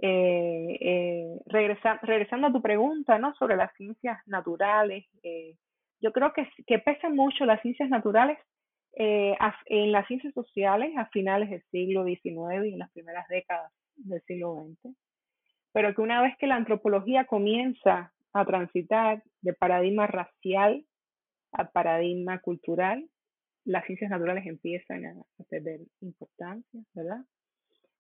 Eh, 0.02 0.78
eh, 0.82 1.40
regresa, 1.46 2.00
regresando 2.02 2.48
a 2.48 2.52
tu 2.52 2.62
pregunta, 2.62 3.20
¿no? 3.20 3.34
Sobre 3.36 3.56
las 3.56 3.74
ciencias 3.76 4.20
naturales, 4.28 5.06
eh, 5.22 5.56
yo 6.02 6.12
creo 6.12 6.34
que, 6.34 6.80
pesan 6.80 7.16
mucho 7.16 7.46
las 7.46 7.62
ciencias 7.62 7.90
naturales 7.90 8.38
en 8.96 9.92
las 9.92 10.06
ciencias 10.06 10.34
sociales 10.36 10.92
a 10.98 11.08
finales 11.08 11.50
del 11.50 11.64
siglo 11.72 12.06
XIX 12.06 12.66
y 12.66 12.74
en 12.74 12.80
las 12.80 12.92
primeras 12.92 13.28
décadas 13.28 13.72
del 13.96 14.22
siglo 14.24 14.68
XX, 14.84 14.96
pero 15.72 15.96
que 15.96 16.02
una 16.02 16.22
vez 16.22 16.38
que 16.38 16.46
la 16.46 16.58
antropología 16.58 17.26
comienza 17.26 18.14
a 18.34 18.46
transitar 18.46 19.24
de 19.42 19.54
paradigma 19.54 20.06
racial 20.06 20.86
a 21.54 21.72
paradigma 21.72 22.40
cultural, 22.40 23.08
las 23.66 23.86
ciencias 23.86 24.10
naturales 24.10 24.46
empiezan 24.46 25.06
a, 25.06 25.16
perder 25.50 25.82
importancia, 26.02 26.82
¿verdad? 26.94 27.26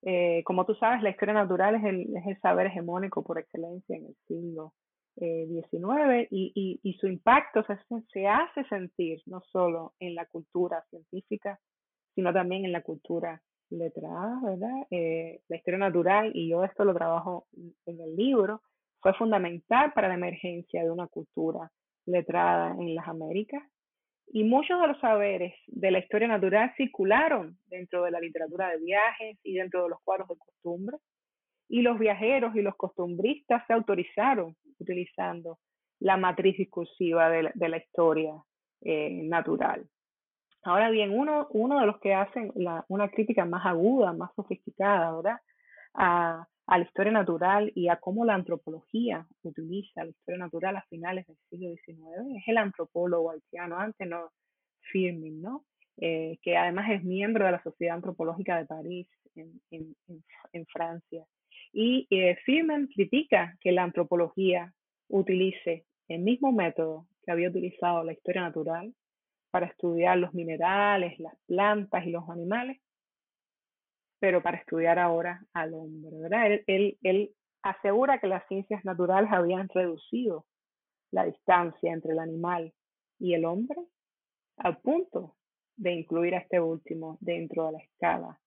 Eh, 0.02 0.44
como 0.44 0.66
tú 0.66 0.76
sabes, 0.76 1.02
la 1.02 1.10
historia 1.10 1.34
natural 1.34 1.76
es 1.76 1.84
el, 1.84 2.40
saber 2.42 2.68
hegemónico 2.68 3.24
por 3.24 3.40
excelencia 3.40 3.96
en 3.96 4.06
el 4.06 4.16
siglo 4.28 4.74
XIX 5.16 6.10
eh, 6.10 6.28
y, 6.32 6.98
su 7.00 7.08
impacto 7.08 7.64
se, 7.64 7.78
se 8.12 8.28
hace 8.28 8.64
sentir 8.66 9.22
no 9.28 9.42
solo 9.52 9.94
en 10.00 10.16
la 10.16 10.26
cultura 10.26 10.84
científica, 10.90 11.60
sino 12.16 12.34
también 12.34 12.66
en 12.66 12.72
la 12.72 12.82
cultura 12.82 13.42
letrada, 13.70 14.40
¿verdad? 14.44 14.88
Eh, 14.92 15.42
la 15.48 15.58
historia 15.58 15.80
natural, 15.80 16.32
y 16.34 16.50
yo 16.50 16.64
esto 16.64 16.86
lo 16.86 16.94
trabajo 16.94 17.48
en 17.86 18.00
el 18.00 18.16
libro, 18.16 18.62
fue 19.02 19.14
fundamental 19.16 19.92
para 19.94 20.08
la 20.08 20.14
emergencia 20.16 20.84
de 20.84 20.92
una 20.92 21.08
cultura 21.08 21.72
letrada 22.06 22.72
en 22.80 22.96
las 22.96 23.08
Américas. 23.08 23.64
Y 24.36 24.44
muchos 24.44 24.82
de 24.82 24.88
los 24.88 25.00
saberes 25.00 25.54
de 25.68 25.92
la 25.92 26.00
historia 26.00 26.28
natural 26.28 26.74
circularon 26.76 27.56
dentro 27.68 28.02
de 28.02 28.10
la 28.10 28.20
literatura 28.20 28.70
de 28.70 28.80
viajes 28.80 29.38
y 29.44 29.54
dentro 29.54 29.84
de 29.84 29.90
los 29.90 30.00
cuadros 30.04 30.28
de 30.28 30.38
costumbre. 30.38 30.98
Y 31.70 31.84
los 31.84 32.00
viajeros 32.00 32.56
y 32.56 32.64
los 32.64 32.76
costumbristas 32.76 33.62
se 33.68 33.74
autorizaron 33.74 34.56
utilizando 34.80 35.60
la 36.00 36.18
matriz 36.18 36.58
discursiva 36.58 37.30
de 37.30 37.70
la, 37.70 37.78
historia 37.78 38.34
eh, 38.82 39.22
natural. 39.24 39.86
Ahora 40.64 40.90
bien, 40.90 41.12
uno, 41.12 41.46
uno 41.52 41.80
de 41.80 41.86
los 41.86 42.00
que 42.00 42.16
hacen 42.16 42.52
una 42.88 43.10
crítica 43.10 43.46
más 43.46 43.64
aguda, 43.68 44.14
más 44.14 44.32
sofisticada, 44.36 45.16
¿verdad? 45.16 45.38
A, 46.74 46.78
la 46.78 46.86
historia 46.86 47.12
natural 47.12 47.72
y 47.76 47.88
a 47.88 47.98
cómo 47.98 48.26
la 48.26 48.34
antropología 48.34 49.28
utiliza 49.44 50.04
la 50.04 50.10
historia 50.10 50.40
natural 50.40 50.76
a 50.78 50.86
finales 50.90 51.28
del 51.28 51.38
siglo 51.50 51.70
XIX 51.70 52.38
es 52.38 52.44
el 52.48 52.58
antropólogo 52.58 53.32
haitiano, 53.32 53.78
antes 53.78 54.08
no 54.08 54.32
Firmin, 54.92 55.42
¿no? 55.42 55.66
Eh, 55.98 56.40
que 56.42 56.58
además 56.58 56.90
es 56.90 57.04
miembro 57.04 57.46
de 57.46 57.52
la 57.52 57.64
Sociedad 57.64 57.96
Antropológica 57.96 58.58
de 58.58 58.66
París 58.66 59.08
en, 59.36 59.62
en, 59.72 60.66
Francia. 60.66 61.24
Y 61.72 62.08
eh, 62.10 62.36
Firmin 62.44 62.88
critica 62.88 63.56
que 63.62 63.72
la 63.72 63.84
antropología 63.84 64.74
utilice 65.10 65.86
el 66.08 66.22
mismo 66.22 66.52
método 66.52 67.06
que 67.24 67.32
había 67.32 67.50
utilizado 67.50 68.04
la 68.04 68.14
historia 68.14 68.42
natural 68.42 68.94
para 69.52 69.68
estudiar 69.68 70.18
los 70.18 70.34
minerales, 70.34 71.20
las 71.20 71.36
plantas 71.46 72.06
y 72.06 72.10
los 72.10 72.28
animales, 72.30 72.80
pero 74.24 74.42
para 74.42 74.56
estudiar 74.56 75.00
ahora 75.00 75.46
al 75.52 75.74
hombre, 75.74 76.18
¿verdad? 76.18 76.62
Él, 76.68 77.36
asegura 77.62 78.20
que 78.20 78.28
las 78.28 78.48
ciencias 78.48 78.86
naturales 78.86 79.30
habían 79.34 79.68
reducido 79.68 80.46
la 81.12 81.26
distancia 81.26 81.92
entre 81.92 82.14
el 82.14 82.20
animal 82.20 82.72
y 83.20 83.34
el 83.34 83.44
hombre 83.44 83.76
al 84.56 84.78
punto 84.78 85.36
de 85.76 85.92
incluir 85.92 86.36
a 86.36 86.38
este 86.38 86.62
último 86.62 87.18
dentro 87.20 87.66
de 87.66 87.72
la 87.74 87.80
escala 87.80 88.40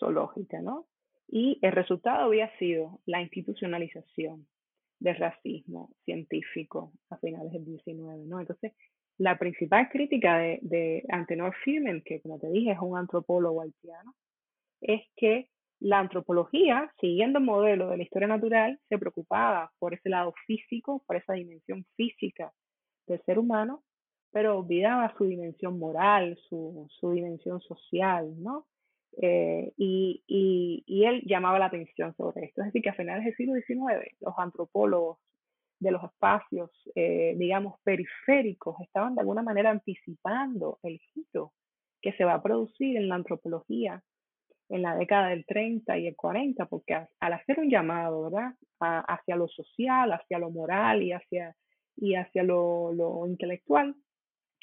zoológica, 0.00 0.60
¿no? 0.62 0.88
Y 1.28 1.60
el 1.62 1.70
resultado 1.70 2.24
había 2.24 2.50
sido 2.58 2.98
la 3.06 3.22
institucionalización 3.22 4.48
del 4.98 5.14
racismo 5.14 5.92
científico 6.04 6.92
a 7.08 7.18
finales 7.18 7.52
del 7.52 7.66
19, 7.66 8.26
¿no? 8.26 8.40
Entonces, 8.40 8.72
la 9.16 9.38
principal 9.38 9.90
crítica 9.90 10.38
de, 10.38 10.58
de 10.62 11.04
Antenor 11.08 11.54
Firmen, 11.62 12.02
que 12.04 12.20
como 12.20 12.40
te 12.40 12.50
dije 12.50 12.72
es 12.72 12.78
un 12.80 12.98
antropólogo 12.98 13.62
haitiano, 13.62 14.16
es 14.80 15.02
que 15.16 15.48
la 15.80 15.98
antropología, 15.98 16.92
siguiendo 17.00 17.38
el 17.38 17.44
modelo 17.44 17.88
de 17.88 17.96
la 17.96 18.02
historia 18.02 18.28
natural, 18.28 18.78
se 18.88 18.98
preocupaba 18.98 19.72
por 19.78 19.94
ese 19.94 20.10
lado 20.10 20.34
físico, 20.46 21.02
por 21.06 21.16
esa 21.16 21.32
dimensión 21.32 21.86
física 21.96 22.52
del 23.06 23.22
ser 23.24 23.38
humano, 23.38 23.82
pero 24.30 24.58
olvidaba 24.58 25.14
su 25.16 25.24
dimensión 25.24 25.78
moral, 25.78 26.38
su, 26.48 26.86
su 26.90 27.10
dimensión 27.12 27.60
social, 27.62 28.34
¿no? 28.42 28.66
Eh, 29.20 29.72
y, 29.76 30.22
y, 30.86 31.04
él 31.04 31.22
llamaba 31.26 31.58
la 31.58 31.66
atención 31.66 32.14
sobre 32.16 32.44
esto. 32.44 32.60
Es 32.60 32.66
decir, 32.66 32.82
que 32.82 32.90
a 32.90 32.94
finales 32.94 33.24
del 33.24 33.34
siglo 33.34 33.54
XIX, 33.54 34.06
los 34.20 34.34
antropólogos 34.38 35.18
de 35.80 35.90
los 35.90 36.04
espacios, 36.04 36.70
eh, 36.94 37.34
digamos, 37.36 37.80
periféricos, 37.82 38.76
estaban 38.82 39.14
de 39.14 39.22
alguna 39.22 39.42
manera 39.42 39.70
anticipando 39.70 40.78
el 40.82 41.00
giro 41.12 41.52
que 42.02 42.12
se 42.12 42.24
va 42.24 42.34
a 42.34 42.42
producir 42.42 42.96
en 42.96 43.08
la 43.08 43.16
antropología 43.16 44.02
en 44.70 44.82
la 44.82 44.94
década 44.94 45.28
del 45.28 45.44
30 45.44 45.98
y 45.98 46.06
el 46.06 46.16
40, 46.16 46.66
porque 46.66 46.94
al 46.94 47.32
hacer 47.32 47.58
un 47.58 47.68
llamado, 47.68 48.22
¿verdad?, 48.22 48.54
hacia 48.78 49.36
lo 49.36 49.46
social, 49.48 50.10
hacia 50.12 50.38
lo 50.38 50.50
moral 50.50 51.02
y 51.02 51.12
hacia, 51.12 51.54
y 51.96 52.14
hacia 52.14 52.42
lo, 52.42 52.92
lo 52.92 53.26
intelectual, 53.26 53.94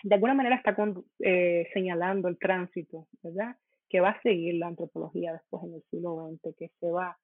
de 0.04 0.16
alguna 0.16 0.34
manera 0.34 0.56
está 0.56 0.76
eh, 1.20 1.68
señalando 1.74 2.30
el 2.30 2.40
tránsito, 2.40 3.08
¿verdad?, 3.22 3.58
que 3.90 4.00
va 4.00 4.10
a 4.10 4.22
seguir 4.22 4.56
la 4.56 4.68
antropología 4.68 5.34
después 5.34 5.64
en 5.64 5.76
el 5.76 5.84
siglo 5.92 6.30
XX, 6.30 6.56
que 6.58 6.72
se 6.80 6.90
va 6.90 7.18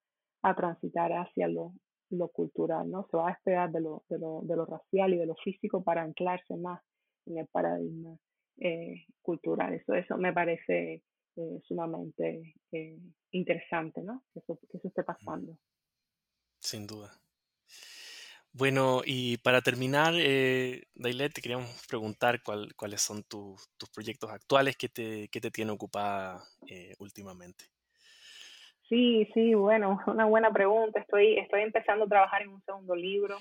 a 0.44 0.56
transitar 0.56 1.12
hacia 1.14 1.48
lo, 1.48 1.74
lo 2.10 2.28
cultural, 2.30 2.90
¿no? 2.90 3.08
Se 3.10 3.18
va 3.18 3.30
a 3.30 3.34
despegar 3.34 3.72
de 3.72 3.82
lo, 3.82 4.04
de 4.10 4.20
lo, 4.20 4.42
de 4.44 4.56
lo 4.56 4.66
racial 4.66 5.14
y 5.14 5.18
de 5.18 5.26
lo 5.26 5.36
físico 5.36 5.84
para 5.84 6.04
anclarse 6.04 6.56
más 6.56 6.82
en 7.26 7.38
el 7.38 7.48
paradigma 7.48 8.18
eh, 8.60 9.06
cultural. 9.22 9.74
Eso, 9.74 9.94
eso 9.94 10.18
me 10.18 10.34
parece 10.34 11.02
eh, 11.36 11.62
sumamente 11.68 12.56
eh, 12.72 12.98
interesante, 13.32 14.02
¿no? 14.02 14.24
Que 14.34 14.40
eso, 14.40 14.60
que 14.70 14.78
eso 14.78 14.88
esté 14.88 15.04
pasando. 15.04 15.58
Sin 16.60 16.88
duda. 16.88 17.12
Bueno, 18.56 19.02
y 19.04 19.38
para 19.38 19.62
terminar, 19.62 20.14
eh, 20.16 20.84
Dailet, 20.94 21.34
te 21.34 21.42
queríamos 21.42 21.88
preguntar 21.88 22.42
cuáles 22.76 23.02
son 23.02 23.24
tus 23.24 23.68
proyectos 23.92 24.30
actuales 24.30 24.78
que 24.78 24.90
te, 24.90 25.28
que 25.30 25.42
te 25.42 25.50
tienen 25.50 25.74
ocupada 25.74 26.44
eh, 26.68 26.94
últimamente. 27.00 27.66
Sí, 28.88 29.28
sí, 29.34 29.56
bueno, 29.56 30.00
una 30.06 30.26
buena 30.26 30.52
pregunta. 30.52 31.00
Estoy, 31.00 31.40
estoy 31.40 31.62
empezando 31.62 32.06
a 32.06 32.10
trabajar 32.10 32.44
en 32.44 32.50
un 32.50 32.62
segundo 32.62 32.96
libro. 32.96 33.40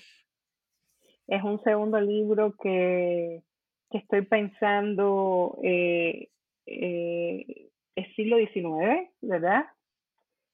Es 1.27 1.43
un 1.43 1.63
segundo 1.63 2.01
libro 2.01 2.55
que, 2.57 3.43
que 3.91 3.99
estoy 3.99 4.23
pensando, 4.23 5.59
eh, 5.63 6.31
eh, 6.65 7.69
es 7.95 8.15
siglo 8.15 8.39
XIX, 8.39 9.11
¿verdad? 9.21 9.67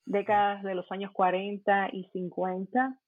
Décadas 0.05 0.63
de 0.63 0.75
los 0.75 0.91
años 0.91 1.13
40 1.13 1.91
y 1.93 2.05
50. 2.13 2.99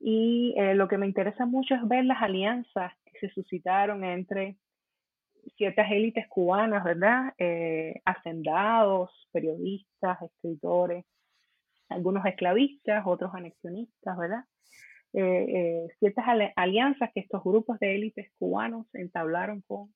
Y 0.00 0.54
eh, 0.56 0.74
lo 0.74 0.88
que 0.88 0.98
me 0.98 1.06
interesa 1.06 1.46
mucho 1.46 1.74
es 1.74 1.86
ver 1.86 2.04
las 2.04 2.22
alianzas 2.22 2.92
que 3.04 3.18
se 3.18 3.34
suscitaron 3.34 4.04
entre 4.04 4.56
ciertas 5.56 5.90
élites 5.90 6.26
cubanas, 6.28 6.84
¿verdad? 6.84 7.32
Eh, 7.38 8.00
hacendados, 8.04 9.10
periodistas, 9.32 10.20
escritores, 10.22 11.04
algunos 11.88 12.24
esclavistas, 12.26 13.02
otros 13.06 13.34
anexionistas, 13.34 14.16
¿verdad? 14.16 14.44
Eh, 15.12 15.88
ciertas 15.98 16.24
alianzas 16.56 17.10
que 17.12 17.20
estos 17.20 17.42
grupos 17.42 17.78
de 17.80 17.96
élites 17.96 18.30
cubanos 18.38 18.86
entablaron 18.94 19.62
con, 19.62 19.92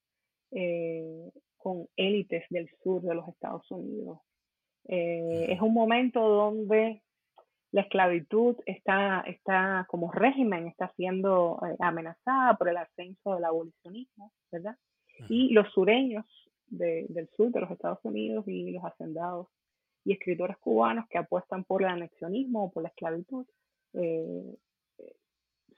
con 1.65 1.89
élites 1.97 2.45
del 2.51 2.69
sur 2.83 3.01
de 3.01 3.15
los 3.15 3.27
Estados 3.27 3.69
Unidos. 3.71 4.19
es 4.85 5.59
un 5.62 5.73
momento 5.73 6.21
donde 6.21 7.01
la 7.73 7.81
esclavitud 7.81 8.57
está, 8.67 9.25
está 9.27 9.87
como 9.89 10.12
régimen, 10.12 10.67
está 10.67 10.93
siendo 10.95 11.59
amenazada 11.79 12.55
por 12.59 12.69
el 12.69 12.77
ascenso 12.77 13.35
del 13.35 13.47
abolicionismo, 13.47 14.31
¿verdad? 14.53 14.77
Y 15.31 15.55
los 15.55 15.73
sureños 15.73 16.27
del 16.67 17.31
sur 17.35 17.51
de 17.51 17.61
los 17.61 17.71
Estados 17.71 18.01
Unidos 18.03 18.47
y 18.47 18.73
los 18.73 18.85
hacendados 18.85 19.49
y 20.05 20.12
escritores 20.12 20.59
cubanos 20.59 21.07
que 21.09 21.17
apuestan 21.17 21.65
por 21.65 21.83
el 21.83 21.89
anexionismo 21.89 22.65
o 22.65 22.71
por 22.71 22.83
la 22.83 22.91
esclavitud 22.91 23.47
eh, 23.95 24.57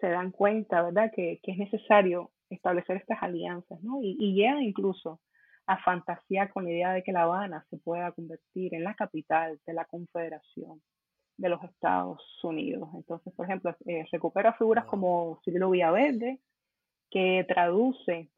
se 0.01 0.09
dan 0.09 0.33
cuenta, 0.33 0.83
¿verdad?, 0.83 1.13
que, 1.15 1.39
que, 1.45 1.53
es 1.53 1.59
necesario 1.59 2.33
establecer 2.51 2.97
estas 2.97 3.23
alianzas, 3.23 3.81
¿no? 3.85 4.03
Y, 4.03 4.17
y 4.19 4.35
llegan 4.35 4.63
incluso 4.63 5.21
a 5.67 5.79
fantasear 5.79 6.53
con 6.53 6.65
la 6.65 6.71
idea 6.71 6.93
de 6.93 7.03
que 7.03 7.13
La 7.13 7.23
Habana 7.23 7.65
se 7.71 7.79
pueda 7.79 8.13
convertir 8.13 8.75
en 8.75 8.85
la 8.85 8.95
capital 8.95 9.59
de 9.67 9.73
la 9.75 9.85
Confederación 9.85 10.81
de 11.37 11.49
los 11.49 11.63
Estados 11.65 12.23
Unidos. 12.43 12.89
Entonces, 12.95 13.33
por 13.35 13.47
ejemplo, 13.47 13.75
eh, 13.87 14.05
recupera 14.11 14.55
figuras 14.55 14.87
como 14.87 15.41
Cirilo 15.45 15.71
Villaverde, 15.71 16.41
que 17.11 17.45
traduce 17.49 18.31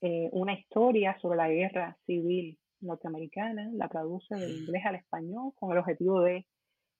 eh, 0.00 0.28
una 0.32 0.54
historia 0.54 1.18
sobre 1.20 1.36
la 1.36 1.48
guerra 1.48 1.96
civil 2.06 2.58
norteamericana, 2.80 3.70
la 3.72 3.88
traduce 3.88 4.34
del 4.34 4.58
inglés 4.58 4.84
al 4.84 4.96
español 4.96 5.52
con 5.56 5.72
el 5.72 5.78
objetivo 5.78 6.20
de 6.20 6.46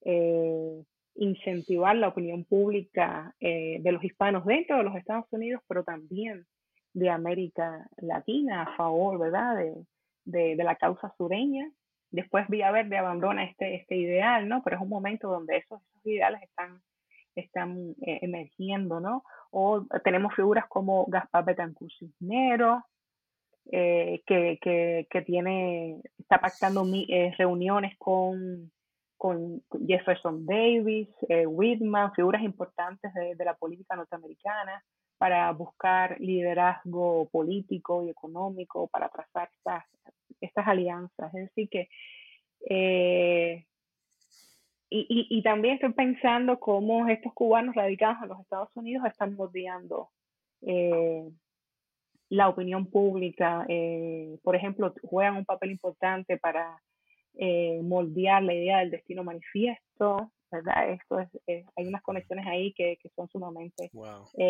eh, 0.05 0.83
incentivar 1.17 1.97
la 1.97 2.09
opinión 2.09 2.45
pública 2.45 3.35
eh, 3.41 3.79
de 3.81 3.93
los 3.93 4.03
hispanos 4.05 4.45
dentro 4.45 4.79
de 4.79 4.85
los 4.85 4.97
Estados 4.97 5.27
Unidos, 5.31 5.63
pero 5.69 5.85
también 5.85 6.47
de 6.97 7.11
América 7.11 7.87
Latina 7.99 8.63
a 8.63 8.77
favor, 8.77 9.19
¿verdad?, 9.19 9.55
de, 10.25 10.57
de, 10.57 10.65
la 10.65 10.77
causa 10.77 11.13
sureña. 11.19 11.71
Después 12.11 12.49
Villaverde 12.49 12.97
abandona 12.97 13.45
este, 13.45 13.75
este 13.75 13.97
ideal, 13.97 14.49
¿no? 14.49 14.63
Pero 14.65 14.77
es 14.77 14.83
un 14.83 14.89
momento 14.89 15.29
donde 15.29 15.59
esos, 15.59 15.83
esos 15.83 16.07
ideales 16.07 16.43
están, 16.43 16.81
están 17.35 17.95
eh, 18.01 18.21
emergiendo, 18.23 18.99
¿no? 19.01 19.25
O 19.51 19.85
tenemos 20.05 20.35
figuras 20.35 20.65
como 20.69 21.05
Gaspar 21.07 21.45
Betancourt 21.45 21.93
Cisneros, 21.99 22.83
eh, 23.71 24.23
que, 24.27 24.59
que, 24.63 25.07
que, 25.11 25.21
tiene, 25.21 26.01
está 26.19 26.41
pactando 26.41 26.83
eh, 27.09 27.35
reuniones 27.37 27.95
con, 27.99 28.73
con 29.19 29.63
Jefferson 29.87 30.47
Davis, 30.47 31.11
eh, 31.29 31.47
Whitman, 31.47 32.15
figuras 32.15 32.43
importantes 32.43 33.13
de, 33.13 33.35
de, 33.35 33.45
la 33.45 33.55
política 33.55 33.97
norteamericana, 33.97 34.83
para 35.19 35.51
buscar 35.53 36.21
liderazgo 36.21 37.29
político 37.31 38.05
y 38.05 38.11
económico, 38.11 38.89
para 38.89 39.09
trazar 39.09 39.49
estas, 39.57 39.85
estas 40.41 40.67
alianzas. 40.67 41.35
Es 41.35 41.49
decir, 41.49 41.69
que 41.69 41.89
eh, 42.69 43.65
y, 44.89 45.27
y, 45.31 45.43
también 45.43 45.75
estoy 45.75 45.93
pensando 45.93 46.61
cómo 46.61 47.09
estos 47.09 47.33
cubanos 47.35 47.75
radicados 47.75 48.19
en 48.23 48.29
los 48.29 48.41
Estados 48.41 48.69
Unidos 48.77 49.05
están 49.07 49.35
moldeando 49.35 50.11
eh, 50.63 51.29
la 52.29 52.49
opinión 52.49 52.87
pública. 52.87 53.65
Eh, 53.69 54.39
por 54.43 54.55
ejemplo, 54.55 54.95
juegan 55.03 55.37
un 55.37 55.45
papel 55.45 55.73
importante 55.73 56.37
para 56.39 56.81
eh, 57.35 57.81
moldear 57.83 58.43
la 58.43 58.55
idea 58.55 58.79
del 58.79 58.91
destino 58.91 59.25
manifiesto, 59.25 60.33
¿verdad? 60.51 60.91
Esto 60.91 61.21
es, 61.21 61.29
hay 61.77 61.87
unas 61.87 62.03
conexiones 62.03 62.47
ahí 62.47 62.73
que, 62.75 62.99
que 63.03 63.09
son 63.11 63.29
sumamente 63.29 63.91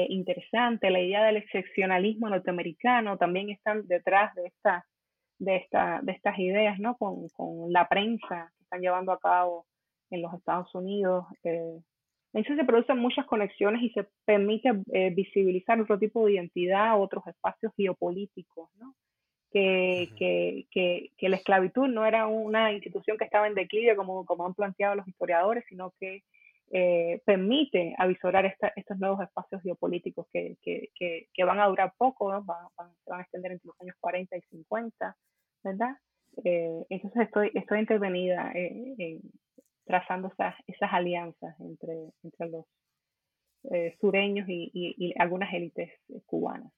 interesantes. 0.08 0.90
La 0.90 1.00
idea 1.00 1.24
del 1.24 1.38
excepcionalismo 1.38 2.28
norteamericano 2.28 3.16
también 3.16 3.50
están 3.50 3.86
detrás 3.86 4.34
de, 4.34 4.46
esta, 4.46 4.84
de, 5.38 5.56
esta, 5.56 6.00
de 6.02 6.12
estas 6.12 6.38
ideas, 6.38 6.78
¿no? 6.78 6.96
Con, 6.96 7.28
con 7.30 7.72
la 7.72 7.88
prensa 7.88 8.52
que 8.56 8.64
están 8.64 8.80
llevando 8.80 9.12
a 9.12 9.18
cabo 9.18 9.66
en 10.10 10.22
los 10.22 10.34
Estados 10.34 10.74
Unidos. 10.74 11.24
Eh, 11.44 11.80
entonces 12.32 12.56
se 12.58 12.66
producen 12.66 12.98
muchas 12.98 13.26
conexiones 13.26 13.82
y 13.82 13.90
se 13.90 14.06
permite 14.24 14.70
eh, 14.92 15.10
visibilizar 15.10 15.80
otro 15.80 15.98
tipo 15.98 16.26
de 16.26 16.34
identidad, 16.34 17.00
otros 17.00 17.26
espacios 17.26 17.72
geopolíticos, 17.76 18.68
¿no? 18.78 18.94
Que, 19.56 20.10
que, 20.18 20.66
que, 20.70 21.12
que, 21.16 21.28
la 21.30 21.36
esclavitud 21.36 21.88
no 21.88 22.04
era 22.04 22.26
una 22.26 22.72
institución 22.72 23.16
que 23.16 23.24
estaba 23.24 23.46
en 23.46 23.54
declive 23.54 23.96
como, 23.96 24.26
como 24.26 24.44
han 24.44 24.52
planteado 24.52 24.96
los 24.96 25.08
historiadores, 25.08 25.64
sino 25.66 25.94
que 25.98 26.24
eh, 26.72 27.22
permite 27.24 27.94
avisorar 27.96 28.44
esta, 28.44 28.72
estos 28.76 28.98
nuevos 28.98 29.22
espacios 29.22 29.62
geopolíticos 29.62 30.26
que, 30.30 30.58
que, 30.62 31.44
van 31.44 31.60
a 31.60 31.68
durar 31.68 31.94
poco, 31.96 32.30
¿no? 32.30 32.44
van, 32.44 32.66
van, 32.76 32.90
se 33.04 33.10
van 33.10 33.20
a 33.20 33.22
extender 33.22 33.52
entre 33.52 33.68
los 33.68 33.80
años 33.80 33.96
40 34.00 34.36
y 34.36 34.40
50, 34.42 35.16
¿verdad? 35.62 35.96
Eh, 36.44 36.84
entonces 36.90 37.22
estoy, 37.22 37.50
estoy 37.54 37.78
intervenida 37.78 38.50
en, 38.52 39.22
trazando 39.86 40.28
esas, 40.28 40.54
esas 40.66 40.92
alianzas 40.92 41.58
entre, 41.60 42.10
entre 42.24 42.48
los 42.48 42.66
eh, 43.70 43.96
sureños 44.00 44.48
y, 44.48 44.70
y, 44.74 45.14
algunas 45.18 45.54
élites 45.54 45.92
cubanas. 46.26 46.72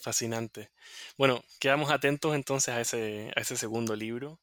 Fascinante. 0.00 0.70
Bueno, 1.16 1.42
quedamos 1.58 1.90
atentos 1.90 2.34
entonces 2.34 2.74
a 2.74 2.80
ese, 2.80 3.56
segundo 3.56 3.96
libro. 3.96 4.40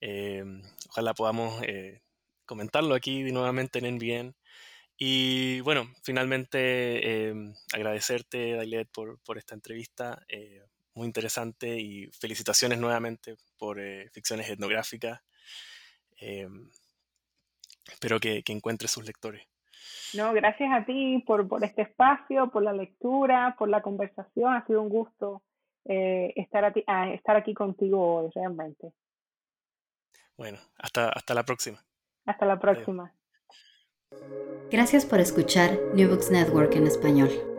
Eh, 0.00 0.44
ojalá 0.88 1.14
podamos 1.14 1.62
eh, 1.62 2.02
comentarlo 2.46 2.94
aquí 2.94 3.22
nuevamente 3.32 3.78
en 3.78 3.96
NBN. 3.96 4.34
Y 4.96 5.60
bueno, 5.60 5.90
finalmente 6.02 7.32
agradecerte, 7.72 8.54
Dailet, 8.54 8.88
por, 8.90 9.38
esta 9.38 9.54
entrevista. 9.54 10.22
muy 10.94 11.06
interesante 11.06 11.80
y 11.80 12.06
felicitaciones 12.12 12.78
nuevamente 12.78 13.36
por 13.56 13.80
ficciones 14.12 14.48
etnográficas. 14.50 15.20
Em, 16.18 16.70
espero 17.90 18.20
que, 18.20 18.42
que 18.42 18.52
encuentre 18.52 18.88
sus 18.88 19.04
lectores. 19.04 19.49
No, 20.14 20.32
gracias 20.32 20.70
a 20.72 20.84
ti 20.84 21.22
por, 21.26 21.46
por, 21.48 21.64
este 21.64 21.82
espacio, 21.82 22.50
por 22.50 22.62
la 22.62 22.72
lectura, 22.72 23.54
por 23.58 23.68
la 23.68 23.82
conversación. 23.82 24.54
Ha 24.54 24.66
sido 24.66 24.82
un 24.82 24.88
gusto 24.88 25.42
eh, 25.84 26.32
estar, 26.36 26.72
a 26.86 27.10
estar 27.10 27.36
aquí 27.36 27.54
contigo 27.54 28.16
hoy, 28.16 28.30
realmente. 28.34 28.92
Bueno, 30.36 30.58
hasta, 30.78 31.10
hasta 31.10 31.34
la 31.34 31.44
próxima. 31.44 31.84
Hasta 32.26 32.46
la 32.46 32.58
próxima. 32.58 33.12
Gracias 34.70 35.04
por 35.04 35.20
escuchar 35.20 35.78
New 35.94 36.08
Books 36.08 36.30
Network 36.30 36.74
en 36.74 36.86
español. 36.86 37.49